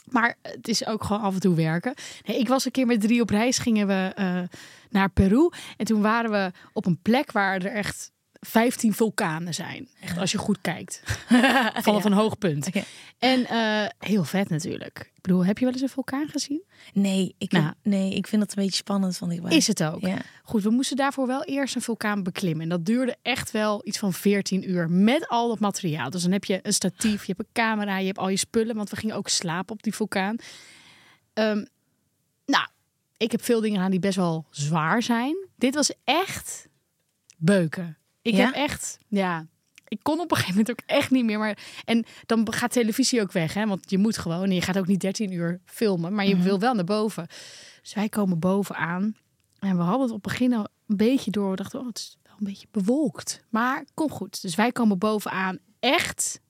Maar 0.05 0.37
het 0.43 0.69
is 0.69 0.87
ook 0.87 1.05
gewoon 1.05 1.23
af 1.23 1.35
en 1.35 1.41
toe 1.41 1.55
werken. 1.55 1.95
Nee, 2.25 2.39
ik 2.39 2.49
was 2.49 2.65
een 2.65 2.71
keer 2.71 2.87
met 2.87 3.01
drie 3.01 3.21
op 3.21 3.31
reis, 3.31 3.59
gingen 3.59 3.87
we 3.87 4.13
eh, 4.15 4.43
naar 4.91 5.11
Peru. 5.11 5.51
En 5.77 5.85
toen 5.87 6.01
waren 6.01 6.31
we 6.31 6.51
op 6.73 6.87
een 6.87 6.99
plek 7.03 7.33
waar 7.33 7.55
er 7.55 7.73
echt 7.73 8.13
15 8.45 8.95
vulkanen 8.95 9.55
zijn. 9.55 9.89
Echt 10.01 10.19
als 10.19 10.33
je 10.33 10.39
goed 10.39 10.59
kijkt. 10.61 11.03
Vanaf 11.83 12.05
een 12.05 12.13
hoog 12.13 12.39
punt. 12.39 12.69
En 13.19 13.47
eh, 13.47 13.89
heel 13.99 14.25
vet 14.25 14.49
natuurlijk. 14.49 15.11
Ik 15.15 15.21
bedoel, 15.23 15.45
heb 15.45 15.59
je 15.59 15.65
wel 15.65 15.73
eens 15.73 15.83
een 15.83 15.89
vulkaan 15.89 16.29
gezien? 16.29 16.63
Nee, 16.93 17.35
ik, 17.39 17.53
Nou. 17.53 17.73
nee, 17.83 18.15
ik 18.15 18.27
vind 18.27 18.43
dat 18.43 18.57
een 18.57 18.63
beetje 18.63 18.77
spannend 18.77 19.17
van 19.17 19.29
dichtbij. 19.29 19.57
Is 19.57 19.67
het 19.67 19.83
ook. 19.83 20.01
Ja. 20.01 20.17
Goed, 20.43 20.63
we 20.63 20.71
moesten 20.71 20.97
daarvoor 20.97 21.27
wel 21.27 21.45
eerst 21.45 21.75
een 21.75 21.83
vulkaan 21.83 22.23
beklimmen. 22.23 22.63
En 22.63 22.69
dat 22.69 22.87
duurde 22.87 23.17
echt 23.23 23.51
wel 23.51 23.81
iets 23.85 23.99
van 23.99 24.13
14 24.13 24.71
uur 24.71 24.91
met 24.91 25.29
al 25.29 25.49
dat 25.49 25.59
materiaal. 25.59 26.11
Dus 26.11 26.23
dan 26.23 26.33
heb 26.33 26.45
je 26.45 26.59
een 26.63 26.73
statief, 26.73 27.25
je 27.25 27.35
hebt 27.37 27.49
een 27.49 27.63
camera, 27.65 27.99
je 27.99 28.07
hebt 28.07 28.19
al 28.19 28.29
je 28.29 28.37
spullen. 28.37 28.77
Want 28.77 28.91
we 28.91 28.97
gingen 28.97 29.17
ook 29.17 29.29
slapen 29.29 29.75
op 29.75 29.83
die 29.83 29.95
vulkaan. 29.95 30.37
Ehm, 31.33 31.65
nou, 32.47 32.67
ik 33.17 33.31
heb 33.33 33.43
veel 33.43 33.61
dingen 33.61 33.81
aan 33.81 33.91
die 33.91 34.01
best 34.01 34.17
wel 34.17 34.47
zwaar 34.51 35.03
zijn. 35.03 35.37
Dit 35.57 35.75
was 35.75 35.93
echt 36.05 36.69
beuken. 37.37 37.99
Ik 38.25 38.35
Ja? 38.35 38.45
heb 38.45 38.55
echt, 38.55 38.99
ja, 39.09 39.47
ik 39.89 39.99
kon 40.03 40.21
op 40.21 40.31
een 40.31 40.37
gegeven 40.37 40.59
moment 40.61 40.71
ook 40.71 40.87
echt 40.87 41.11
niet 41.11 41.25
meer. 41.25 41.39
Maar, 41.39 41.59
en 41.85 42.05
dan 42.27 42.53
gaat 42.53 42.73
televisie 42.73 43.21
ook 43.21 43.33
weg, 43.33 43.55
hè? 43.55 43.67
want 43.67 43.91
je 43.91 43.99
moet 43.99 44.19
gewoon. 44.19 44.43
En 44.43 44.55
je 44.55 44.61
gaat 44.63 44.79
ook 44.79 44.87
niet 44.87 45.01
13 45.01 45.33
uur 45.33 45.61
filmen, 45.65 46.15
maar 46.15 46.27
je 46.27 46.37
wil 46.37 46.59
wel 46.59 46.75
naar 46.75 46.85
boven. 46.85 47.27
Dus 47.83 47.95
wij 47.95 48.09
komen 48.09 48.39
bovenaan. 48.39 49.17
En 49.59 49.77
we 49.77 49.83
hadden 49.83 50.01
het 50.01 50.17
op 50.17 50.25
het 50.25 50.33
begin 50.33 50.53
al 50.53 50.69
een 50.87 50.97
beetje 50.97 51.31
door. 51.31 51.51
We 51.51 51.57
dachten, 51.57 51.81
oh, 51.81 51.87
het 51.87 51.99
is 51.99 52.17
wel 52.23 52.35
een 52.39 52.45
beetje 52.47 52.67
bewolkt. 52.71 53.45
Maar 53.49 53.85
kom 53.95 54.11
goed. 54.11 54.43
Dus 54.43 54.55
wij 54.55 54.73
komen 54.73 54.99
bovenaan. 54.99 55.59
Echt 55.81 56.41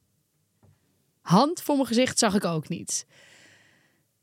hand 1.21 1.63
voor 1.63 1.75
mijn 1.75 1.87
gezicht 1.87 2.19
zag 2.19 2.35
ik 2.35 2.45
ook 2.45 2.69
niet. 2.69 3.07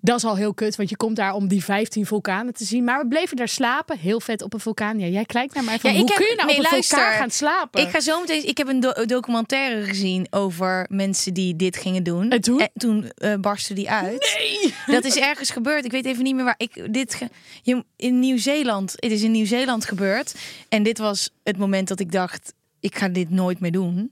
Dat 0.04 0.18
is 0.18 0.24
al 0.24 0.36
heel 0.36 0.54
kut, 0.54 0.76
want 0.76 0.90
je 0.90 0.96
komt 0.98 1.16
daar 1.16 1.34
om 1.34 1.48
die 1.48 1.64
15 1.64 2.06
vulkanen 2.06 2.54
te 2.54 2.64
zien. 2.66 2.84
Maar 2.84 3.00
we 3.02 3.08
bleven 3.08 3.38
daar 3.38 3.48
slapen. 3.48 3.98
Heel 3.98 4.20
vet 4.20 4.42
op 4.42 4.54
een 4.54 4.60
vulkaan. 4.60 5.00
Ja, 5.00 5.08
jij 5.08 5.26
kijkt 5.26 5.54
naar 5.54 5.64
mij 5.64 5.80
van, 5.80 5.92
Ja, 5.94 5.98
hoe 6.00 6.08
heb- 6.08 6.16
kun 6.18 6.26
je 6.26 6.36
nou 6.36 6.48
nee, 6.48 6.58
op 6.58 6.64
een 6.66 6.70
luister. 6.72 6.98
vulkaan 6.98 7.18
gaan 7.18 7.30
slapen? 7.32 7.82
Ik 7.82 7.90
ga 7.90 8.00
zo 8.00 8.20
meteen. 8.20 8.48
Ik 8.48 8.58
heb 8.58 8.68
een 8.68 8.80
do- 8.80 9.06
documentaire 9.06 9.84
gezien 9.86 10.28
over 10.30 10.86
mensen 10.90 11.34
die 11.34 11.56
dit 11.56 11.78
gingen 11.78 12.04
doen. 12.04 12.30
En 12.30 12.42
toen? 12.42 12.68
toen 12.74 13.10
eh, 13.16 13.36
barstte 13.36 13.74
die 13.74 13.90
uit. 13.90 14.38
Nee! 14.40 14.74
Dat 14.96 15.06
is 15.06 15.18
ergens 15.18 15.50
gebeurd. 15.50 15.86
Ik 15.86 15.92
weet 15.92 16.06
even 16.06 16.24
niet 16.24 16.36
meer 16.36 16.44
waar. 16.46 16.56
Ik, 16.58 16.94
dit 16.94 17.14
ge- 17.16 17.30
je, 17.62 17.86
in 17.96 18.20
Nieuw-Zeeland. 18.20 18.92
Het 18.96 19.12
is 19.12 19.22
in 19.22 19.32
Nieuw-Zeeland 19.32 19.86
gebeurd. 19.86 20.36
En 20.70 20.84
dit 20.84 20.98
was 20.98 21.30
het 21.44 21.58
moment 21.58 21.88
dat 21.88 22.00
ik 22.00 22.12
dacht: 22.12 22.54
ik 22.80 22.98
ga 22.98 23.08
dit 23.08 23.30
nooit 23.30 23.60
meer 23.60 23.72
doen. 23.72 24.12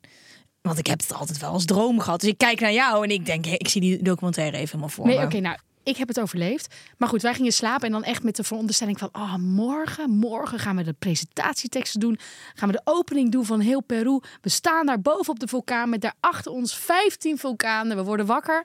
Want 0.62 0.78
ik 0.78 0.88
heb 0.88 1.00
het 1.02 1.14
altijd 1.14 1.40
wel 1.40 1.52
als 1.52 1.66
droom 1.66 2.00
gehad. 2.00 2.20
Dus 2.22 2.30
ik 2.30 2.38
kijk 2.38 2.60
naar 2.60 2.74
jou 2.74 3.04
en 3.04 3.10
ik 3.10 3.26
denk: 3.26 3.46
ik 3.46 3.68
zie 3.68 3.82
die 3.82 4.02
documentaire 4.02 4.56
even 4.58 4.68
helemaal 4.68 4.90
voor 4.90 5.06
Nee, 5.06 5.18
me. 5.18 5.24
oké, 5.26 5.40
nou, 5.40 5.58
ik 5.90 5.98
heb 5.98 6.08
het 6.08 6.20
overleefd. 6.20 6.76
Maar 6.98 7.10
goed, 7.10 7.22
wij 7.22 7.34
gingen 7.34 7.52
slapen 7.52 7.86
en 7.86 7.92
dan 7.92 8.04
echt 8.04 8.24
met 8.24 8.36
de 8.36 8.44
veronderstelling 8.44 9.00
van... 9.00 9.10
oh, 9.12 9.36
morgen, 9.36 10.10
morgen 10.10 10.60
gaan 10.60 10.76
we 10.76 10.84
de 10.84 10.94
presentatieteksten 10.94 12.00
doen. 12.00 12.20
Gaan 12.54 12.70
we 12.70 12.76
de 12.76 12.82
opening 12.84 13.32
doen 13.32 13.46
van 13.46 13.60
heel 13.60 13.82
Peru. 13.82 14.20
We 14.42 14.50
staan 14.50 14.86
daar 14.86 15.02
boven 15.02 15.30
op 15.34 15.40
de 15.40 15.48
vulkaan 15.48 15.90
met 15.90 16.02
daarachter 16.02 16.52
ons 16.52 16.76
15 16.76 17.38
vulkanen. 17.38 17.98
We 17.98 18.04
worden 18.04 18.26
wakker. 18.26 18.64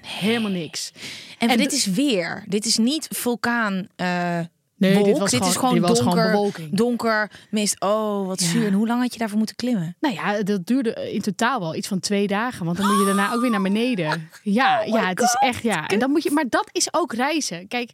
Helemaal 0.00 0.50
niks. 0.50 0.92
En, 1.38 1.48
En 1.48 1.56
dit 1.56 1.72
is 1.72 1.86
weer. 1.86 2.44
Dit 2.48 2.66
is 2.66 2.76
niet 2.76 3.08
vulkaan. 3.10 3.88
eh 3.96 4.40
Nee, 4.88 4.94
wolk. 4.94 5.06
dit 5.06 5.18
was 5.18 5.32
is 5.32 5.38
gewoon- 5.38 5.52
gewoon 5.54 5.74
dit 5.74 5.82
was 5.88 5.98
gewoon 5.98 6.14
donker, 6.14 6.30
bewolking. 6.32 6.76
donker, 6.76 7.30
mist. 7.50 7.80
Oh, 7.80 8.26
wat 8.26 8.40
Ja. 8.40 8.46
zuur. 8.46 8.66
En 8.66 8.72
hoe 8.72 8.86
lang 8.86 9.00
had 9.00 9.12
je 9.12 9.18
daarvoor 9.18 9.38
moeten 9.38 9.56
klimmen? 9.56 9.96
Nou 10.00 10.14
ja, 10.14 10.42
dat 10.42 10.66
duurde 10.66 11.12
in 11.12 11.20
totaal 11.20 11.60
wel 11.60 11.74
iets 11.74 11.88
van 11.88 12.00
twee 12.00 12.26
dagen. 12.26 12.64
Want 12.64 12.76
dan 12.76 12.86
moet 12.86 12.98
je 12.98 13.04
daarna 13.04 13.32
ook 13.32 13.40
weer 13.40 13.50
naar 13.50 13.62
beneden. 13.62 14.28
Ja, 14.42 14.80
ja 14.82 15.08
het 15.08 15.20
is 15.20 15.36
echt 15.40 15.62
ja. 15.62 15.86
En 15.86 15.98
dan 15.98 16.10
moet 16.10 16.22
je, 16.22 16.30
maar 16.30 16.48
dat 16.48 16.68
is 16.72 16.88
ook 16.94 17.12
reizen. 17.12 17.68
Kijk, 17.68 17.90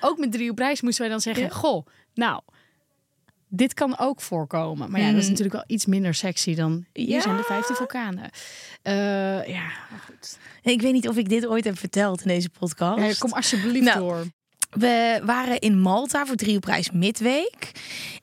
ook 0.00 0.18
met 0.18 0.32
drie 0.32 0.50
op 0.50 0.58
reis 0.58 0.80
moesten 0.80 1.02
wij 1.02 1.10
dan 1.10 1.20
zeggen: 1.20 1.50
Goh, 1.50 1.86
nou, 2.14 2.40
dit 3.48 3.74
kan 3.74 3.98
ook 3.98 4.20
voorkomen. 4.20 4.90
Maar 4.90 5.00
ja, 5.00 5.10
dat 5.10 5.20
is 5.22 5.28
natuurlijk 5.28 5.54
wel 5.54 5.64
iets 5.66 5.86
minder 5.86 6.14
sexy 6.14 6.54
dan 6.54 6.84
hier 6.92 7.08
Ja. 7.08 7.20
zijn 7.20 7.36
de 7.36 7.42
15 7.42 7.74
vulkanen. 7.76 8.30
Eh, 8.82 8.94
ja, 9.48 9.62
maar 9.90 10.02
goed. 10.06 10.38
Ik 10.62 10.80
weet 10.82 10.92
niet 10.92 11.08
of 11.08 11.16
ik 11.16 11.28
dit 11.28 11.46
ooit 11.46 11.64
heb 11.64 11.78
verteld 11.78 12.20
in 12.22 12.28
deze 12.28 12.48
podcast. 12.50 13.02
Ja, 13.02 13.12
kom 13.18 13.32
alsjeblieft 13.32 13.84
Nou, 13.84 13.98
door. 13.98 14.24
We 14.70 15.20
waren 15.24 15.58
in 15.58 15.80
Malta 15.80 16.26
voor 16.26 16.36
drie 16.36 16.56
op 16.56 16.64
reis 16.64 16.90
midweek. 16.90 17.70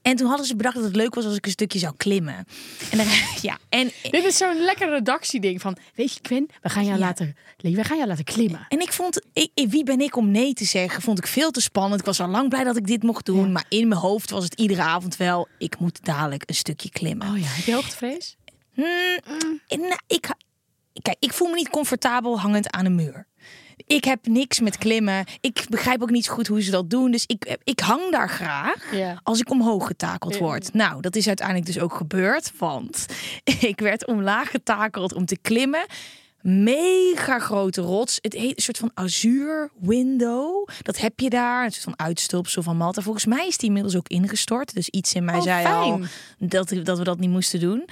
En 0.01 0.15
toen 0.15 0.27
hadden 0.27 0.45
ze 0.45 0.55
bedacht 0.55 0.75
dat 0.75 0.83
het 0.83 0.95
leuk 0.95 1.15
was 1.15 1.25
als 1.25 1.35
ik 1.35 1.45
een 1.45 1.51
stukje 1.51 1.79
zou 1.79 1.93
klimmen. 1.97 2.45
En 2.91 2.97
dan, 2.97 3.05
ja, 3.41 3.57
en, 3.69 3.91
Dit 4.11 4.23
is 4.25 4.37
zo'n 4.37 4.55
lekker 4.59 4.89
redactieding 4.89 5.61
van, 5.61 5.77
weet 5.95 6.13
je 6.13 6.19
Quinn, 6.21 6.49
we 6.61 6.69
gaan 6.69 6.85
jou, 6.85 6.97
Ja. 6.99 7.05
laten, 7.05 7.35
we 7.57 7.83
gaan 7.83 7.97
jou 7.97 8.09
laten 8.09 8.23
klimmen. 8.23 8.65
en 8.69 8.79
ik 8.79 8.91
vond, 8.91 9.21
ik, 9.33 9.51
wie 9.69 9.83
ben 9.83 9.99
ik 9.99 10.15
om 10.15 10.31
nee 10.31 10.53
te 10.53 10.65
zeggen? 10.65 11.01
Vond 11.01 11.17
ik 11.17 11.27
veel 11.27 11.51
te 11.51 11.61
spannend. 11.61 11.99
Ik 11.99 12.05
was 12.05 12.19
al 12.19 12.27
lang 12.27 12.49
blij 12.49 12.63
dat 12.63 12.77
ik 12.77 12.87
dit 12.87 13.03
mocht 13.03 13.25
doen. 13.25 13.45
Ja. 13.45 13.51
Maar 13.51 13.65
in 13.69 13.87
mijn 13.87 14.01
hoofd 14.01 14.29
was 14.29 14.43
het 14.43 14.53
iedere 14.53 14.81
avond 14.81 15.17
wel, 15.17 15.47
ik 15.57 15.79
moet 15.79 16.05
dadelijk 16.05 16.43
een 16.45 16.55
stukje 16.55 16.89
klimmen. 16.89 17.27
Oh 17.27 17.37
ja, 17.39 17.45
heb 17.47 17.65
je 17.65 17.73
hoogtevrees? 17.73 18.35
Hmm, 18.73 19.19
en, 19.67 19.79
nou, 19.79 19.99
ik, 20.07 20.29
kijk, 21.01 21.17
ik 21.19 21.33
voel 21.33 21.47
me 21.47 21.55
niet 21.55 21.69
comfortabel 21.69 22.39
hangend 22.39 22.71
aan 22.71 22.85
een 22.85 22.95
muur. 22.95 23.27
Ik 23.87 24.03
heb 24.03 24.27
niks 24.27 24.59
met 24.59 24.77
klimmen. 24.77 25.25
Ik 25.41 25.65
begrijp 25.69 26.01
ook 26.01 26.09
niet 26.09 26.25
zo 26.25 26.33
goed 26.33 26.47
hoe 26.47 26.61
ze 26.61 26.71
dat 26.71 26.89
doen. 26.89 27.11
Dus 27.11 27.23
ik, 27.27 27.57
ik 27.63 27.79
hang 27.79 28.11
daar 28.11 28.29
graag 28.29 28.95
Ja. 28.95 29.19
als 29.23 29.39
ik 29.39 29.49
omhoog 29.49 29.87
getakeld 29.87 30.37
word. 30.37 30.73
Nou, 30.73 31.01
dat 31.01 31.15
is 31.15 31.27
uiteindelijk 31.27 31.65
dus 31.67 31.79
ook 31.79 31.93
gebeurd. 31.93 32.51
Want 32.57 33.05
ik 33.59 33.79
werd 33.79 34.05
omlaag 34.05 34.49
getakeld 34.49 35.13
om 35.13 35.25
te 35.25 35.37
klimmen. 35.41 35.85
Mega 36.41 37.39
grote 37.39 37.81
rots. 37.81 38.17
Het 38.21 38.33
heet 38.33 38.55
een 38.57 38.63
soort 38.63 38.77
van 38.77 38.91
azuur 38.93 39.69
window. 39.79 40.67
Dat 40.81 40.97
heb 40.97 41.19
je 41.19 41.29
daar. 41.29 41.65
Een 41.65 41.71
soort 41.71 41.83
van 41.83 42.05
uitstulpsel 42.05 42.61
van 42.63 42.77
Malta. 42.77 43.01
Volgens 43.01 43.25
mij 43.25 43.47
is 43.47 43.57
die 43.57 43.67
inmiddels 43.67 43.95
ook 43.95 44.07
ingestort. 44.07 44.73
Dus 44.73 44.89
iets 44.89 45.13
in 45.13 45.25
mij 45.25 45.35
Oh, 45.35 45.41
zei 45.41 45.65
al 45.65 45.99
dat, 46.39 46.73
dat 46.83 46.97
we 46.97 47.03
dat 47.03 47.19
niet 47.19 47.29
moesten 47.29 47.59
doen. 47.59 47.85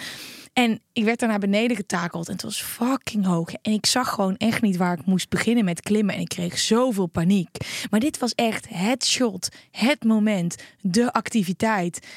En 0.54 0.82
ik 0.94 1.04
werd 1.04 1.20
daar 1.20 1.30
naar 1.30 1.39
beneden 1.39 1.76
getakeld 1.76 2.28
en 2.28 2.34
het 2.34 2.42
was 2.42 2.62
fucking 2.62 3.26
hoog. 3.26 3.54
En 3.54 3.72
ik 3.72 3.86
zag 3.86 4.10
gewoon 4.10 4.38
echt 4.38 4.62
niet 4.62 4.78
waar 4.78 5.00
ik 5.00 5.06
moest 5.06 5.30
beginnen 5.30 5.66
met 5.66 5.82
klimmen. 5.82 6.16
En 6.16 6.22
ik 6.22 6.28
kreeg 6.28 6.60
zoveel 6.60 7.08
paniek. 7.08 7.50
Maar 7.89 8.00
dit 8.00 8.18
was 8.18 8.36
echt 8.36 8.68
het 8.70 9.06
shot, 9.06 9.50
het 9.72 10.04
moment, 10.04 10.56
de 10.82 11.13
activiteit. 11.13 12.08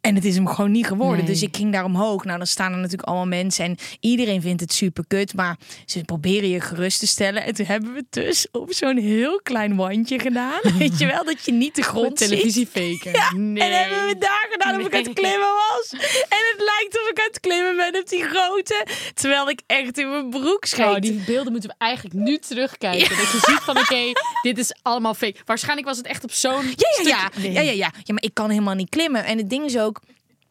En 0.00 0.14
het 0.14 0.24
is 0.24 0.34
hem 0.34 0.48
gewoon 0.48 0.70
niet 0.70 0.86
geworden. 0.86 1.24
Nee. 1.24 1.26
Dus 1.32 1.42
ik 1.42 1.56
ging 1.56 1.72
daar 1.72 1.84
omhoog. 1.84 2.24
Nou, 2.24 2.38
dan 2.38 2.46
staan 2.46 2.72
er 2.72 2.78
natuurlijk 2.78 3.08
allemaal 3.08 3.26
mensen. 3.26 3.64
En 3.64 3.76
iedereen 4.00 4.40
vindt 4.42 4.60
het 4.60 4.72
super 4.72 5.04
kut. 5.08 5.34
Maar 5.34 5.56
ze 5.86 6.00
proberen 6.04 6.48
je 6.48 6.60
gerust 6.60 6.98
te 6.98 7.06
stellen. 7.06 7.44
En 7.44 7.54
toen 7.54 7.66
hebben 7.66 7.92
we 7.92 7.98
het 7.98 8.12
dus 8.24 8.46
op 8.52 8.72
zo'n 8.72 8.96
heel 8.96 9.40
klein 9.42 9.76
wandje 9.76 10.18
gedaan. 10.18 10.60
Weet 10.78 10.98
je 10.98 11.06
wel, 11.06 11.24
dat 11.24 11.44
je 11.44 11.52
niet 11.52 11.74
de 11.74 11.82
grond 11.82 12.18
ziet. 12.18 12.28
televisie 12.28 12.66
faken. 12.66 13.12
Ja, 13.20 13.32
nee. 13.36 13.62
en 13.62 13.78
hebben 13.78 14.06
we 14.06 14.18
daar 14.18 14.46
gedaan 14.50 14.80
of 14.80 14.86
ik 14.86 14.92
aan 14.92 14.98
het 14.98 15.06
Nee. 15.06 15.14
klimmen 15.14 15.48
was. 15.48 15.90
En 16.28 16.44
het 16.52 16.56
lijkt 16.64 17.00
of 17.02 17.08
ik 17.10 17.18
aan 17.18 17.26
het 17.26 17.40
klimmen 17.40 17.76
ben 17.76 18.00
op 18.00 18.08
die 18.08 18.22
grote. 18.24 18.86
Terwijl 19.14 19.48
ik 19.50 19.60
echt 19.66 19.98
in 19.98 20.10
mijn 20.10 20.30
broek 20.30 20.64
scheet. 20.64 20.86
Oh, 20.86 21.00
die 21.00 21.12
beelden 21.26 21.52
moeten 21.52 21.70
we 21.70 21.74
eigenlijk 21.78 22.14
nu 22.14 22.38
terugkijken. 22.38 23.08
Dat 23.08 23.18
je 23.32 23.38
ziet 23.46 23.60
van, 23.62 23.78
oké, 23.78 24.12
dit 24.42 24.58
is 24.58 24.74
allemaal 24.82 25.14
fake. 25.14 25.36
Waarschijnlijk 25.44 25.86
was 25.88 25.96
het 25.96 26.06
echt 26.06 26.24
op 26.24 26.32
zo'n 26.32 26.64
ja, 26.66 27.02
ja, 27.02 27.08
ja. 27.08 27.30
Nee. 27.40 27.52
ja, 27.52 27.60
ja, 27.60 27.70
ja. 27.72 27.92
Ja, 28.02 28.14
maar 28.14 28.22
ik 28.22 28.34
kan 28.34 28.50
helemaal 28.50 28.74
niet 28.74 28.88
klimmen. 28.88 29.24
En 29.24 29.38
het 29.38 29.50
ding 29.50 29.64
is 29.64 29.78
ook... 29.78 29.89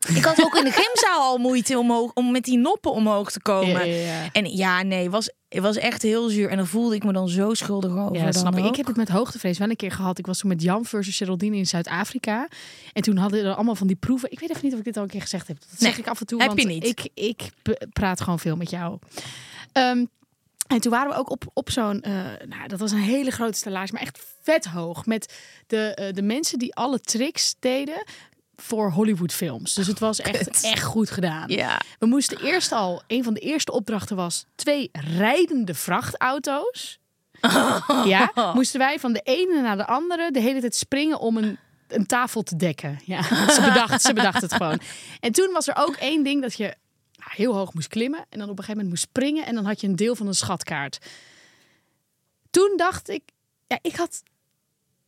Ik 0.08 0.24
had 0.26 0.44
ook 0.44 0.56
in 0.58 0.64
de 0.64 0.72
gymzaal 0.72 1.22
al 1.22 1.38
moeite 1.38 1.78
omhoog, 1.78 2.12
om 2.14 2.32
met 2.32 2.44
die 2.44 2.58
noppen 2.58 2.92
omhoog 2.92 3.32
te 3.32 3.42
komen. 3.42 3.88
Ja, 3.88 3.94
ja, 3.96 4.22
ja. 4.24 4.30
En 4.32 4.46
ja, 4.56 4.82
nee, 4.84 5.04
het 5.04 5.12
was, 5.12 5.30
het 5.50 5.64
was 5.64 5.76
echt 5.78 6.02
heel 6.02 6.30
zuur. 6.30 6.50
En 6.50 6.58
dan 6.58 6.68
voelde 6.68 6.96
ik 6.96 7.04
me 7.04 7.14
dan 7.14 7.30
zo 7.30 7.54
schuldig 7.54 7.98
over. 7.98 8.16
Ja, 8.16 8.32
snap 8.32 8.58
ik. 8.58 8.66
Ik 8.66 8.76
heb 8.76 8.86
het 8.86 8.96
met 8.96 9.10
hoogtevrees 9.10 9.58
wel 9.58 9.70
een 9.70 9.76
keer 9.76 9.92
gehad. 9.92 10.18
Ik 10.18 10.26
was 10.26 10.40
toen 10.40 10.50
met 10.50 10.62
Jan 10.62 10.86
versus 10.86 11.18
Geraldine 11.18 11.58
in 11.58 11.66
Zuid-Afrika. 11.66 12.48
En 12.94 13.02
toen 13.02 13.18
hadden 13.18 13.46
er 13.46 13.54
allemaal 13.54 13.76
van 13.76 13.88
die 13.88 13.96
proeven. 13.96 14.32
Ik 14.32 14.40
weet 14.40 14.50
even 14.50 14.64
niet 14.64 14.74
of 14.74 14.80
ik 14.80 14.86
dit 14.86 14.98
al 14.98 15.04
een 15.04 15.10
keer 15.10 15.22
gezegd 15.22 15.48
heb. 15.48 15.60
Dat 15.60 15.80
Nee, 15.80 15.90
zeg 15.90 16.00
ik 16.00 16.08
af 16.08 16.20
en 16.20 16.26
toe. 16.26 16.40
heb 16.40 16.48
want 16.48 16.62
je 16.62 16.68
niet. 16.68 16.86
Ik, 16.86 17.10
ik 17.14 17.50
praat 17.94 18.22
gewoon 18.22 18.40
veel 18.40 18.56
met 18.56 18.70
jou. 18.70 18.98
Ehm, 19.72 20.06
en 20.68 20.80
toen 20.82 20.92
waren 20.92 21.10
we 21.12 21.18
ook 21.18 21.30
op, 21.30 21.44
op 21.54 21.70
zo'n, 21.72 22.02
eh, 22.02 22.14
nou, 22.48 22.68
dat 22.68 22.80
was 22.80 22.92
een 22.92 22.98
hele 22.98 23.32
grote 23.32 23.58
stellage, 23.58 23.94
maar 23.94 24.02
echt 24.02 24.20
vet 24.42 24.66
hoog. 24.66 25.06
Met 25.06 25.34
de, 25.68 25.94
eh, 25.94 26.14
de 26.14 26.22
mensen 26.22 26.60
die 26.60 26.76
alle 26.76 27.00
tricks 27.00 27.56
deden 27.60 28.04
voor 28.60 28.92
Hollywoodfilms. 28.92 29.74
Dus 29.74 29.88
het 29.88 30.00
was 30.00 30.20
echt, 30.20 30.44
kut. 30.44 30.64
echt 30.64 30.84
goed 30.84 31.12
gedaan. 31.12 31.50
Ja. 31.50 31.82
We 32.00 32.06
moesten 32.06 32.42
eerst 32.42 32.72
al, 32.72 33.02
een 33.08 33.24
van 33.24 33.34
de 33.34 33.40
eerste 33.40 33.72
opdrachten 33.72 34.16
was 34.16 34.46
twee 34.56 34.90
rijdende 35.18 35.74
vrachtauto's. 35.74 37.00
Ja, 38.06 38.32
moesten 38.54 38.80
wij 38.80 39.00
van 39.00 39.14
de 39.14 39.22
ene 39.24 39.62
naar 39.62 39.78
de 39.78 39.88
andere 39.88 40.32
de 40.32 40.40
hele 40.40 40.60
tijd 40.60 40.76
springen 40.76 41.20
om 41.20 41.38
een, 41.38 41.58
een 41.88 42.06
tafel 42.06 42.42
te 42.42 42.56
dekken. 42.56 43.00
Ja, 43.06 43.22
ze 43.56 43.62
bedacht, 43.62 44.02
ze 44.02 44.14
bedacht 44.14 44.42
het 44.42 44.54
gewoon. 44.54 44.80
En 45.20 45.32
toen 45.32 45.52
was 45.54 45.68
er 45.68 45.76
ook 45.78 45.96
één 45.96 46.24
ding 46.24 46.42
dat 46.42 46.54
je 46.58 46.76
nou, 47.16 47.32
heel 47.32 47.56
hoog 47.56 47.74
moest 47.74 47.88
klimmen 47.88 48.26
en 48.30 48.40
dan 48.40 48.50
op 48.50 48.58
een 48.58 48.64
gegeven 48.64 48.72
moment 48.72 48.90
moest 48.90 49.04
springen 49.04 49.46
en 49.46 49.56
dan 49.56 49.66
had 49.66 49.82
je 49.82 49.88
een 49.88 49.96
deel 49.96 50.16
van 50.16 50.28
een 50.28 50.34
schatkaart. 50.34 50.98
Toen 52.50 52.74
dacht 52.76 53.10
ik, 53.10 53.24
ja, 53.68 53.80
ik 53.82 53.96
had 53.96 54.24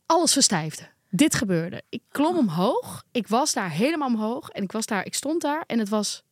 alles 0.06 0.32
verstijfde. 0.32 0.91
Dit 1.14 1.34
gebeurde. 1.34 1.82
Ik 1.88 2.02
klom 2.08 2.36
omhoog. 2.36 3.04
Ik 3.10 3.28
was 3.28 3.52
daar 3.52 3.70
helemaal 3.70 4.08
omhoog. 4.08 4.48
En 4.48 4.62
ik 4.62 4.72
was 4.72 4.86
daar, 4.86 5.06
ik 5.06 5.14
stond 5.14 5.42
daar 5.42 5.64
en 5.66 5.78
het 5.78 5.88
was. 5.88 6.22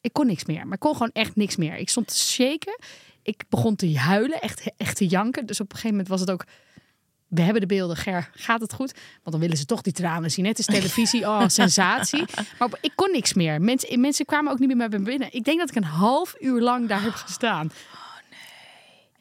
Ik 0.00 0.12
kon 0.12 0.26
niks 0.26 0.44
meer. 0.44 0.64
Maar 0.64 0.74
ik 0.74 0.80
kon 0.80 0.92
gewoon 0.92 1.10
echt 1.12 1.36
niks 1.36 1.56
meer. 1.56 1.76
Ik 1.76 1.88
stond 1.88 2.08
te 2.08 2.16
shaken. 2.16 2.78
Ik 3.22 3.44
begon 3.48 3.76
te 3.76 3.98
huilen, 3.98 4.40
echt, 4.40 4.70
echt 4.76 4.96
te 4.96 5.06
janken. 5.06 5.46
Dus 5.46 5.60
op 5.60 5.66
een 5.66 5.76
gegeven 5.76 5.90
moment 5.90 6.08
was 6.08 6.20
het 6.20 6.30
ook. 6.30 6.44
We 7.28 7.42
hebben 7.42 7.60
de 7.60 7.66
beelden, 7.66 7.96
Ger, 7.96 8.30
gaat 8.32 8.60
het 8.60 8.72
goed? 8.72 8.92
Want 8.92 9.30
dan 9.30 9.40
willen 9.40 9.56
ze 9.56 9.64
toch 9.64 9.82
die 9.82 9.92
tranen 9.92 10.30
zien. 10.30 10.46
Het 10.46 10.58
is 10.58 10.66
televisie, 10.66 11.20
oh, 11.26 11.44
sensatie. 11.46 12.24
Maar 12.58 12.68
ik 12.80 12.92
kon 12.94 13.10
niks 13.10 13.34
meer. 13.34 13.60
Mensen, 13.60 14.00
mensen 14.00 14.24
kwamen 14.24 14.52
ook 14.52 14.58
niet 14.58 14.76
meer 14.76 14.88
bij 14.88 14.98
me 14.98 15.04
binnen. 15.04 15.32
Ik 15.32 15.44
denk 15.44 15.58
dat 15.58 15.68
ik 15.68 15.76
een 15.76 15.84
half 15.84 16.34
uur 16.40 16.60
lang 16.60 16.88
daar 16.88 17.02
heb 17.02 17.12
gestaan. 17.12 17.70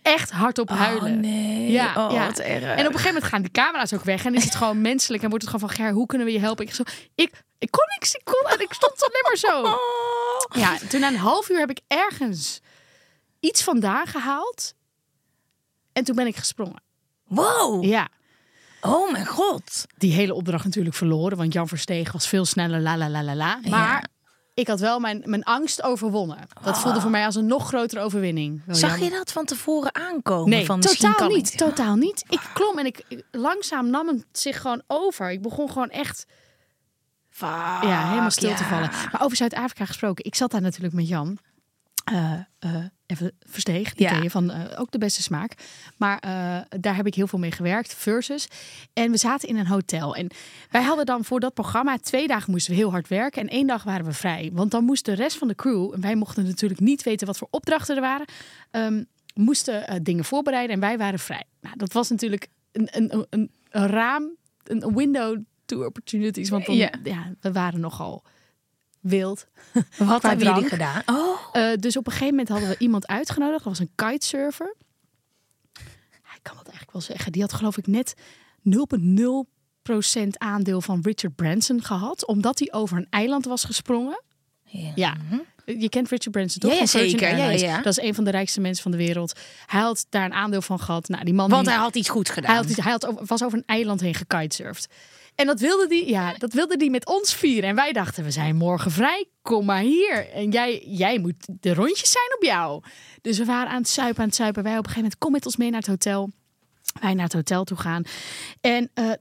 Echt 0.07 0.31
hardop 0.31 0.69
huilen. 0.69 1.13
Oh 1.13 1.19
nee. 1.19 1.71
Ja, 1.71 2.05
oh, 2.07 2.11
ja. 2.11 2.25
wat 2.25 2.39
erg. 2.39 2.63
En 2.63 2.71
op 2.71 2.77
een 2.77 2.85
gegeven 2.85 3.13
moment 3.13 3.23
gaan 3.23 3.41
de 3.41 3.51
camera's 3.51 3.93
ook 3.93 4.03
weg. 4.03 4.25
En 4.25 4.35
is 4.35 4.43
het 4.43 4.55
gewoon 4.55 4.81
menselijk. 4.81 5.23
En 5.23 5.29
wordt 5.29 5.45
het 5.45 5.53
gewoon 5.53 5.69
van, 5.69 5.77
Ger, 5.77 5.93
hoe 5.93 6.05
kunnen 6.05 6.27
we 6.27 6.33
je 6.33 6.39
helpen? 6.39 6.65
Ik, 6.65 6.73
zo, 6.73 6.83
ik, 7.15 7.43
ik 7.57 7.71
kon 7.71 7.83
niks. 7.99 8.13
Ik, 8.13 8.21
kon, 8.23 8.51
en 8.51 8.59
ik 8.59 8.73
stond 8.73 9.03
alleen 9.03 9.23
maar 9.27 9.37
zo. 9.37 9.61
Oh. 9.61 10.61
Ja, 10.61 10.87
toen 10.89 10.99
na 10.99 11.07
een 11.07 11.17
half 11.17 11.49
uur 11.49 11.59
heb 11.59 11.69
ik 11.69 11.79
ergens 11.87 12.61
iets 13.39 13.63
vandaan 13.63 14.07
gehaald. 14.07 14.73
En 15.93 16.03
toen 16.03 16.15
ben 16.15 16.27
ik 16.27 16.35
gesprongen. 16.35 16.81
Wow. 17.27 17.83
Ja, 17.83 18.07
Oh 18.81 19.11
mijn 19.11 19.25
god. 19.25 19.85
die 19.97 20.13
hele 20.13 20.33
opdracht 20.33 20.65
natuurlijk 20.65 20.95
verloren. 20.95 21.37
Want 21.37 21.53
Jan 21.53 21.67
Versteeg 21.67 22.11
was 22.11 22.27
veel 22.27 22.45
sneller. 22.45 22.79
La 22.81 22.97
la 22.97 23.09
la 23.09 23.23
la 23.23 23.35
la. 23.35 23.59
Maar 23.69 24.07
ik 24.59 24.67
had 24.67 24.79
wel 24.79 24.99
mijn, 24.99 25.21
mijn 25.25 25.43
angst 25.43 25.83
overwonnen. 25.83 26.37
Dat 26.63 26.79
voelde 26.79 27.01
voor 27.01 27.09
mij 27.11 27.25
als 27.25 27.35
een 27.35 27.45
nog 27.45 27.67
grotere 27.67 28.01
overwinning. 28.01 28.61
Wel 28.65 28.75
Zag 28.75 28.89
jammer. 28.89 29.09
je 29.09 29.15
dat 29.17 29.31
van 29.31 29.45
tevoren 29.45 29.95
aankomen? 29.95 30.49
Nee, 30.49 30.65
van, 30.65 30.79
totaal 30.79 31.13
kan 31.13 31.27
niet. 31.31 31.51
ik. 31.53 31.57
Totaal 31.57 31.95
niet. 31.95 32.23
Ik 32.29 32.41
klom 32.53 32.77
en 32.77 32.85
ik, 32.85 33.03
ik- 33.07 33.23
langzaam 33.31 33.89
nam 33.89 34.07
het 34.07 34.25
zich 34.31 34.61
gewoon 34.61 34.81
over. 34.87 35.31
Ik 35.31 35.41
begon 35.41 35.69
gewoon 35.71 35.89
echt 35.89 36.25
Fuck, 37.29 37.49
ja, 37.81 38.07
helemaal 38.09 38.31
stil 38.31 38.55
te 38.55 38.63
vallen. 38.63 38.89
Maar 39.11 39.21
over 39.21 39.37
Zuid-Afrika 39.37 39.85
gesproken. 39.85 40.25
Ik 40.25 40.35
zat 40.35 40.51
daar 40.51 40.61
natuurlijk 40.61 40.93
met 40.95 41.07
Jan. 41.07 41.37
Eh, 42.03 42.33
eh, 42.59 42.75
even 43.07 43.31
versteeg, 43.39 43.93
die 43.93 44.07
Ja. 44.07 44.29
van 44.29 44.51
eh, 44.51 44.79
ook 44.79 44.91
de 44.91 44.97
beste 44.97 45.21
smaak. 45.21 45.53
Maar 45.97 46.19
eh, 46.19 46.79
daar 46.81 46.95
heb 46.95 47.07
ik 47.07 47.15
heel 47.15 47.27
veel 47.27 47.39
mee 47.39 47.51
gewerkt, 47.51 47.93
Versus. 47.93 48.47
En 48.93 49.11
we 49.11 49.17
zaten 49.17 49.49
in 49.49 49.57
een 49.57 49.67
hotel. 49.67 50.15
En 50.15 50.27
wij 50.71 50.81
hadden 50.83 51.05
dan 51.05 51.23
voor 51.23 51.39
dat 51.39 51.53
programma 51.53 51.97
twee 51.97 52.27
dagen 52.27 52.51
moesten 52.51 52.71
we 52.73 52.77
heel 52.79 52.91
hard 52.91 53.07
werken. 53.07 53.41
En 53.41 53.47
één 53.47 53.67
dag 53.67 53.83
waren 53.83 54.05
we 54.05 54.13
vrij. 54.13 54.49
Want 54.53 54.71
dan 54.71 54.83
moest 54.83 55.05
de 55.05 55.13
rest 55.13 55.37
van 55.37 55.47
de 55.47 55.55
crew, 55.55 55.91
en 55.93 56.01
wij 56.01 56.15
mochten 56.15 56.43
natuurlijk 56.45 56.79
niet 56.79 57.03
weten 57.03 57.27
wat 57.27 57.37
voor 57.37 57.47
opdrachten 57.51 57.95
er 57.95 58.01
waren, 58.01 58.25
ehm, 58.71 59.03
moesten 59.33 59.87
eh, 59.87 59.95
dingen 60.01 60.25
voorbereiden 60.25 60.75
en 60.75 60.81
wij 60.81 60.97
waren 60.97 61.19
vrij. 61.19 61.43
Nou, 61.61 61.77
dat 61.77 61.93
was 61.93 62.09
natuurlijk 62.09 62.47
een, 62.71 62.87
een, 62.91 63.25
een, 63.29 63.51
een 63.69 63.87
raam, 63.87 64.29
een 64.63 64.83
een 64.83 64.95
window 64.95 65.37
to 65.65 65.85
opportunities. 65.85 66.49
Want 66.49 66.65
dan, 66.65 66.75
Ja. 66.75 66.91
ja, 67.03 67.33
we 67.41 67.51
waren 67.51 67.79
nogal 67.79 68.23
wild. 69.07 69.47
Wat 69.97 70.21
hebben 70.21 70.45
jullie 70.47 70.69
gedaan? 70.69 71.01
Oh, 71.05 71.37
Eh, 71.53 71.77
dus 71.79 71.97
op 71.97 72.05
een 72.05 72.11
gegeven 72.11 72.29
moment 72.35 72.49
hadden 72.49 72.69
we 72.69 72.75
iemand 72.77 73.07
uitgenodigd. 73.07 73.63
Dat 73.63 73.77
was 73.77 73.79
een 73.79 73.91
kitesurfer. 73.95 74.75
Ik 76.35 76.43
kan 76.43 76.55
dat 76.55 76.63
eigenlijk 76.65 76.91
wel 76.91 77.01
zeggen. 77.01 77.31
Die 77.31 77.41
had 77.41 77.53
geloof 77.53 77.77
ik 77.77 77.87
net 77.87 78.13
0,0% 78.61 80.37
aandeel 80.37 80.81
van 80.81 80.99
Richard 81.03 81.35
Branson 81.35 81.83
gehad. 81.83 82.25
Omdat 82.25 82.59
hij 82.59 82.67
over 82.71 82.97
een 82.97 83.07
eiland 83.09 83.45
was 83.45 83.63
gesprongen. 83.63 84.21
ja. 84.63 84.91
Ja. 84.95 85.15
Je 85.77 85.89
kent 85.89 86.09
Richard 86.09 86.31
Branson 86.31 86.59
toch? 86.59 86.71
Ja, 86.71 86.77
ja, 86.79 86.85
zeker. 86.85 87.37
Ja, 87.37 87.49
ja. 87.49 87.81
Dat 87.81 87.97
is 87.97 88.03
een 88.03 88.15
van 88.15 88.23
de 88.23 88.31
rijkste 88.31 88.61
mensen 88.61 88.83
van 88.83 88.91
de 88.91 88.97
wereld. 88.97 89.39
Hij 89.65 89.81
had 89.81 90.05
daar 90.09 90.25
een 90.25 90.33
aandeel 90.33 90.61
van 90.61 90.79
gehad. 90.79 91.07
Nou, 91.07 91.23
die 91.23 91.33
man 91.33 91.49
Want 91.49 91.63
die- 91.65 91.73
hij 91.73 91.81
had 91.83 91.95
iets 91.95 92.09
goed 92.09 92.29
gedaan. 92.29 92.55
hij, 92.55 92.63
had, 92.65 92.75
hij 92.75 92.91
had 92.91 93.27
was 93.27 93.43
over 93.43 93.57
een 93.57 93.63
eiland 93.65 94.01
heen 94.01 94.13
gekitesurfd. 94.13 94.87
En 95.37 95.45
dat 95.45 95.59
wilde 95.59 95.87
die, 95.87 96.09
ja, 96.09 96.33
dat 96.33 96.53
wilde 96.53 96.77
die 96.77 96.89
met 96.89 97.05
ons 97.05 97.35
vieren. 97.35 97.69
En 97.69 97.75
wij 97.75 97.93
dachten, 97.93 98.23
we 98.23 98.31
zijn 98.31 98.55
morgen 98.55 98.91
vrij. 98.91 99.25
Kom 99.41 99.65
maar 99.65 99.81
hier. 99.81 100.29
En 100.29 100.51
jij, 100.51 100.83
jij 100.85 101.19
moet, 101.19 101.47
de 101.59 101.73
rondjes 101.73 102.11
zijn 102.11 102.35
op 102.35 102.43
jou. 102.43 102.83
Dus 103.21 103.37
we 103.37 103.45
waren 103.45 103.71
aan 103.71 103.77
het 103.77 103.87
suipen, 103.87 104.21
aan 104.21 104.27
het 104.27 104.35
suipen. 104.35 104.63
Wij 104.63 104.71
op 104.71 104.77
een 104.77 104.83
gegeven 104.83 105.01
moment, 105.01 105.19
kom 105.19 105.31
met 105.31 105.45
ons 105.45 105.57
mee 105.57 105.69
naar 105.69 105.79
het 105.79 105.89
hotel. 105.89 106.29
Wij 107.01 107.13
naar 107.13 107.23
het 107.23 107.33
hotel 107.33 107.63
toe 107.63 107.77
gaan. 107.77 108.03
En 108.61 108.89
eh, 108.93 109.11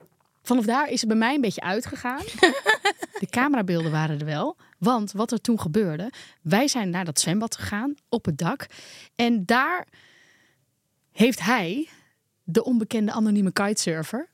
vanaf 0.43 0.65
daar 0.65 0.91
is 0.91 1.01
het 1.01 1.09
bij 1.09 1.19
mij 1.19 1.35
een 1.35 1.41
beetje 1.41 1.61
uitgegaan. 1.61 2.23
De 3.21 3.27
camerabeelden 3.31 3.91
waren 3.91 4.19
er 4.19 4.27
wel. 4.27 4.57
Want 4.79 5.13
wat 5.13 5.33
er 5.33 5.41
toen 5.41 5.61
gebeurde, 5.61 6.13
wij 6.43 6.69
zijn 6.69 6.91
naar 6.91 7.05
dat 7.05 7.21
zwembad 7.21 7.57
gegaan 7.57 7.95
op 8.09 8.25
het 8.25 8.39
dak. 8.39 8.67
En 9.15 9.45
daar 9.45 9.87
heeft 11.13 11.41
hij, 11.41 11.89
de 12.43 12.65
onbekende 12.65 13.13
anonieme 13.13 13.53
kitesurfer, 13.53 14.29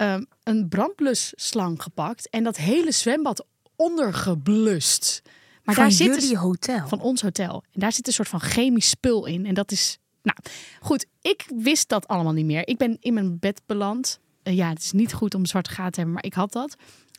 ehm, 0.00 0.24
een 0.42 0.68
brandblusslang 0.68 1.82
gepakt 1.82 2.28
en 2.28 2.44
dat 2.44 2.56
hele 2.56 2.92
zwembad 2.92 3.44
ondergeblust. 3.76 5.22
Maar 5.64 5.74
Van 5.74 5.84
daar 5.84 5.92
zit 5.92 6.06
jullie 6.06 6.28
dus- 6.30 6.38
hotel? 6.38 6.88
van 6.88 7.00
ons 7.00 7.22
hotel. 7.22 7.64
En 7.72 7.80
daar 7.80 7.92
zit 7.92 8.06
een 8.06 8.12
soort 8.12 8.28
van 8.28 8.40
chemisch 8.40 8.88
spul 8.88 9.26
in. 9.26 9.46
En 9.46 9.54
dat 9.54 9.72
is. 9.72 9.98
Nou, 10.22 10.38
goed, 10.80 11.06
ik 11.20 11.46
wist 11.56 11.88
dat 11.88 12.08
allemaal 12.08 12.32
niet 12.32 12.44
meer. 12.44 12.68
Ik 12.68 12.76
ben 12.78 12.96
in 13.00 13.14
mijn 13.14 13.38
bed 13.38 13.62
beland. 13.66 14.18
Eh, 14.42 14.56
ja, 14.56 14.68
het 14.68 14.82
is 14.82 14.92
niet 14.92 15.12
goed 15.12 15.34
om 15.34 15.46
zwarte 15.46 15.70
gaten 15.70 15.90
te 15.92 15.96
hebben, 15.96 16.14
maar 16.14 16.24
ik 16.24 16.34
had 16.34 16.52
dat. 16.52 16.76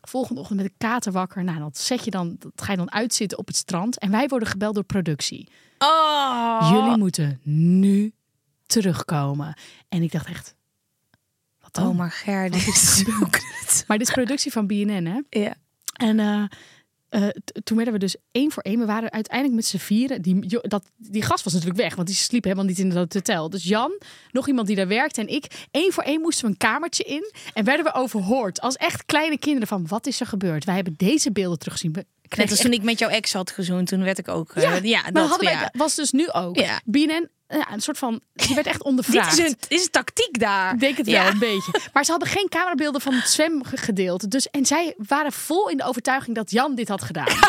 Volgende 0.08 0.40
ochtend 0.40 0.60
met 0.60 0.68
een 0.70 0.76
kater 0.78 1.12
wakker. 1.12 1.44
Nou, 1.44 1.58
dat 1.58 1.78
zet 1.78 2.04
je 2.04 2.10
dan, 2.10 2.36
dat 2.38 2.52
ga 2.56 2.70
je 2.70 2.76
dan 2.78 2.92
uitzitten 2.92 3.38
op 3.38 3.46
het 3.46 3.56
strand. 3.56 3.98
En 3.98 4.10
wij 4.10 4.28
worden 4.28 4.48
gebeld 4.48 4.74
door 4.74 4.84
productie. 4.84 5.48
Oh. 5.78 6.68
Jullie 6.72 6.96
moeten 6.96 7.40
nu 7.42 8.12
terugkomen. 8.66 9.56
En 9.88 10.02
ik 10.02 10.12
dacht 10.12 10.26
echt. 10.26 10.54
Oh, 11.80 11.96
maar 11.96 12.10
Ger, 12.10 12.50
dit 12.50 12.66
is 12.66 12.96
zo 12.98 13.12
kut. 13.30 13.84
Maar 13.86 13.98
dit 13.98 14.06
is 14.08 14.14
productie 14.14 14.52
van 14.52 14.66
BNN, 14.66 15.06
hè? 15.06 15.40
Ja. 15.40 15.54
En 15.96 16.18
eh, 16.18 16.44
eh, 17.12 17.28
toen 17.64 17.76
werden 17.76 17.94
we 17.94 18.00
dus 18.00 18.16
één 18.30 18.52
voor 18.52 18.62
één. 18.62 18.78
We 18.78 18.84
waren 18.84 19.12
uiteindelijk 19.12 19.56
met 19.56 19.66
z'n 19.66 19.76
vieren. 19.76 20.22
Die, 20.22 20.58
dat, 20.62 20.84
die 20.96 21.22
gast 21.22 21.44
was 21.44 21.52
natuurlijk 21.52 21.80
weg, 21.80 21.94
want 21.94 22.08
die 22.08 22.16
sliep 22.16 22.44
helemaal 22.44 22.64
niet 22.64 22.78
in 22.78 22.88
dat 22.88 23.12
hotel. 23.12 23.50
Dus 23.50 23.64
Jan, 23.64 24.00
nog 24.30 24.48
iemand 24.48 24.66
die 24.66 24.76
daar 24.76 24.88
werkte 24.88 25.20
en 25.20 25.28
ik. 25.28 25.66
één 25.70 25.92
voor 25.92 26.02
één 26.02 26.20
moesten 26.20 26.44
we 26.44 26.50
een 26.50 26.56
kamertje 26.56 27.04
in. 27.04 27.32
En 27.54 27.64
werden 27.64 27.84
we 27.84 27.94
overhoord 27.94 28.60
als 28.60 28.76
echt 28.76 29.04
kleine 29.06 29.38
kinderen 29.38 29.68
van 29.68 29.86
wat 29.86 30.06
is 30.06 30.20
er 30.20 30.26
gebeurd? 30.26 30.64
Wij 30.64 30.74
hebben 30.74 30.94
deze 30.96 31.32
beelden 31.32 31.58
teruggezien. 31.58 31.94
Net 32.36 32.50
als 32.50 32.60
toen 32.60 32.72
ik 32.72 32.82
met 32.82 32.98
jouw 32.98 33.08
ex 33.08 33.32
had 33.32 33.50
gezoend, 33.50 33.88
toen 33.88 34.02
werd 34.02 34.18
ik 34.18 34.28
ook... 34.28 34.52
eh, 34.52 34.82
ja, 34.82 35.02
maar 35.02 35.12
dat 35.12 35.28
hadden 35.28 35.48
wij, 35.48 35.58
ja. 35.58 35.70
was 35.72 35.94
dus 35.94 36.10
nu 36.10 36.30
ook. 36.30 36.56
Ja. 36.56 36.80
BNN, 36.84 37.28
ja, 37.58 37.72
een 37.72 37.80
soort 37.80 37.98
van, 37.98 38.20
die 38.46 38.54
werd 38.54 38.66
echt 38.66 38.76
Dit 38.76 38.86
ondervraagd. 38.86 39.32
is 39.32 39.38
een, 39.38 39.56
dit 39.58 39.66
is 39.68 39.82
een 39.84 39.90
tactiek 39.90 40.38
daar. 40.38 40.72
Ik 40.74 40.80
denk 40.80 40.96
het 40.96 41.06
Ja. 41.06 41.22
wel, 41.22 41.32
een 41.32 41.38
beetje. 41.38 41.80
Maar 41.92 42.04
ze 42.04 42.10
hadden 42.10 42.28
geen 42.28 42.48
camerabeelden 42.48 43.00
van 43.00 43.14
het 43.14 43.28
zwemgedeelte. 43.30 44.28
Dus, 44.28 44.50
en 44.50 44.66
zij 44.66 44.94
waren 44.96 45.32
vol 45.32 45.68
in 45.68 45.76
de 45.76 45.84
overtuiging 45.84 46.36
dat 46.36 46.50
Jan 46.50 46.74
dit 46.74 46.88
had 46.88 47.02
gedaan. 47.02 47.26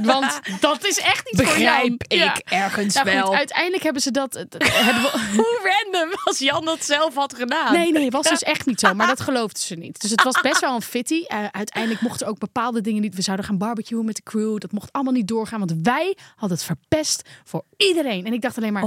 Want 0.00 0.40
dat 0.60 0.86
is 0.86 0.98
echt 0.98 1.24
niet. 1.24 1.36
Begrijp 1.36 2.02
ik 2.02 2.12
Ja. 2.12 2.38
ergens 2.44 2.94
Nou 2.94 3.06
goed, 3.08 3.16
wel. 3.20 3.34
uiteindelijk 3.36 3.82
hebben 3.82 4.02
ze 4.02 4.10
dat... 4.10 4.34
hebben 4.34 5.02
we- 5.02 5.18
Hoe 5.36 5.72
random 5.92 6.14
als 6.24 6.38
Jan 6.38 6.64
dat 6.64 6.84
zelf 6.84 7.14
had 7.14 7.34
gedaan. 7.34 7.72
Nee, 7.72 7.92
nee, 7.92 8.10
was 8.10 8.28
dus 8.28 8.42
echt 8.42 8.66
niet 8.66 8.80
zo. 8.80 8.94
Maar 8.94 9.06
dat 9.06 9.20
geloofden 9.20 9.62
ze 9.62 9.74
niet. 9.74 10.00
Dus 10.00 10.10
het 10.10 10.22
was 10.22 10.40
best 10.40 10.60
wel 10.60 10.74
een 10.74 10.82
fitty. 10.82 11.24
Eh, 11.26 11.38
uiteindelijk 11.50 12.00
mochten 12.00 12.26
ook 12.26 12.38
bepaalde 12.38 12.80
dingen 12.80 13.02
niet. 13.02 13.14
We 13.14 13.22
zouden 13.22 13.46
gaan 13.46 13.58
barbecuen 13.58 14.04
met 14.04 14.16
de 14.16 14.22
crew. 14.22 14.58
Dat 14.58 14.72
mocht 14.72 14.92
allemaal 14.92 15.12
niet 15.12 15.28
doorgaan. 15.28 15.58
Want 15.58 15.72
wij 15.82 16.16
hadden 16.36 16.58
het 16.58 16.66
verpest 16.66 17.28
voor 17.44 17.64
iedereen. 17.76 18.26
En 18.26 18.32
ik 18.32 18.40
dacht 18.40 18.56
alleen 18.56 18.72
maar, 18.72 18.82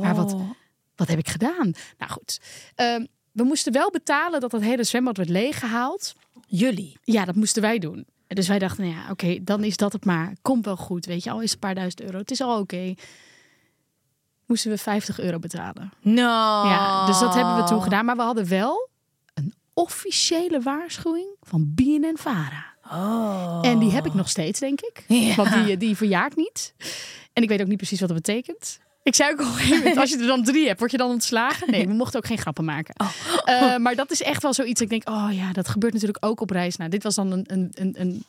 maar 0.00 0.14
wat, 0.14 0.36
wat 0.96 1.08
heb 1.08 1.18
ik 1.18 1.28
gedaan? 1.28 1.72
Nou 1.98 2.10
goed, 2.12 2.40
Ehm, 2.74 3.04
we 3.32 3.42
moesten 3.44 3.72
wel 3.72 3.90
betalen 3.90 4.40
dat 4.40 4.50
dat 4.50 4.60
hele 4.60 4.84
zwembad 4.84 5.16
werd 5.16 5.28
leeggehaald. 5.28 6.14
Jullie. 6.46 6.98
Ja, 7.04 7.24
dat 7.24 7.34
moesten 7.34 7.62
wij 7.62 7.78
doen. 7.78 8.06
Dus 8.26 8.48
wij 8.48 8.58
dachten, 8.58 8.84
nou 8.84 8.96
ja, 8.96 9.10
oké, 9.10 9.38
dan 9.42 9.64
is 9.64 9.76
dat 9.76 9.92
het 9.92 10.04
maar. 10.04 10.32
Komt 10.42 10.64
wel 10.64 10.76
goed, 10.76 11.06
weet 11.06 11.24
je. 11.24 11.30
Al 11.30 11.40
is 11.40 11.44
het 11.44 11.52
een 11.52 11.58
paar 11.58 11.74
duizend 11.74 12.02
euro. 12.02 12.18
Het 12.18 12.30
is 12.30 12.40
al 12.40 12.58
oké. 12.58 12.94
Moesten 14.46 14.70
we 14.70 14.78
50 14.78 15.20
euro 15.20 15.38
betalen. 15.38 15.92
No. 16.00 16.22
Ja, 16.68 17.06
dus 17.06 17.18
dat 17.18 17.34
hebben 17.34 17.56
we 17.56 17.62
toen 17.62 17.82
gedaan. 17.82 18.04
Maar 18.04 18.16
we 18.16 18.22
hadden 18.22 18.48
wel 18.48 18.88
een 19.34 19.54
officiële 19.72 20.60
waarschuwing 20.60 21.36
van 21.40 21.72
BNN-Vara. 21.74 22.66
Oh. 22.90 23.58
En 23.62 23.78
die 23.78 23.90
heb 23.90 24.06
ik 24.06 24.14
nog 24.14 24.28
steeds, 24.28 24.60
denk 24.60 24.80
ik. 24.80 25.04
Ja. 25.08 25.34
Want 25.34 25.52
die, 25.52 25.76
die 25.76 25.96
verjaart 25.96 26.36
niet. 26.36 26.74
En 27.32 27.42
ik 27.42 27.48
weet 27.48 27.60
ook 27.60 27.66
niet 27.66 27.76
precies 27.76 28.00
wat 28.00 28.08
dat 28.08 28.22
betekent. 28.22 28.78
Ik 29.08 29.14
zei 29.14 29.32
ook 29.32 29.40
moment, 29.70 29.96
als 30.00 30.10
je 30.10 30.18
er 30.18 30.26
dan 30.26 30.44
drie 30.44 30.66
hebt, 30.66 30.78
word 30.78 30.90
je 30.90 30.96
dan 30.96 31.10
ontslagen? 31.10 31.70
Nee, 31.70 31.86
we 31.86 31.92
mochten 31.92 32.18
ook 32.18 32.26
geen 32.26 32.38
grappen 32.38 32.64
maken. 32.64 32.94
Eh, 33.44 33.76
maar 33.76 33.94
dat 33.94 34.10
is 34.10 34.22
echt 34.22 34.42
wel 34.42 34.54
zoiets. 34.54 34.80
Ik 34.80 34.88
denk, 34.88 35.08
oh 35.08 35.28
ja, 35.30 35.52
dat 35.52 35.68
gebeurt 35.68 35.92
natuurlijk 35.92 36.24
ook 36.24 36.40
op 36.40 36.50
reis. 36.50 36.76
Nou, 36.76 36.90
dit 36.90 37.02
was 37.02 37.14
dan 37.14 37.32
een, 37.32 37.44
een, 37.46 37.70
een, 37.74 37.94
een, 37.94 38.24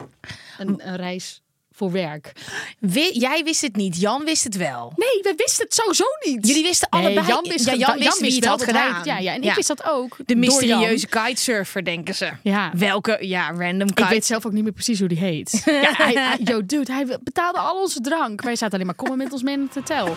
een 0.57 0.95
reis 0.95 1.41
voor 1.79 1.91
werk. 1.91 2.31
Wi- 2.79 3.11
jij 3.13 3.43
wist 3.43 3.61
het 3.61 3.75
niet, 3.75 3.99
Jan 3.99 4.23
wist 4.23 4.43
het 4.43 4.55
wel. 4.57 4.93
Nee, 4.95 5.19
we 5.21 5.33
wisten 5.37 5.65
het 5.65 5.73
sowieso 5.73 6.03
niet. 6.25 6.47
Jullie 6.47 6.63
wisten 6.63 6.87
Nee, 6.91 7.01
allebei. 7.05 7.27
Jan 7.27 7.43
wist, 7.43 7.65
ja, 7.65 7.73
Jan 7.73 7.97
wist 7.97 8.19
wie 8.19 8.35
het 8.35 8.45
had 8.45 8.57
hij- 8.65 8.67
gedaan. 8.67 9.01
ja, 9.03 9.17
ja, 9.17 9.33
en 9.33 9.41
ik 9.41 9.53
wist 9.53 9.67
dat 9.67 9.83
ook. 9.83 10.17
De 10.25 10.35
mysterieuze 10.35 11.07
Jan. 11.09 11.23
kitesurfer, 11.25 11.83
denken 11.85 12.15
ze. 12.15 12.29
Ja. 12.43 12.71
Welke, 12.75 13.17
ja, 13.21 13.51
random 13.51 13.87
Ik 13.87 13.95
kite. 13.95 14.09
weet 14.09 14.25
zelf 14.25 14.45
ook 14.45 14.51
niet 14.51 14.63
meer 14.63 14.71
precies 14.71 14.99
hoe 14.99 15.07
die 15.07 15.17
heet. 15.17 15.61
ja, 15.65 15.93
hij, 15.93 16.13
hij- 16.13 16.37
yo, 16.43 16.65
dude, 16.65 16.93
hij 16.93 17.05
betaalde 17.23 17.59
al 17.59 17.81
onze 17.81 18.01
drank. 18.01 18.41
Wij 18.41 18.55
zaten 18.55 18.73
alleen 18.73 18.85
maar, 18.85 18.95
kom 18.95 19.07
maar 19.07 19.17
met 19.17 19.31
ons 19.33 19.43
mee 19.43 19.57
het 19.59 19.75
hotel. 19.75 20.15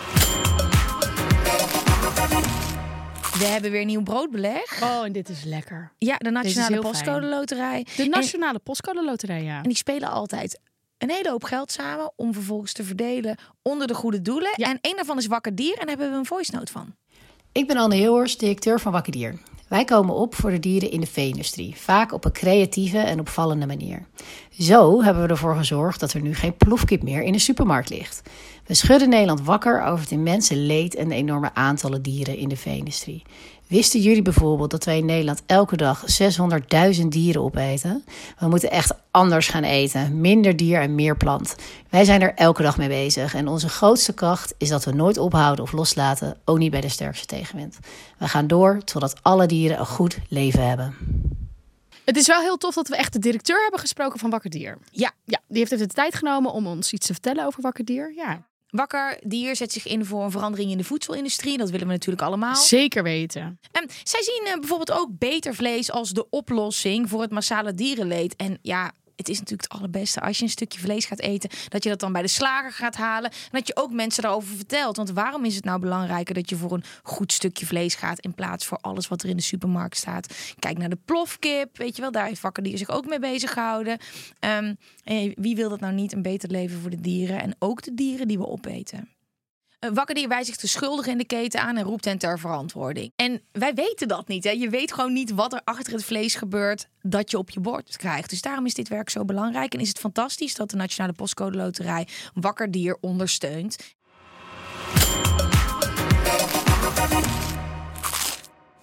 We 3.39 3.45
hebben 3.45 3.71
weer 3.71 3.85
nieuw 3.85 4.03
broodbeleg. 4.03 4.81
Oh, 4.83 5.05
en 5.05 5.11
dit 5.11 5.29
is 5.29 5.43
lekker. 5.43 5.91
Ja, 5.97 6.15
de 6.17 6.29
Nationale 6.29 6.79
Postcode. 6.79 7.25
Loterij. 7.27 7.85
De 7.95 8.03
En- 8.03 8.09
Nationale 8.09 8.59
Postcode 8.59 9.03
Loterij, 9.03 9.43
ja. 9.43 9.57
En 9.57 9.63
die 9.63 9.75
spelen 9.77 10.09
altijd 10.09 10.59
een 11.03 11.09
hele 11.09 11.29
hoop 11.29 11.43
geld 11.43 11.71
samen 11.71 12.11
om 12.15 12.33
vervolgens 12.33 12.73
te 12.73 12.83
verdelen 12.83 13.37
onder 13.61 13.87
de 13.87 13.93
goede 13.93 14.21
doelen. 14.21 14.53
Ja. 14.55 14.69
En 14.69 14.77
een 14.81 14.95
daarvan 14.95 15.17
is 15.17 15.27
Wakker 15.27 15.55
Dier 15.55 15.73
en 15.73 15.79
daar 15.79 15.87
hebben 15.87 16.11
we 16.11 16.17
een 16.17 16.25
voice 16.25 16.55
note 16.55 16.71
van. 16.71 16.95
Ik 17.51 17.67
ben 17.67 17.77
Anne 17.77 17.95
Hilhorst, 17.95 18.39
directeur 18.39 18.79
van 18.79 18.91
Wakker 18.91 19.11
Dier. 19.11 19.39
Wij 19.67 19.83
komen 19.83 20.15
op 20.15 20.35
voor 20.35 20.51
de 20.51 20.59
dieren 20.59 20.91
in 20.91 20.99
de 20.99 21.07
vee-industrie, 21.07 21.75
vaak 21.75 22.11
op 22.11 22.25
een 22.25 22.31
creatieve 22.31 22.97
en 22.97 23.19
opvallende 23.19 23.65
manier. 23.65 24.05
Zo 24.59 25.03
hebben 25.03 25.23
we 25.23 25.29
ervoor 25.29 25.55
gezorgd 25.55 25.99
dat 25.99 26.13
er 26.13 26.21
nu 26.21 26.35
geen 26.35 26.57
plofkip 26.57 27.03
meer 27.03 27.21
in 27.21 27.31
de 27.31 27.39
supermarkt 27.39 27.89
ligt. 27.89 28.21
We 28.65 28.73
schudden 28.73 29.09
Nederland 29.09 29.41
wakker 29.41 29.81
over 29.81 29.99
het 29.99 30.11
immense 30.11 30.55
leed 30.55 30.95
en 30.95 31.09
de 31.09 31.15
enorme 31.15 31.53
aantallen 31.53 32.01
dieren 32.01 32.37
in 32.37 32.49
de 32.49 32.57
vee-industrie. 32.57 33.23
Wisten 33.73 33.99
jullie 33.99 34.21
bijvoorbeeld 34.21 34.71
dat 34.71 34.83
wij 34.83 34.97
in 34.97 35.05
Nederland 35.05 35.41
elke 35.45 35.77
dag 35.77 36.05
600.000 37.01 37.07
dieren 37.07 37.41
opeten? 37.41 38.03
We 38.39 38.47
moeten 38.47 38.71
echt 38.71 38.93
anders 39.11 39.47
gaan 39.47 39.63
eten. 39.63 40.21
Minder 40.21 40.55
dier 40.55 40.81
en 40.81 40.95
meer 40.95 41.17
plant. 41.17 41.55
Wij 41.89 42.05
zijn 42.05 42.21
er 42.21 42.33
elke 42.33 42.61
dag 42.61 42.77
mee 42.77 42.87
bezig. 42.87 43.33
En 43.35 43.47
onze 43.47 43.69
grootste 43.69 44.13
kracht 44.13 44.53
is 44.57 44.69
dat 44.69 44.85
we 44.85 44.91
nooit 44.91 45.17
ophouden 45.17 45.63
of 45.63 45.71
loslaten. 45.71 46.37
Ook 46.45 46.57
niet 46.57 46.71
bij 46.71 46.81
de 46.81 46.89
sterkste 46.89 47.25
tegenwind. 47.25 47.79
We 48.17 48.27
gaan 48.27 48.47
door 48.47 48.83
totdat 48.83 49.15
alle 49.21 49.45
dieren 49.45 49.79
een 49.79 49.85
goed 49.85 50.17
leven 50.29 50.67
hebben. 50.67 50.95
Het 52.05 52.17
is 52.17 52.27
wel 52.27 52.41
heel 52.41 52.57
tof 52.57 52.73
dat 52.73 52.87
we 52.87 52.95
echt 52.95 53.13
de 53.13 53.19
directeur 53.19 53.61
hebben 53.61 53.79
gesproken 53.79 54.19
van 54.19 54.29
Wakker 54.29 54.49
Dier. 54.49 54.77
Ja, 54.91 55.11
Ja, 55.25 55.41
die 55.47 55.57
heeft 55.57 55.71
even 55.71 55.87
de 55.87 55.93
tijd 55.93 56.15
genomen 56.15 56.51
om 56.51 56.67
ons 56.67 56.93
iets 56.93 57.07
te 57.07 57.13
vertellen 57.13 57.45
over 57.45 57.61
Wakker 57.61 57.85
Dier. 57.85 58.13
Ja, 58.15 58.45
Wakker 58.73 59.17
Dier 59.23 59.55
zet 59.55 59.71
zich 59.71 59.87
in 59.87 60.05
voor 60.05 60.23
een 60.23 60.31
verandering 60.31 60.71
in 60.71 60.77
de 60.77 60.83
voedselindustrie. 60.83 61.57
Dat 61.57 61.69
willen 61.69 61.87
we 61.87 61.93
natuurlijk 61.93 62.21
allemaal. 62.21 62.55
zeker 62.55 63.03
weten. 63.03 63.59
En 63.71 63.89
zij 64.03 64.23
zien 64.23 64.43
eh, 64.45 64.59
bijvoorbeeld 64.59 64.99
ook 64.99 65.09
beter 65.11 65.55
vlees 65.55 65.91
als 65.91 66.09
de 66.09 66.29
oplossing 66.29 67.09
voor 67.09 67.21
het 67.21 67.31
massale 67.31 67.73
dierenleed. 67.73 68.35
En 68.35 68.57
ja, 68.61 68.91
het 69.15 69.29
is 69.29 69.39
natuurlijk 69.39 69.71
het 69.71 69.79
allerbeste 69.79 70.21
als 70.21 70.37
je 70.37 70.43
een 70.43 70.49
stukje 70.49 70.79
vlees 70.79 71.05
gaat 71.05 71.19
eten, 71.19 71.49
dat 71.69 71.83
je 71.83 71.89
dat 71.89 71.99
dan 71.99 72.11
bij 72.11 72.21
de 72.21 72.27
slager 72.27 72.71
gaat 72.71 72.95
halen. 72.95 73.31
En 73.31 73.49
dat 73.51 73.67
je 73.67 73.75
ook 73.75 73.91
mensen 73.91 74.23
daarover 74.23 74.55
vertelt. 74.55 74.97
Want 74.97 75.11
waarom 75.11 75.45
is 75.45 75.55
het 75.55 75.63
nou 75.63 75.79
belangrijker 75.79 76.33
dat 76.33 76.49
je 76.49 76.55
voor 76.55 76.71
een 76.71 76.83
goed 77.03 77.31
stukje 77.31 77.65
vlees 77.65 77.95
gaat 77.95 78.19
in 78.19 78.33
plaats 78.33 78.65
voor 78.65 78.77
alles 78.77 79.07
wat 79.07 79.23
er 79.23 79.29
in 79.29 79.37
de 79.37 79.41
supermarkt 79.41 79.97
staat? 79.97 80.35
Kijk 80.59 80.77
naar 80.77 80.89
de 80.89 80.99
plofkip, 81.05 81.77
weet 81.77 81.95
je 81.95 82.01
wel, 82.01 82.11
daar 82.11 82.27
heeft 82.27 82.41
Wakker 82.41 82.63
Dier 82.63 82.77
zich 82.77 82.89
ook 82.89 83.05
mee 83.05 83.19
bezig 83.19 83.53
gehouden. 83.53 83.97
Ehm, 84.39 84.73
wie 85.35 85.55
wil 85.55 85.69
dat 85.69 85.79
nou 85.79 85.93
niet 85.93 86.13
een 86.13 86.21
beter 86.21 86.49
leven 86.49 86.79
voor 86.79 86.89
de 86.89 87.01
dieren 87.01 87.41
en 87.41 87.55
ook 87.59 87.81
de 87.81 87.93
dieren 87.93 88.27
die 88.27 88.37
we 88.37 88.47
opeten? 88.47 89.09
Eh, 89.83 89.89
Wakker 89.93 90.15
Dier 90.15 90.27
wijst 90.27 90.45
zich 90.47 90.57
de 90.57 90.67
schuldigen 90.67 91.11
in 91.11 91.17
de 91.17 91.25
keten 91.25 91.61
aan 91.61 91.77
en 91.77 91.83
roept 91.83 92.05
hen 92.05 92.17
ter 92.17 92.39
verantwoording. 92.39 93.11
En 93.15 93.41
wij 93.51 93.73
weten 93.73 94.07
dat 94.07 94.27
niet. 94.27 94.43
Hè? 94.43 94.49
Je 94.49 94.69
weet 94.69 94.93
gewoon 94.93 95.13
niet 95.13 95.31
wat 95.31 95.53
er 95.53 95.61
achter 95.63 95.93
het 95.93 96.03
vlees 96.03 96.35
gebeurt 96.35 96.87
dat 97.01 97.31
je 97.31 97.37
op 97.37 97.49
je 97.49 97.59
bord 97.59 97.97
krijgt. 97.97 98.29
Dus 98.29 98.41
daarom 98.41 98.65
is 98.65 98.73
dit 98.73 98.87
werk 98.87 99.09
zo 99.09 99.25
belangrijk. 99.25 99.73
En 99.73 99.79
is 99.79 99.87
het 99.87 99.99
fantastisch 99.99 100.55
dat 100.55 100.69
de 100.69 100.75
Nationale 100.75 101.13
Postcode 101.13 101.57
Loterij 101.57 102.07
Wakker 102.33 102.71
Dier 102.71 102.97
ondersteunt. 103.01 103.75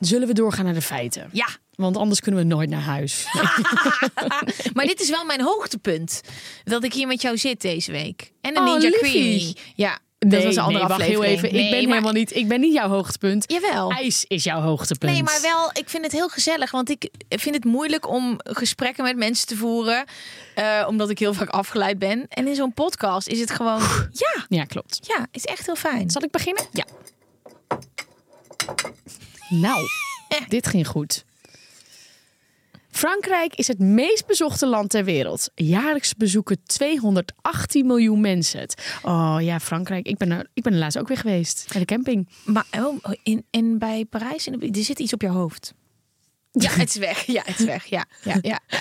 Zullen 0.01 0.29
we 0.29 0.35
doorgaan 0.35 0.65
naar 0.65 0.75
de 0.75 0.83
feiten? 0.83 1.29
Ja, 1.33 1.49
Want 1.75 1.97
anders 1.97 2.21
kunnen 2.21 2.41
we 2.41 2.47
nooit 2.47 2.71
naar 2.71 2.81
huis. 2.81 3.25
maar 4.75 4.87
dit 4.87 5.01
is 5.01 5.11
wel 5.11 5.25
mijn 5.25 5.41
hoogtepunt. 5.43 6.21
Dat 6.65 6.85
ik 6.85 6.93
hier 6.93 7.07
met 7.07 7.23
jou 7.23 7.39
zit 7.39 7.61
deze 7.61 7.93
week. 7.93 8.33
En 8.41 8.55
de 8.55 8.61
Oh, 8.61 8.67
Ninja. 8.67 8.91
Creamy. 8.91 9.55
Ja, 9.75 9.99
dat 10.29 10.45
was 10.45 10.57
een 10.57 10.63
andere 10.63 10.87
wacht 10.87 11.01
aflevering. 11.01 11.25
heel 11.27 11.37
even. 11.37 11.49
ik 11.49 11.55
Nee, 11.55 11.71
ben 11.71 11.81
maar- 11.83 11.89
helemaal 11.89 12.13
niet. 12.13 12.35
Ik 12.37 12.49
ben 12.49 12.61
niet 12.61 12.73
jouw 12.73 12.89
hoogtepunt. 12.89 13.45
Jawel. 13.53 13.91
IJs 13.91 14.25
is 14.25 14.45
jouw 14.45 14.61
hoogtepunt. 14.61 15.13
Nee, 15.13 15.23
maar 15.23 15.39
wel, 15.43 15.71
ik 15.73 15.89
vind 15.89 16.03
het 16.05 16.13
heel 16.13 16.29
gezellig. 16.29 16.71
Want 16.71 16.91
ik 16.91 17.11
vind 17.29 17.55
het 17.55 17.65
moeilijk 17.65 18.09
om 18.09 18.35
gesprekken 18.43 19.05
met 19.05 19.17
mensen 19.17 19.47
te 19.47 19.57
voeren. 19.57 20.05
eh, 20.55 20.85
omdat 20.89 21.11
ik 21.11 21.19
heel 21.19 21.35
vaak 21.35 21.49
afgeleid 21.49 21.99
ben. 21.99 22.27
En 22.29 22.49
in 22.49 22.55
zo'n 22.55 22.75
podcast 22.75 23.29
is 23.29 23.41
het 23.41 23.51
gewoon. 23.51 23.81
Ja, 24.13 24.45
Ja, 24.49 24.65
klopt. 24.65 24.99
ja, 25.03 25.27
is 25.33 25.45
echt 25.45 25.67
heel 25.67 25.77
fijn. 25.77 26.11
Zal 26.11 26.23
ik 26.23 26.31
beginnen? 26.31 26.65
Ja. 26.73 26.85
Nou, 29.49 29.81
dit 30.49 30.67
ging 30.67 30.87
goed. 30.87 31.25
Frankrijk 33.01 33.55
is 33.55 33.67
het 33.69 33.79
meest 33.79 34.27
bezochte 34.27 34.67
land 34.67 34.91
ter 34.91 35.05
wereld. 35.05 35.51
Jaarlijks 35.55 36.15
bezoeken 36.15 36.63
218 36.65 37.87
miljoen 37.87 38.21
mensen 38.21 38.61
het. 38.61 38.91
Oh 39.03 39.37
ja, 39.41 39.61
Frankrijk. 39.61 40.07
Ik 40.07 40.17
ben 40.17 40.31
er, 40.31 40.47
ik 40.55 40.63
ben 40.63 40.73
er 40.73 40.79
laatst 40.79 40.99
ook 40.99 41.09
weer 41.09 41.17
geweest. 41.17 41.67
Bij 41.73 41.81
de 41.81 41.87
camping. 41.87 42.29
Maar 42.45 42.67
oh, 42.79 42.97
in, 43.23 43.47
en 43.51 43.79
bij 43.79 44.05
Parijs, 44.05 44.47
in 44.47 44.59
de- 44.59 44.79
er 44.79 44.85
zit 44.85 44.99
iets 44.99 45.13
op 45.13 45.23
je 45.23 45.29
hoofd. 45.29 45.75
Ja, 46.51 46.71
het 46.81 46.89
is 46.89 46.97
weg. 46.97 47.25
Ja, 47.27 47.43
het 47.45 47.59
is 47.59 47.65
weg. 47.65 47.85
Ja, 47.85 48.05
ja, 48.25 48.39
ja. 48.43 48.61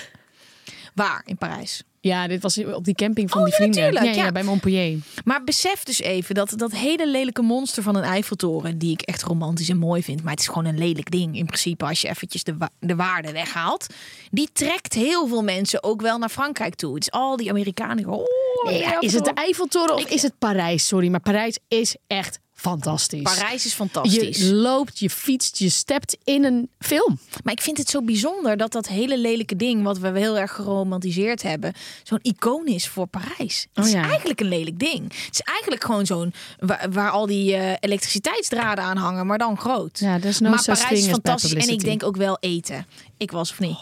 Waar 0.94 1.22
in 1.26 1.36
Parijs? 1.38 1.82
Ja, 2.02 2.26
dit 2.28 2.42
was 2.42 2.64
op 2.64 2.84
die 2.84 2.94
camping 2.94 3.30
van 3.30 3.38
Oh, 3.40 3.46
die 3.46 3.54
vrienden. 3.54 3.92
ja, 3.92 4.02
ja, 4.02 4.12
ja. 4.12 4.32
bij 4.32 4.42
Montpellier. 4.42 4.98
Maar 5.24 5.44
besef 5.44 5.82
dus 5.82 6.00
even 6.00 6.34
dat 6.34 6.52
dat 6.56 6.72
hele 6.72 7.08
lelijke 7.08 7.42
monster 7.42 7.82
van 7.82 7.96
een 7.96 8.02
Eiffeltoren, 8.02 8.78
die 8.78 8.92
ik 8.92 9.00
echt 9.02 9.22
romantisch 9.22 9.68
en 9.68 9.76
mooi 9.76 10.02
vind, 10.02 10.22
maar 10.22 10.30
het 10.32 10.40
is 10.40 10.46
gewoon 10.48 10.64
een 10.64 10.78
lelijk 10.78 11.10
ding 11.10 11.36
in 11.36 11.46
principe 11.46 11.84
als 11.84 12.00
je 12.00 12.08
eventjes 12.08 12.44
de, 12.44 12.56
wa- 12.56 12.70
de 12.78 12.96
waarde 12.96 13.32
weghaalt, 13.32 13.86
die 14.30 14.48
trekt 14.52 14.94
heel 14.94 15.26
veel 15.26 15.42
mensen 15.42 15.82
ook 15.82 16.00
wel 16.00 16.18
naar 16.18 16.28
Frankrijk 16.28 16.74
toe. 16.74 16.94
Het 16.94 17.02
is 17.02 17.10
al 17.10 17.36
die 17.36 17.50
Amerikanen. 17.50 18.06
Oh, 18.08 18.24
Nee, 18.64 18.74
die 18.74 18.82
ja, 18.82 19.00
is 19.00 19.12
het 19.12 19.24
de 19.24 19.30
Eiffeltoren. 19.32 19.44
Eiffeltoren 19.44 19.94
of 19.94 20.04
is 20.10 20.22
het 20.22 20.38
Parijs? 20.38 20.86
Sorry, 20.86 21.08
maar 21.08 21.20
Parijs 21.20 21.58
is 21.68 21.96
echt 22.06 22.38
fantastisch. 22.60 23.22
Parijs 23.22 23.66
is 23.66 23.72
fantastisch. 23.72 24.38
Je 24.38 24.54
loopt, 24.54 24.98
je 24.98 25.10
fietst, 25.10 25.56
je 25.58 25.68
stept 25.68 26.16
in 26.24 26.44
een 26.44 26.70
film. 26.78 27.18
Maar 27.44 27.52
ik 27.52 27.60
vind 27.60 27.78
het 27.78 27.88
zo 27.88 28.02
bijzonder 28.02 28.56
dat 28.56 28.72
dat 28.72 28.88
hele 28.88 29.18
lelijke 29.18 29.56
ding, 29.56 29.82
wat 29.82 29.98
we 29.98 30.18
heel 30.18 30.38
erg 30.38 30.52
geromantiseerd 30.52 31.42
hebben, 31.42 31.72
zo'n 32.02 32.18
icoon 32.22 32.66
is 32.66 32.88
voor 32.88 33.06
Parijs. 33.06 33.66
Het 33.72 33.84
Oh 33.84 33.90
is 33.90 33.94
eigenlijk 33.96 34.40
een 34.40 34.48
lelijk 34.48 34.78
ding. 34.78 35.02
Het 35.24 35.34
is 35.34 35.40
eigenlijk 35.40 35.84
gewoon 35.84 36.06
zo'n 36.06 36.32
waar, 36.58 36.86
waar 36.90 37.10
al 37.10 37.26
die 37.26 37.54
eh, 37.56 37.76
elektriciteitsdraden 37.80 38.84
aan 38.84 38.96
hangen, 38.96 39.26
maar 39.26 39.38
dan 39.38 39.58
groot. 39.58 39.98
Ja, 39.98 40.18
there's 40.18 40.38
no 40.40 40.48
maar 40.50 40.58
such 40.58 40.78
Parijs 40.82 41.00
is 41.04 41.10
fantastisch 41.10 41.66
en 41.66 41.72
ik 41.72 41.80
denk 41.84 42.02
ook 42.02 42.16
wel 42.16 42.36
eten. 42.40 42.86
Ik 43.18 43.30
was 43.30 43.50
of 43.50 43.58
niet? 43.60 43.76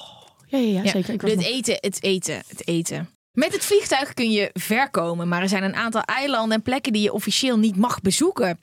Ja, 0.47 0.59
ja, 0.59 0.67
ja, 0.73 0.83
Ja, 0.83 0.91
zeker. 0.91 1.15
Ik 1.15 1.21
was 1.21 1.31
het 1.31 1.41
nog- 1.41 1.49
eten, 1.49 1.77
het 1.81 2.03
eten, 2.03 2.43
het 2.49 2.67
eten. 2.67 3.09
Met 3.33 3.53
het 3.53 3.65
vliegtuig 3.65 4.15
kun 4.15 4.31
je 4.31 4.51
ver 4.53 4.91
komen, 4.91 5.29
maar 5.29 5.43
er 5.43 5.49
zijn 5.49 5.63
een 5.63 5.75
aantal 5.75 6.01
eilanden 6.03 6.57
en 6.57 6.63
plekken 6.63 6.93
die 6.93 7.03
je 7.03 7.13
officieel 7.13 7.59
niet 7.59 7.77
mag 7.77 8.01
bezoeken. 8.01 8.59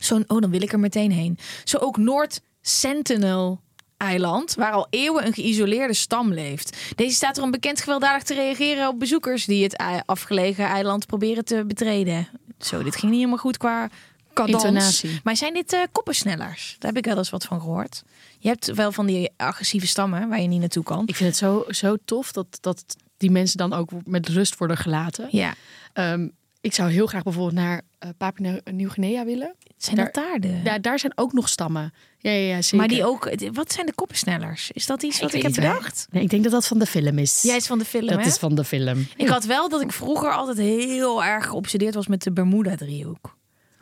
Zo'n, 0.00 0.24
oh, 0.26 0.40
dan 0.40 0.50
wil 0.50 0.62
ik 0.62 0.72
er 0.72 0.80
meteen 0.80 1.12
heen. 1.12 1.38
Zo 1.64 1.78
ook 1.78 1.96
Noord 1.96 2.40
Sentinel 2.60 3.60
eiland, 3.96 4.54
waar 4.54 4.72
al 4.72 4.86
eeuwen 4.90 5.26
een 5.26 5.32
geïsoleerde 5.32 5.94
stam 5.94 6.32
leeft. 6.32 6.76
Deze 6.96 7.14
staat 7.14 7.36
erom 7.36 7.50
bekend 7.50 7.80
gewelddadig 7.80 8.22
te 8.22 8.34
reageren 8.34 8.88
op 8.88 8.98
bezoekers 8.98 9.44
die 9.44 9.62
het 9.62 9.82
afgelegen 10.06 10.64
eiland 10.64 11.06
proberen 11.06 11.44
te 11.44 11.64
betreden. 11.66 12.28
Zo, 12.58 12.82
dit 12.82 12.92
ging 12.96 13.06
niet 13.06 13.20
helemaal 13.20 13.38
goed 13.38 13.56
qua 13.56 13.88
cadans. 14.32 14.64
Intonatie. 14.64 15.20
Maar 15.24 15.36
zijn 15.36 15.54
dit 15.54 15.72
eh, 15.72 15.80
koppensnellers? 15.92 16.76
Daar 16.78 16.92
heb 16.92 17.04
ik 17.04 17.08
wel 17.08 17.18
eens 17.18 17.30
wat 17.30 17.44
van 17.44 17.60
gehoord. 17.60 18.02
Je 18.38 18.48
hebt 18.48 18.74
wel 18.74 18.92
van 18.92 19.06
die 19.06 19.30
agressieve 19.36 19.86
stammen 19.86 20.28
waar 20.28 20.40
je 20.40 20.48
niet 20.48 20.60
naartoe 20.60 20.84
kan. 20.84 21.02
Ik 21.06 21.16
vind 21.16 21.28
het 21.28 21.38
zo, 21.38 21.64
zo 21.68 21.96
tof 22.04 22.32
dat, 22.32 22.58
dat 22.60 22.84
die 23.16 23.30
mensen 23.30 23.58
dan 23.58 23.72
ook 23.72 23.90
met 24.04 24.28
rust 24.28 24.58
worden 24.58 24.76
gelaten. 24.76 25.28
Ja, 25.30 25.54
Ehm, 25.92 26.28
ik 26.60 26.74
zou 26.74 26.90
heel 26.90 27.06
graag 27.06 27.22
bijvoorbeeld 27.22 27.54
naar 27.54 27.82
eh 27.98 28.08
Papua 28.16 28.58
Nieuw-Guinea 28.72 29.24
willen. 29.24 29.54
zijn 29.76 29.96
Daar- 29.96 30.04
dat 30.04 30.14
daar 30.14 30.40
de... 30.40 30.60
Daar, 30.62 30.80
daar 30.80 30.98
zijn 30.98 31.12
ook 31.14 31.32
nog 31.32 31.48
stammen. 31.48 31.92
Ja, 32.18 32.30
ja, 32.30 32.54
ja 32.54 32.62
zeker. 32.62 32.76
maar 32.78 32.88
die 32.88 33.04
ook... 33.04 33.30
Wat 33.52 33.72
zijn 33.72 33.86
de 33.86 33.92
koppensnellers? 33.94 34.70
Is 34.70 34.86
dat 34.86 35.02
iets 35.02 35.20
wat 35.20 35.34
ik, 35.34 35.42
heb 35.42 35.54
waar- 35.54 35.74
bedacht? 35.74 36.06
Nee, 36.10 36.22
ik 36.22 36.30
denk 36.30 36.42
dat 36.42 36.52
dat 36.52 36.66
van 36.66 36.78
de 36.78 36.86
film 36.86 37.18
is. 37.18 37.42
Jij 37.42 37.56
is 37.56 37.66
van 37.66 37.78
de 37.78 37.84
film, 37.84 38.06
dat 38.06 38.20
hè? 38.20 38.26
is 38.26 38.36
van 38.36 38.54
de 38.54 38.64
film. 38.64 39.06
Ik 39.16 39.28
had 39.28 39.44
wel 39.44 39.68
dat 39.68 39.80
ik 39.80 39.92
vroeger 39.92 40.32
altijd 40.32 40.56
heel 40.58 41.24
erg 41.24 41.46
geobsedeerd 41.46 41.94
was 41.94 42.06
met 42.06 42.22
de 42.22 42.32
Bermuda-driehoek. 42.32 43.36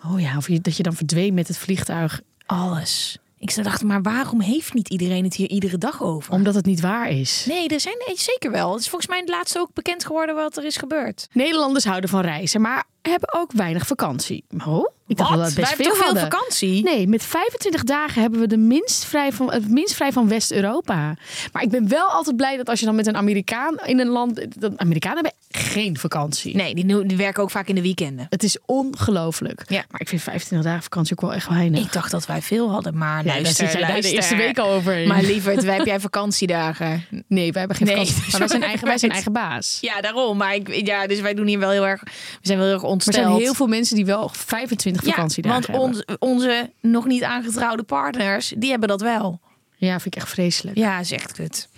Oh 0.05 0.21
ja, 0.21 0.37
of 0.37 0.49
je, 0.49 0.61
dat 0.61 0.77
je 0.77 0.83
dan 0.83 0.95
verdween 0.95 1.35
met 1.35 1.49
het 1.49 1.59
vliegtuig. 1.59 2.21
Alles. 2.47 3.19
Ik 3.39 3.65
dacht, 3.65 3.83
maar 3.83 4.03
waarom 4.03 4.41
heeft 4.41 4.75
niet 4.75 4.89
iedereen 4.89 5.25
het 5.25 5.35
hier 5.35 5.49
iedere 5.49 5.79
dag 5.79 6.03
over? 6.03 6.33
Omdat 6.33 6.55
het 6.55 6.67
niet 6.67 6.81
waar 6.81 7.11
is. 7.11 7.45
Nee, 7.49 7.69
er 7.69 7.81
zijn 7.81 7.95
nee, 8.07 8.19
zeker 8.19 8.51
wel. 8.51 8.73
Het 8.73 8.81
is 8.81 8.89
volgens 8.89 9.11
mij 9.11 9.21
het 9.21 9.29
laatste 9.29 9.59
ook 9.59 9.71
bekend 9.73 10.05
geworden 10.05 10.35
wat 10.35 10.57
er 10.57 10.65
is 10.65 10.77
gebeurd. 10.77 11.29
Nederlanders 11.33 11.85
houden 11.85 12.11
van 12.11 12.21
reizen, 12.21 12.61
maar 12.61 12.85
hebben 13.03 13.35
ook 13.35 13.53
weinig 13.53 13.87
vakantie. 13.87 14.45
Oh, 14.67 14.87
ik 15.09 15.17
dacht 15.17 15.31
Wat? 15.31 15.39
dat 15.39 15.49
we 15.53 15.61
Wij 15.61 15.75
best 15.77 15.97
veel 15.97 16.17
vakantie? 16.17 16.83
Nee, 16.83 17.07
met 17.09 17.23
25 17.25 17.83
dagen 17.85 18.21
hebben 18.23 18.41
we 18.41 18.47
de 18.47 18.57
minst 18.57 19.05
vrij 19.05 19.33
van, 19.33 19.53
het 19.53 19.69
minst 19.71 19.95
vrij 19.95 20.13
van 20.13 20.29
West-Europa. 20.29 21.15
Maar 21.53 21.63
ik 21.63 21.71
ben 21.71 21.89
wel 21.89 22.07
altijd 22.09 22.37
blij 22.37 22.57
dat 22.57 22.69
als 22.69 22.81
je 22.81 22.87
dan 22.87 22.95
met 22.95 23.07
een 23.07 23.17
Amerikaan 23.17 23.75
in 23.85 23.99
een 23.99 24.09
land... 24.09 24.61
Dat 24.61 24.73
Amerikanen 24.77 25.25
hebben 25.25 25.33
geen 25.51 25.99
vakantie. 25.99 26.57
Nee, 26.57 26.75
die, 26.75 27.07
die 27.07 27.17
werken 27.17 27.43
ook 27.43 27.51
vaak 27.51 27.69
in 27.69 27.75
de 27.75 27.83
weekenden. 27.83 28.27
Het 28.31 28.43
is 28.43 28.57
ongelooflijk. 28.67 29.63
Ja. 29.69 29.85
Maar 29.91 30.01
ik 30.01 30.09
vind 30.09 30.23
25 30.23 30.69
dagen 30.69 30.83
vakantie 30.83 31.13
ook 31.13 31.21
wel 31.21 31.33
echt 31.35 31.49
weinig. 31.49 31.85
Ik 31.85 31.93
dacht 31.93 32.11
dat 32.11 32.27
wij 32.27 32.43
veel 32.43 32.71
hadden, 32.71 32.99
maar 32.99 33.17
Ja, 33.25 33.33
daar 33.33 33.41
luister, 33.43 33.65
zit 33.69 33.73
jij 33.79 33.87
de 33.87 33.93
luister. 33.93 34.15
eerste 34.15 34.37
week 34.37 34.59
al 34.59 34.71
overheen. 34.71 35.09
Maar 35.09 35.23
lieverd, 35.23 35.63
wij 35.65 35.77
heb 35.77 35.87
jij 35.87 36.01
vakantiedagen. 36.01 37.05
Nee, 37.29 37.53
wij 37.53 37.59
hebben 37.61 37.77
geen 37.77 37.87
Nee, 37.87 37.97
vakantie. 37.97 38.31
Maar 38.31 38.39
wij 38.41 38.49
zijn, 38.49 38.63
eigen, 38.63 38.87
wij 38.87 38.99
zijn 38.99 39.13
eigen 39.13 39.33
baas. 39.33 39.79
Ja, 39.81 40.01
daarom. 40.01 40.37
Maar 40.37 40.55
ik, 40.55 40.87
ja, 40.87 41.07
dus 41.07 41.21
wij 41.21 41.35
doen 41.35 41.47
hier 41.47 41.59
wel 41.59 41.71
heel 41.71 41.87
erg. 41.87 42.01
We 42.03 42.11
zijn 42.43 42.59
wel 42.59 42.67
heel 42.67 42.75
erg 42.75 42.83
Maar 42.83 42.91
er 42.91 42.97
ontsteld. 42.97 43.17
zijn 43.27 43.37
heel 43.37 43.55
veel 43.55 43.67
mensen 43.67 43.97
die 43.97 44.05
wel 44.05 44.29
25 44.33 44.98
ja, 45.05 45.11
vakantiedagen 45.11 45.73
want 45.73 45.97
hebben. 45.97 46.17
ons, 46.19 46.35
onze 46.39 46.73
nog 46.81 47.07
niet 47.07 47.23
aangetrouwde 47.23 47.83
partners, 47.83 48.53
die 48.57 48.71
hebben 48.71 48.89
dat 48.89 49.01
wel. 49.01 49.41
Ja, 49.77 50.01
vind 50.01 50.15
ik 50.15 50.23
echt 50.23 50.31
vreselijk. 50.31 50.77
Ja, 50.77 51.05
zegt 51.05 51.33
kut. 51.33 51.69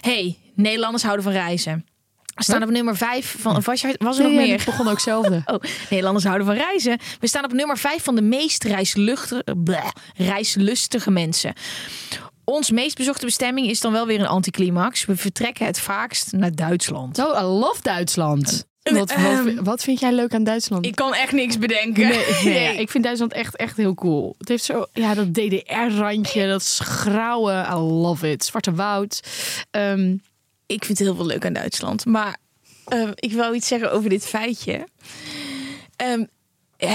hey, 0.00 0.38
Nederlanders 0.54 1.02
houden 1.02 1.24
van 1.24 1.32
reizen. 1.32 1.84
We 2.34 2.42
staan 2.46 2.62
op 2.62 2.70
nummer 2.70 2.96
5 2.96 3.36
van. 3.38 3.62
Was, 3.62 3.80
je- 3.80 3.94
was 3.98 4.16
er 4.16 4.22
nog 4.22 4.32
Nee, 4.32 4.40
ja, 4.40 4.46
meer? 4.46 4.58
ik 4.60 4.64
begon 4.64 4.88
ook 4.88 5.00
zelfde. 5.00 5.42
Oh, 5.46 5.60
Nederlanders 5.90 6.24
houden 6.24 6.46
van 6.46 6.56
reizen. 6.56 6.98
We 7.20 7.26
staan 7.26 7.44
op 7.44 7.52
nummer 7.52 7.78
5 7.78 8.02
van 8.02 8.14
de 8.14 8.22
meest 8.22 8.64
bleh, 9.64 9.88
reislustige 10.16 11.10
mensen. 11.10 11.52
Ons 12.44 12.70
meest 12.70 12.96
bezochte 12.96 13.24
bestemming 13.24 13.66
is 13.68 13.80
dan 13.80 13.92
wel 13.92 14.06
weer 14.06 14.20
een 14.20 14.26
anticlimax. 14.26 15.04
We 15.04 15.16
vertrekken 15.16 15.66
het 15.66 15.80
vaakst 15.80 16.32
naar 16.32 16.54
Duitsland. 16.54 17.16
Zo, 17.16 17.32
I 17.38 17.42
love 17.42 17.82
Duitsland. 17.82 18.68
Wat, 18.82 18.94
wat, 18.94 19.10
ehm, 19.10 19.62
wat 19.62 19.82
vind 19.82 20.00
jij 20.00 20.12
leuk 20.12 20.34
aan 20.34 20.44
Duitsland? 20.44 20.86
Ik 20.86 20.94
kan 20.94 21.14
echt 21.14 21.32
niks 21.32 21.58
bedenken. 21.58 22.08
Nee, 22.44 22.76
ik 22.76 22.90
vind 22.90 23.04
Duitsland 23.04 23.32
echt, 23.32 23.56
echt 23.56 23.76
heel 23.76 23.94
cool. 23.94 24.34
Het 24.38 24.48
heeft 24.48 24.64
zo, 24.64 24.86
ja, 24.92 25.14
dat 25.14 25.34
DDR-randje, 25.34 26.46
dat 26.46 26.78
grauwe, 26.82 27.66
I 27.70 27.74
love 27.74 28.30
it. 28.30 28.44
Zwarte 28.44 28.74
woud. 28.74 29.20
Ehm, 29.70 30.16
ik 30.66 30.84
vind 30.84 30.98
heel 30.98 31.14
veel 31.14 31.26
leuk 31.26 31.44
aan 31.46 31.52
Duitsland. 31.52 32.06
Maar 32.06 32.36
eh, 32.84 33.08
ik 33.14 33.32
wil 33.32 33.54
iets 33.54 33.68
zeggen 33.68 33.92
over 33.92 34.10
dit 34.10 34.26
feitje. 34.26 34.86
Ehm, 35.96 36.24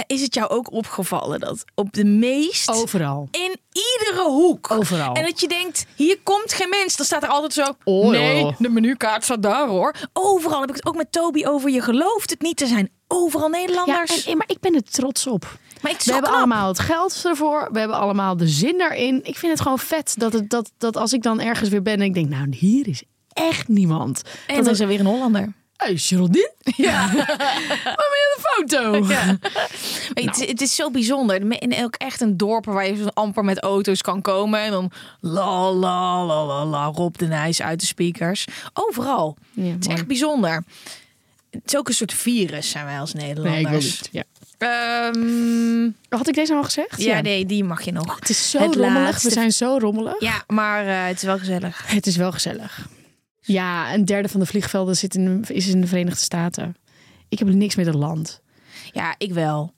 is 0.08 0.22
het 0.22 0.34
jou 0.34 0.50
ook 0.50 0.72
opgevallen 0.72 1.40
dat 1.40 1.64
op 1.76 1.94
de 1.94 2.06
meest... 2.06 2.70
overal. 2.72 3.28
In 3.32 3.56
iedere 3.72 4.30
hoek. 4.30 4.72
Overal. 4.72 5.14
En 5.14 5.24
dat 5.24 5.40
je 5.42 5.48
denkt, 5.48 5.86
hier 5.96 6.20
komt 6.24 6.54
geen 6.54 6.70
mens. 6.70 6.96
Dan 6.96 7.06
staat 7.06 7.24
er 7.24 7.30
altijd 7.30 7.54
zo, 7.54 7.64
Oh, 7.84 8.10
nee, 8.10 8.56
de 8.60 8.70
menukaart 8.70 9.24
staat 9.24 9.42
daar 9.42 9.68
hoor. 9.68 9.96
Overal 10.14 10.60
heb 10.62 10.70
ik 10.70 10.76
het 10.76 10.86
ook 10.86 10.96
met 10.96 11.12
Toby 11.12 11.46
over. 11.46 11.70
Je 11.70 11.82
gelooft 11.82 12.30
het 12.30 12.42
niet, 12.42 12.62
er 12.62 12.68
zijn 12.68 12.90
overal 13.08 13.52
Ja, 13.52 13.58
Nederlanders. 13.60 14.26
en, 14.26 14.38
maar 14.38 14.50
ik 14.50 14.60
ben 14.60 14.76
er 14.76 14.84
trots 14.84 15.28
op. 15.28 15.58
maar 15.82 15.92
ik 15.92 15.98
We 16.02 16.12
hebben 16.12 16.30
knap. 16.30 16.42
allemaal 16.42 16.68
het 16.68 16.80
geld 16.80 17.22
ervoor. 17.26 17.70
We 17.72 17.80
hebben 17.80 17.98
allemaal 17.98 18.38
de 18.38 18.48
zin 18.48 18.78
daarin. 18.78 19.20
Ik 19.24 19.38
vind 19.38 19.52
het 19.52 19.62
gewoon 19.62 19.80
vet 19.80 20.14
dat, 20.18 20.34
het, 20.34 20.50
dat, 20.50 20.72
dat 20.78 20.98
als 20.98 21.14
ik 21.14 21.22
dan 21.24 21.40
ergens 21.40 21.70
weer 21.70 21.82
ben 21.82 21.94
en 21.94 22.02
ik 22.02 22.14
denk, 22.14 22.30
nou, 22.30 22.56
hier 22.56 22.88
is 22.88 23.04
echt 23.34 23.68
niemand. 23.68 24.22
En 24.48 24.56
dat 24.56 24.64
dan 24.66 24.74
is 24.74 24.80
er 24.80 24.88
weer 24.88 25.00
een 25.00 25.06
Hollander. 25.06 25.54
Hey, 25.78 25.98
Geraldine? 25.98 26.54
Ja. 26.76 27.08
Waar 27.14 27.26
ben 27.96 28.22
je 28.24 28.38
de 28.38 28.42
foto? 28.42 29.06
Ja. 29.08 29.38
Weet, 30.14 30.26
het, 30.40 30.48
het 30.50 30.62
is 30.62 30.76
zo 30.76 30.92
bijzonder. 30.92 31.48
En 31.60 31.84
ook 31.84 31.96
echt 31.96 32.22
een 32.22 32.38
dorp 32.38 32.66
waar 32.66 32.88
je 32.88 32.96
zo 32.96 33.08
amper 33.14 33.44
met 33.44 33.60
auto's 33.60 34.02
kan 34.02 34.22
komen. 34.22 34.60
En 34.60 34.72
dan 34.72 34.92
la 35.20 35.72
la 35.72 36.26
la 36.26 36.46
la 36.46 36.66
la 36.66 36.86
Rob 36.86 37.16
de 37.18 37.26
Nijs 37.28 37.62
uit 37.62 37.80
de 37.80 37.86
speakers. 37.86 38.46
Overal. 38.74 39.38
Ja, 39.52 39.72
het 39.72 39.86
is 39.88 39.94
echt 39.94 40.08
bijzonder. 40.08 40.64
Het 41.52 41.62
is 41.66 41.78
ook 41.78 41.88
een 41.88 41.94
soort 41.94 42.14
virus 42.14 42.70
zijn 42.70 42.86
wij 42.86 43.00
als 43.00 43.14
Nee, 43.14 43.26
Nederlanders. 43.28 43.86
ik 44.02 44.02
niet. 44.02 44.10
Ja. 44.12 44.24
Ehm, 44.58 45.90
Had 46.10 46.28
ik 46.28 46.34
deze 46.36 46.54
al 46.54 46.64
gezegd? 46.64 47.02
ja, 47.02 47.22
nee, 47.22 47.46
die 47.46 47.64
mag 47.64 47.82
je 47.82 47.92
nog. 47.92 48.16
Het 48.20 48.30
is 48.30 48.50
zo 48.50 48.60
Het 48.60 48.76
rommelig. 48.76 49.04
laatste- 49.04 49.28
We 49.28 49.34
zijn 49.34 49.52
zo 49.52 49.78
rommelig. 49.78 50.20
Ja, 50.22 50.44
maar 50.48 50.88
eh, 50.88 51.06
het 51.08 51.16
is 51.16 51.24
wel 51.24 51.38
gezellig. 51.38 51.84
Het 51.88 52.08
is 52.08 52.16
wel 52.16 52.32
gezellig. 52.32 52.88
Ja, 53.46 53.94
een 53.94 54.06
derde 54.06 54.30
van 54.30 54.40
de 54.40 54.46
vliegvelden 54.46 54.96
zit 54.96 55.16
in, 55.16 55.46
is 55.48 55.68
in 55.68 55.82
de 55.82 55.88
Verenigde 55.88 56.20
Staten. 56.20 56.76
Ik 57.30 57.40
heb 57.40 57.48
niks 57.48 57.76
met 57.76 57.86
het 57.86 57.96
land. 57.96 58.42
Ja, 58.92 59.16
ik 59.18 59.34
wel. 59.34 59.74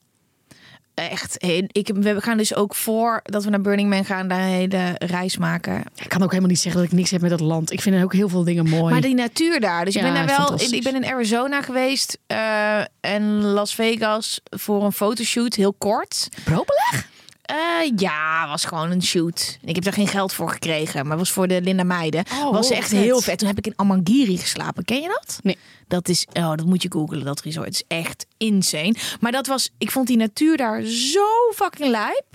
Echt. 0.93 1.43
Ik, 1.71 1.91
we 1.93 2.21
gaan 2.21 2.37
dus 2.37 2.55
ook 2.55 2.75
voor 2.75 3.19
dat 3.23 3.43
we 3.43 3.49
naar 3.49 3.61
Burning 3.61 3.89
Man 3.89 4.05
gaan, 4.05 4.27
daar 4.27 4.39
een 4.39 4.45
hele 4.45 4.95
reis 4.97 5.37
maken. 5.37 5.83
Ik 5.95 6.09
kan 6.09 6.23
ook 6.23 6.29
helemaal 6.29 6.49
niet 6.49 6.59
zeggen 6.59 6.81
dat 6.81 6.91
ik 6.91 6.97
niks 6.97 7.11
heb 7.11 7.21
met 7.21 7.31
het 7.31 7.39
land. 7.39 7.71
Ik 7.71 7.81
vind 7.81 8.03
ook 8.03 8.13
heel 8.13 8.29
veel 8.29 8.43
dingen 8.43 8.69
mooi. 8.69 8.93
Maar 8.93 9.01
die 9.01 9.15
natuur 9.15 9.59
daar. 9.59 9.85
Dus 9.85 9.95
ik 9.95 10.01
ben 10.01 10.13
daar 10.13 10.25
wel. 10.25 10.61
Ik 10.61 10.83
ben 10.83 10.95
in 10.95 11.05
Arizona 11.05 11.61
geweest 11.61 12.17
eh, 12.27 12.79
en 12.99 13.41
Las 13.41 13.75
Vegas 13.75 14.41
voor 14.43 14.83
een 14.83 14.91
fotoshoot, 14.91 15.53
heel 15.53 15.73
kort. 15.73 16.29
Probeleg? 16.43 17.09
Eh, 17.47 17.91
ja, 17.95 18.47
was 18.47 18.65
gewoon 18.65 18.91
een 18.91 19.03
shoot. 19.03 19.57
Ik 19.63 19.75
heb 19.75 19.83
daar 19.83 19.93
geen 19.93 20.07
geld 20.07 20.33
voor 20.33 20.49
gekregen, 20.49 21.07
maar 21.07 21.17
was 21.17 21.31
voor 21.31 21.47
de 21.47 21.61
Linda 21.61 21.83
Meiden. 21.83 22.23
Oh, 22.33 22.51
was 22.51 22.71
oh, 22.71 22.77
echt 22.77 22.89
vet. 22.89 22.99
heel 22.99 23.21
vet. 23.21 23.37
Toen 23.37 23.47
heb 23.47 23.57
ik 23.57 23.67
in 23.67 23.73
Amangiri 23.75 24.37
geslapen. 24.37 24.85
Ken 24.85 25.01
je 25.01 25.07
dat? 25.07 25.39
Nee. 25.43 25.57
Dat 25.87 26.09
is, 26.09 26.27
oh, 26.33 26.49
dat 26.49 26.65
moet 26.65 26.81
je 26.81 26.91
googlen, 26.91 27.25
dat 27.25 27.41
resort. 27.41 27.65
Het 27.65 27.75
is 27.75 27.83
echt 27.87 28.25
insane. 28.37 28.95
Maar 29.19 29.31
dat 29.31 29.47
was, 29.47 29.69
ik 29.77 29.91
vond 29.91 30.07
die 30.07 30.17
natuur 30.17 30.57
daar 30.57 30.81
zo 30.83 31.27
fucking 31.55 31.89
lijp. 31.89 32.25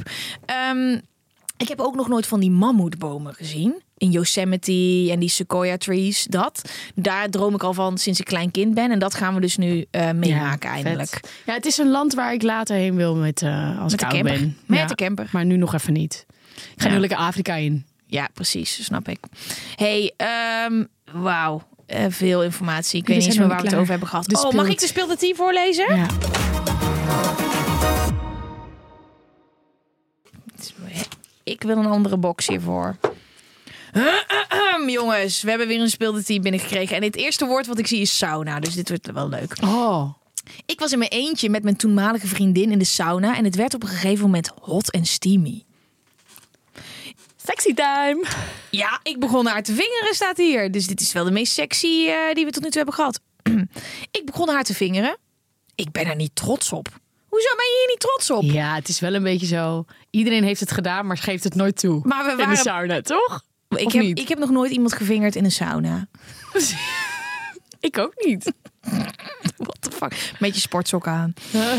Ehm, 0.47 0.99
ik 1.57 1.69
heb 1.69 1.81
ook 1.81 1.95
nog 1.95 2.09
nooit 2.09 2.27
van 2.27 2.41
die 2.41 2.51
mammoetbomen 2.51 3.35
gezien. 3.35 3.83
In 4.03 4.11
Yosemite 4.11 5.09
en 5.11 5.19
die 5.19 5.29
sequoia 5.29 5.77
trees, 5.77 6.25
dat. 6.25 6.63
Daar 6.95 7.29
droom 7.29 7.55
ik 7.55 7.63
al 7.63 7.75
van 7.75 7.99
sinds 7.99 8.21
ik 8.21 8.25
klein 8.27 8.51
kind 8.51 8.75
ben. 8.75 8.91
En 8.91 8.99
dat 8.99 9.15
gaan 9.15 9.35
we 9.35 9.41
dus 9.41 9.57
nu 9.57 9.85
eh, 9.91 10.11
meemaken 10.11 10.71
eindelijk. 10.71 11.21
Ja, 11.47 11.55
het 11.55 11.67
is 11.67 11.79
een 11.79 11.91
land 11.91 12.15
waar 12.15 12.33
ik 12.33 12.43
later 12.43 12.77
heen 12.77 12.97
wil 12.97 13.17
met, 13.17 13.43
eh, 13.43 13.81
als 13.81 13.93
Met 13.93 14.03
ik 14.03 14.09
de 14.09 14.15
oud 14.15 14.23
ben. 14.25 14.59
Met 14.67 14.79
Ja, 14.79 14.87
de 14.87 14.95
camper. 14.95 15.29
Maar 15.33 15.45
nu 15.45 15.57
nog 15.57 15.75
even 15.75 15.93
niet. 15.93 16.27
Ik 16.75 16.83
ga 16.83 16.89
nu 16.89 16.99
lekker 16.99 17.19
Afrika 17.19 17.55
in. 17.55 17.87
Ja, 18.07 18.29
precies, 18.35 18.85
snap 18.85 19.09
ik. 19.09 19.19
hey, 19.77 20.13
ehm, 20.17 20.85
wauw. 21.13 21.63
Eh, 21.87 22.05
veel 22.09 22.43
informatie. 22.43 23.01
Ik 23.01 23.07
weet 23.07 23.23
We 23.23 23.29
niet 23.29 23.39
meer 23.39 23.49
waar 23.49 23.61
we 23.61 23.67
het 23.67 23.77
over 23.77 23.91
hebben 23.91 24.09
gehad. 24.09 24.45
Oh, 24.45 24.53
mag 24.53 24.69
ik 24.69 24.81
de 24.81 24.87
speelde 24.87 25.17
team 25.17 25.37
voorlezen? 25.37 25.97
Ja. 25.97 26.07
Ik 31.45 31.63
wil 31.63 31.77
een 31.77 31.87
andere 31.87 32.17
box 32.17 32.47
hiervoor. 32.47 32.97
Jongens, 34.87 35.43
we 35.43 35.49
hebben 35.49 35.69
weer 35.69 35.81
een 35.81 35.91
speelde 35.91 36.23
team 36.25 36.43
binnengekregen. 36.43 36.97
En 36.97 37.03
het 37.03 37.17
eerste 37.17 37.47
woord 37.47 37.67
wat 37.67 37.79
ik 37.79 37.87
zie 37.87 38.01
is 38.01 38.17
sauna. 38.19 38.61
Dus 38.61 38.75
dit 38.75 38.89
wordt 38.89 39.11
wel 39.13 39.29
leuk. 39.29 39.57
Oh. 39.65 40.13
Ik 40.67 40.81
was 40.81 40.93
in 40.93 40.99
mijn 40.99 41.11
eentje 41.11 41.49
met 41.51 41.63
mijn 41.63 41.77
toenmalige 41.77 42.27
vriendin 42.27 42.71
in 42.71 42.79
de 42.79 42.85
sauna. 42.85 43.37
En 43.37 43.45
het 43.45 43.55
werd 43.57 43.75
op 43.75 43.83
een 43.83 43.89
gegeven 43.89 44.25
moment 44.25 44.53
hot 44.61 44.91
en 44.91 45.05
steamy. 45.05 45.65
Sexy 47.45 47.75
time. 47.75 48.25
Ja, 48.71 49.01
ik 49.03 49.21
begon 49.21 49.47
haar 49.47 49.63
te 49.63 49.73
vingeren, 49.75 50.15
staat 50.15 50.37
hier. 50.37 50.71
Dus 50.71 50.87
dit 50.87 51.01
is 51.01 51.13
wel 51.13 51.25
de 51.25 51.31
meest 51.31 51.53
sexy 51.53 52.07
eh, 52.07 52.35
die 52.35 52.45
we 52.45 52.51
tot 52.51 52.63
nu 52.63 52.69
toe 52.69 52.77
hebben 52.77 52.95
gehad. 52.95 53.21
ik 54.19 54.23
begon 54.25 54.49
haar 54.49 54.65
te 54.65 54.75
vingeren. 54.75 55.17
Ik 55.75 55.93
ben 55.93 56.07
er 56.07 56.17
niet 56.17 56.35
trots 56.35 56.73
op. 56.73 56.89
Hoezo 57.29 57.49
ben 57.57 57.65
je 57.65 57.77
hier 57.79 57.89
niet 57.89 58.01
trots 58.01 58.31
op? 58.31 58.43
Ja, 58.43 58.75
het 58.75 58.89
is 58.89 59.01
wel 59.01 59.15
een 59.15 59.23
beetje 59.23 59.47
zo. 59.47 59.85
Iedereen 60.11 60.45
heeft 60.45 60.61
het 60.61 60.73
gedaan, 60.73 61.07
maar 61.07 61.17
geeft 61.19 61.45
het 61.45 61.55
nooit 61.55 61.77
toe. 61.79 62.01
Maar 62.05 62.25
we 62.25 62.31
In 62.31 62.37
de 62.37 62.43
waren- 62.43 62.57
sauna, 62.57 63.01
toch? 63.01 63.43
Ik 63.79 63.87
Of 63.87 63.93
heb, 63.93 64.03
niet? 64.03 64.19
ik 64.19 64.29
heb 64.29 64.39
nog 64.39 64.51
nooit 64.51 64.71
iemand 64.73 64.93
gevingerd 64.93 65.37
in 65.37 65.45
een 65.45 65.53
sauna. 65.53 66.09
Ik 67.81 67.99
ook 67.99 68.13
niet. 68.25 68.53
What 69.57 69.77
the 69.81 69.91
fuck? 69.91 70.33
Met 70.39 70.55
je 70.55 70.61
sportsok 70.61 71.07
aan. 71.07 71.35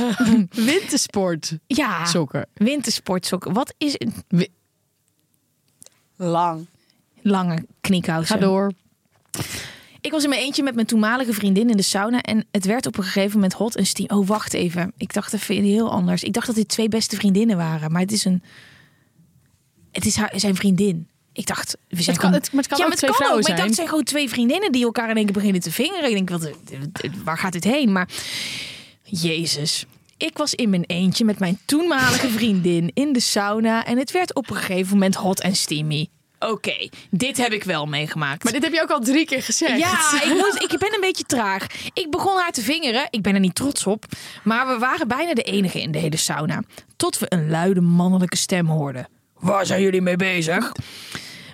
Wintersport. 0.52 1.58
Ja, 1.68 2.06
Sokken. 2.06 2.48
wintersportsokken. 2.54 3.54
Wat 3.54 3.74
is 3.78 3.96
een 3.98 4.14
Lang. 6.16 6.66
lange 7.22 7.66
kniekousen? 7.82 8.36
Ga 8.36 8.42
door. 8.42 8.72
Ik 10.02 10.12
was 10.12 10.24
in 10.24 10.30
mijn 10.30 10.42
eentje 10.42 10.64
met 10.64 10.76
mijn 10.76 10.88
toenmalige 10.88 11.34
vriendin 11.34 11.70
in 11.70 11.78
de 11.78 11.84
sauna. 11.84 12.22
En 12.22 12.46
het 12.52 12.66
werd 12.66 12.86
op 12.86 12.98
een 12.98 13.04
gegeven 13.04 13.34
moment 13.34 13.54
hot 13.54 13.76
en 13.76 13.86
steam. 13.86 14.18
Oh, 14.20 14.28
wacht 14.28 14.54
even. 14.54 14.94
Ik 14.98 15.14
dacht 15.14 15.34
even 15.34 15.56
heel 15.64 15.92
anders. 15.92 16.24
Ik 16.24 16.34
dacht 16.34 16.48
dat 16.48 16.56
dit 16.56 16.68
twee 16.68 16.90
beste 16.90 17.16
vriendinnen 17.16 17.58
waren. 17.58 17.92
Maar 17.92 18.02
het 18.02 18.12
is 18.12 18.26
een... 18.26 18.44
Het 19.92 20.06
is 20.06 20.16
haar, 20.16 20.32
zijn 20.36 20.56
vriendin. 20.56 21.08
Ik 21.34 21.46
dacht, 21.48 21.78
we 21.90 22.02
zijn 22.02 22.06
Het 22.06 22.06
kan- 22.06 22.16
gewoon- 22.16 22.34
het- 22.34 22.52
maar 22.52 22.62
het 22.62 22.68
kan 22.70 22.78
ja, 22.78 22.84
ook 22.84 22.90
maar 22.90 22.98
twee 23.00 23.12
vrouwen 23.14 23.40
ook. 23.40 23.48
Maar 23.48 23.58
ik 23.58 23.58
dacht, 23.58 23.58
zijn. 23.58 23.68
het 23.68 23.76
zijn 23.76 23.88
gewoon 23.88 24.04
twee 24.04 24.30
vriendinnen 24.30 24.72
die 24.72 24.84
elkaar 24.84 25.10
in 25.10 25.16
één 25.16 25.26
keer 25.26 25.34
beginnen 25.34 25.62
te 25.62 25.72
vingeren. 25.72 26.10
Ik 26.10 26.28
denk, 26.28 26.30
wat, 26.30 26.50
waar 27.24 27.38
gaat 27.38 27.52
dit 27.52 27.64
heen? 27.64 27.92
Maar, 27.92 28.08
jezus. 29.04 29.86
Ik 30.18 30.38
was 30.38 30.54
in 30.56 30.70
mijn 30.70 30.84
eentje 30.88 31.26
met 31.26 31.40
mijn 31.40 31.60
toenmalige 31.66 32.30
vriendin 32.30 32.92
in 32.94 33.14
de 33.14 33.20
sauna. 33.20 33.86
En 33.86 33.98
het 33.98 34.12
werd 34.12 34.34
op 34.36 34.50
een 34.50 34.56
gegeven 34.56 34.94
moment 34.94 35.16
hot 35.16 35.42
en 35.42 35.56
steamy. 35.56 36.08
Oké, 36.40 36.90
dit 37.10 37.38
heb 37.38 37.52
ik 37.52 37.64
wel 37.64 37.86
meegemaakt. 37.86 38.44
Maar 38.44 38.54
dit 38.54 38.64
heb 38.64 38.74
je 38.74 38.82
ook 38.82 38.90
al 38.92 39.00
drie 39.00 39.26
keer 39.26 39.44
gezegd. 39.44 39.80
Ja, 39.80 40.22
ik, 40.24 40.34
moet, 40.34 40.72
ik 40.72 40.80
ben 40.80 40.94
een 40.94 41.02
beetje 41.02 41.24
traag. 41.24 41.66
Ik 41.94 42.08
begon 42.10 42.38
haar 42.38 42.52
te 42.52 42.62
vingeren. 42.62 43.08
Ik 43.10 43.22
ben 43.22 43.34
er 43.34 43.40
niet 43.40 43.56
trots 43.56 43.88
op. 43.88 44.06
Maar 44.44 44.68
we 44.68 44.78
waren 44.78 45.08
bijna 45.08 45.34
de 45.34 45.42
enige 45.44 45.82
in 45.82 45.92
de 45.92 46.00
hele 46.00 46.18
sauna. 46.18 46.64
Tot 46.96 47.20
we 47.20 47.26
een 47.30 47.50
luide 47.50 47.82
mannelijke 47.82 48.38
stem 48.38 48.66
hoorden. 48.68 49.08
Waar 49.40 49.66
zijn 49.66 49.82
jullie 49.82 50.02
mee 50.02 50.16
bezig? 50.16 50.72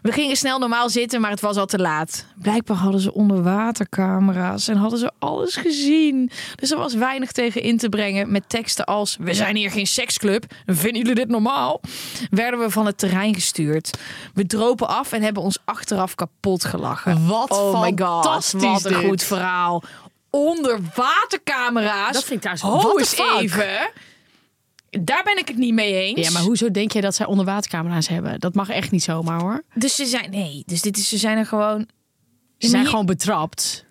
We 0.02 0.12
gingen 0.12 0.36
snel 0.36 0.60
normaal 0.60 0.90
zitten, 0.90 1.22
maar 1.22 1.32
het 1.32 1.42
was 1.42 1.58
al 1.58 1.66
te 1.66 1.80
laat. 1.80 2.26
Blijkbaar 2.36 2.78
hadden 2.78 3.02
ze 3.02 3.14
onderwatercamera's 3.14 4.68
en 4.68 4.78
hadden 4.78 5.00
ze 5.00 5.12
alles 5.20 5.56
gezien. 5.56 6.32
Dus 6.56 6.72
er 6.72 6.78
was 6.78 6.94
weinig 6.94 7.32
tegen 7.32 7.62
in 7.62 7.78
te 7.78 7.90
brengen 7.90 8.32
met 8.32 8.50
teksten 8.50 8.86
als... 8.86 9.18
We 9.20 9.34
zijn 9.34 9.56
hier 9.56 9.72
geen 9.72 9.88
seksclub, 9.88 10.46
vinden 10.66 10.98
jullie 11.02 11.16
dit 11.16 11.28
normaal? 11.28 11.82
Werden 12.30 12.60
we 12.60 12.70
van 12.70 12.86
het 12.86 12.98
terrein 12.98 13.34
gestuurd. 13.34 13.98
We 14.34 14.46
dropen 14.46 14.88
af 14.88 15.12
en 15.12 15.22
hebben 15.22 15.44
ons 15.44 15.58
achteraf 15.66 16.16
kapot 16.16 16.66
gelachen. 16.66 17.28
Wat 17.28 17.50
oh 17.52 17.82
my 17.82 17.92
god, 17.96 18.24
fantastisch 18.24 18.62
wat 18.62 18.86
een 18.86 18.94
dit. 18.94 19.08
goed 19.08 19.24
verhaal. 19.24 19.84
Onderwatercamera's. 20.30 22.14
Dat 22.14 22.24
vind 22.24 22.46
ik 22.46 22.60
Ho 22.60 22.80
the 22.80 23.00
eens 23.00 23.14
fuck? 23.14 23.40
even. 23.40 23.92
Daar 24.90 25.24
ben 25.24 25.38
ik 25.38 25.48
het 25.48 25.58
niet 25.58 25.74
mee 25.74 25.94
eens. 25.94 26.28
Ja, 26.28 26.32
maar 26.34 26.42
hoezo 26.42 26.72
denk 26.72 26.92
jij 26.92 27.02
dat 27.02 27.16
zij 27.16 27.26
onderwatercamera's 27.26 28.08
hebben? 28.08 28.40
Dat 28.40 28.54
mag 28.54 28.70
echt 28.70 28.92
niet 28.92 29.04
zomaar 29.04 29.42
hoor. 29.42 29.64
Dus 29.74 29.96
ze 29.96 30.06
zijn... 30.06 30.32
Nee, 30.32 30.64
dus 30.66 30.82
dit 30.82 30.98
is, 30.98 31.10
ze 31.10 31.18
zijn 31.18 31.38
er 31.38 31.46
gewoon... 31.46 31.88
Ze 32.58 32.68
zijn 32.68 32.86
gewoon 32.86 33.06
betrapt. 33.06 33.86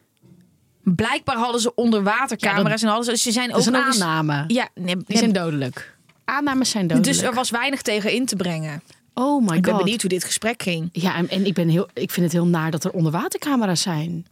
Blijkbaar 0.83 1.37
hadden 1.37 1.61
ze 1.61 1.75
onderwatercamera's 1.75 2.63
Ja, 2.65 2.71
dat- 2.71 2.83
en 2.83 2.89
hadden 2.89 3.17
ze... 3.17 3.23
Ze 3.23 3.33
zijn 3.33 3.49
Dat 3.51 3.59
is 3.61 3.69
ook 3.69 3.75
een 3.75 3.81
aanname. 3.81 4.45
Ja, 4.47 4.69
nee, 4.75 4.97
Die 5.07 5.17
zijn 5.19 5.33
dodelijk. 5.33 5.97
Aannames 6.25 6.71
zijn 6.71 6.87
dodelijk. 6.87 7.13
dus 7.13 7.23
er 7.23 7.35
was 7.35 7.51
weinig 7.51 7.83
tegen 7.83 8.13
in 8.13 8.27
te 8.27 8.37
brengen. 8.37 8.83
Oh 9.15 9.47
my 9.47 9.57
Ik 9.57 9.63
ben 9.63 9.73
god. 9.75 9.83
benieuwd 9.83 10.01
hoe 10.01 10.11
dit 10.11 10.25
gesprek 10.25 10.63
ging. 10.63 10.89
Ja, 10.93 11.15
en, 11.17 11.29
en 11.29 11.47
ik, 11.47 11.55
ben 11.55 11.69
heel, 11.69 11.89
ik 11.95 12.11
vind 12.11 12.27
het 12.27 12.33
heel 12.35 12.47
naar 12.47 12.71
dat 12.71 12.85
er 12.85 12.91
onderwatercamera's 12.91 13.81
zijn. 13.83 14.27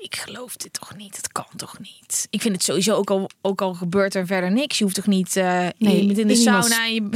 Ik 0.00 0.16
geloof 0.16 0.56
dit 0.56 0.72
toch 0.72 0.96
niet? 0.96 1.16
Het 1.16 1.32
kan 1.32 1.46
toch 1.56 1.78
niet? 1.78 2.26
Ik 2.30 2.40
vind 2.40 2.54
het 2.54 2.64
sowieso 2.64 2.94
ook 2.94 3.10
al, 3.10 3.30
ook 3.42 3.60
al 3.60 3.74
gebeurt 3.74 4.14
er 4.14 4.26
verder 4.26 4.52
niks. 4.52 4.78
Je 4.78 4.84
hoeft 4.84 4.96
toch 4.96 5.06
niet... 5.06 5.36
eh 5.36 5.66
Nee, 5.78 6.00
je 6.00 6.06
bent 6.06 6.18
in 6.18 6.26
de 6.26 6.36
sauna 6.36 6.86
en 6.86 6.94
je 6.94 7.08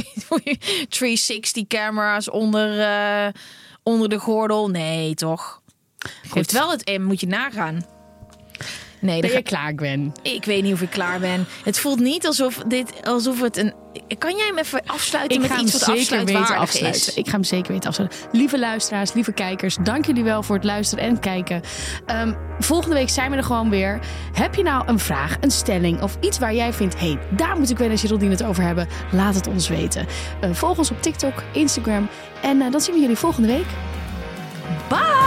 360 0.89 1.67
camera's 1.67 2.29
onder, 2.29 2.79
eh, 2.79 3.27
onder 3.83 4.09
de 4.09 4.19
gordel. 4.19 4.69
Nee, 4.69 5.13
toch? 5.13 5.61
Geeft 6.21 6.51
wel 6.51 6.71
het 6.71 6.85
M, 6.85 7.01
moet 7.01 7.19
je 7.19 7.27
nagaan. 7.27 7.85
Nee, 9.07 9.21
Ben 9.21 9.29
dat 9.29 9.39
je 9.39 9.45
klaar, 9.45 9.73
Gwen? 9.75 10.13
Ik 10.21 10.45
weet 10.45 10.63
niet 10.63 10.73
of 10.73 10.81
ik 10.81 10.89
klaar 10.89 11.19
ben. 11.19 11.45
Het 11.63 11.79
voelt 11.79 11.99
niet 11.99 12.25
alsof, 12.25 12.57
dit, 12.67 12.91
alsof 13.03 13.41
het 13.41 13.57
een... 13.57 13.73
Kan 14.17 14.35
jij 14.35 14.45
hem 14.45 14.57
even 14.57 14.81
afsluiten 14.85 15.41
met 15.41 15.51
ga 15.51 15.59
iets 15.59 15.71
wat 15.71 15.81
zeker 15.81 16.25
weten 16.25 16.55
afsluiten. 16.57 17.01
is? 17.01 17.13
Ik 17.13 17.25
ga 17.25 17.31
hem 17.31 17.43
zeker 17.43 17.71
weten 17.71 17.89
afsluiten. 17.89 18.19
Lieve 18.31 18.59
luisteraars, 18.59 19.13
lieve 19.13 19.31
kijkers, 19.31 19.77
dank 19.83 20.05
jullie 20.05 20.23
wel 20.23 20.43
voor 20.43 20.55
het 20.55 20.63
luisteren 20.63 21.03
en 21.03 21.19
kijken. 21.19 21.61
Ehm, 22.05 22.33
volgende 22.59 22.95
week 22.95 23.09
zijn 23.09 23.31
we 23.31 23.37
er 23.37 23.43
gewoon 23.43 23.69
weer. 23.69 23.99
Heb 24.33 24.55
je 24.55 24.63
nou 24.63 24.87
een 24.87 24.99
vraag, 24.99 25.37
een 25.41 25.51
stelling 25.51 26.01
of 26.01 26.17
iets 26.21 26.39
waar 26.39 26.53
jij 26.53 26.73
vindt... 26.73 26.99
hé, 26.99 27.07
hey, 27.07 27.19
daar 27.31 27.57
moet 27.57 27.69
ik 27.69 27.77
wel 27.77 27.89
eens 27.89 28.01
Geraldine 28.01 28.31
het 28.31 28.43
over 28.43 28.63
hebben? 28.63 28.87
Laat 29.11 29.35
het 29.35 29.47
ons 29.47 29.67
weten. 29.67 30.07
Eh, 30.41 30.49
volg 30.53 30.77
ons 30.77 30.91
op 30.91 31.01
TikTok, 31.01 31.43
Instagram. 31.53 32.09
En 32.41 32.61
eh, 32.61 32.71
dan 32.71 32.81
zien 32.81 32.93
we 32.93 33.01
jullie 33.01 33.15
volgende 33.15 33.47
week. 33.47 33.67
Bye! 34.89 35.26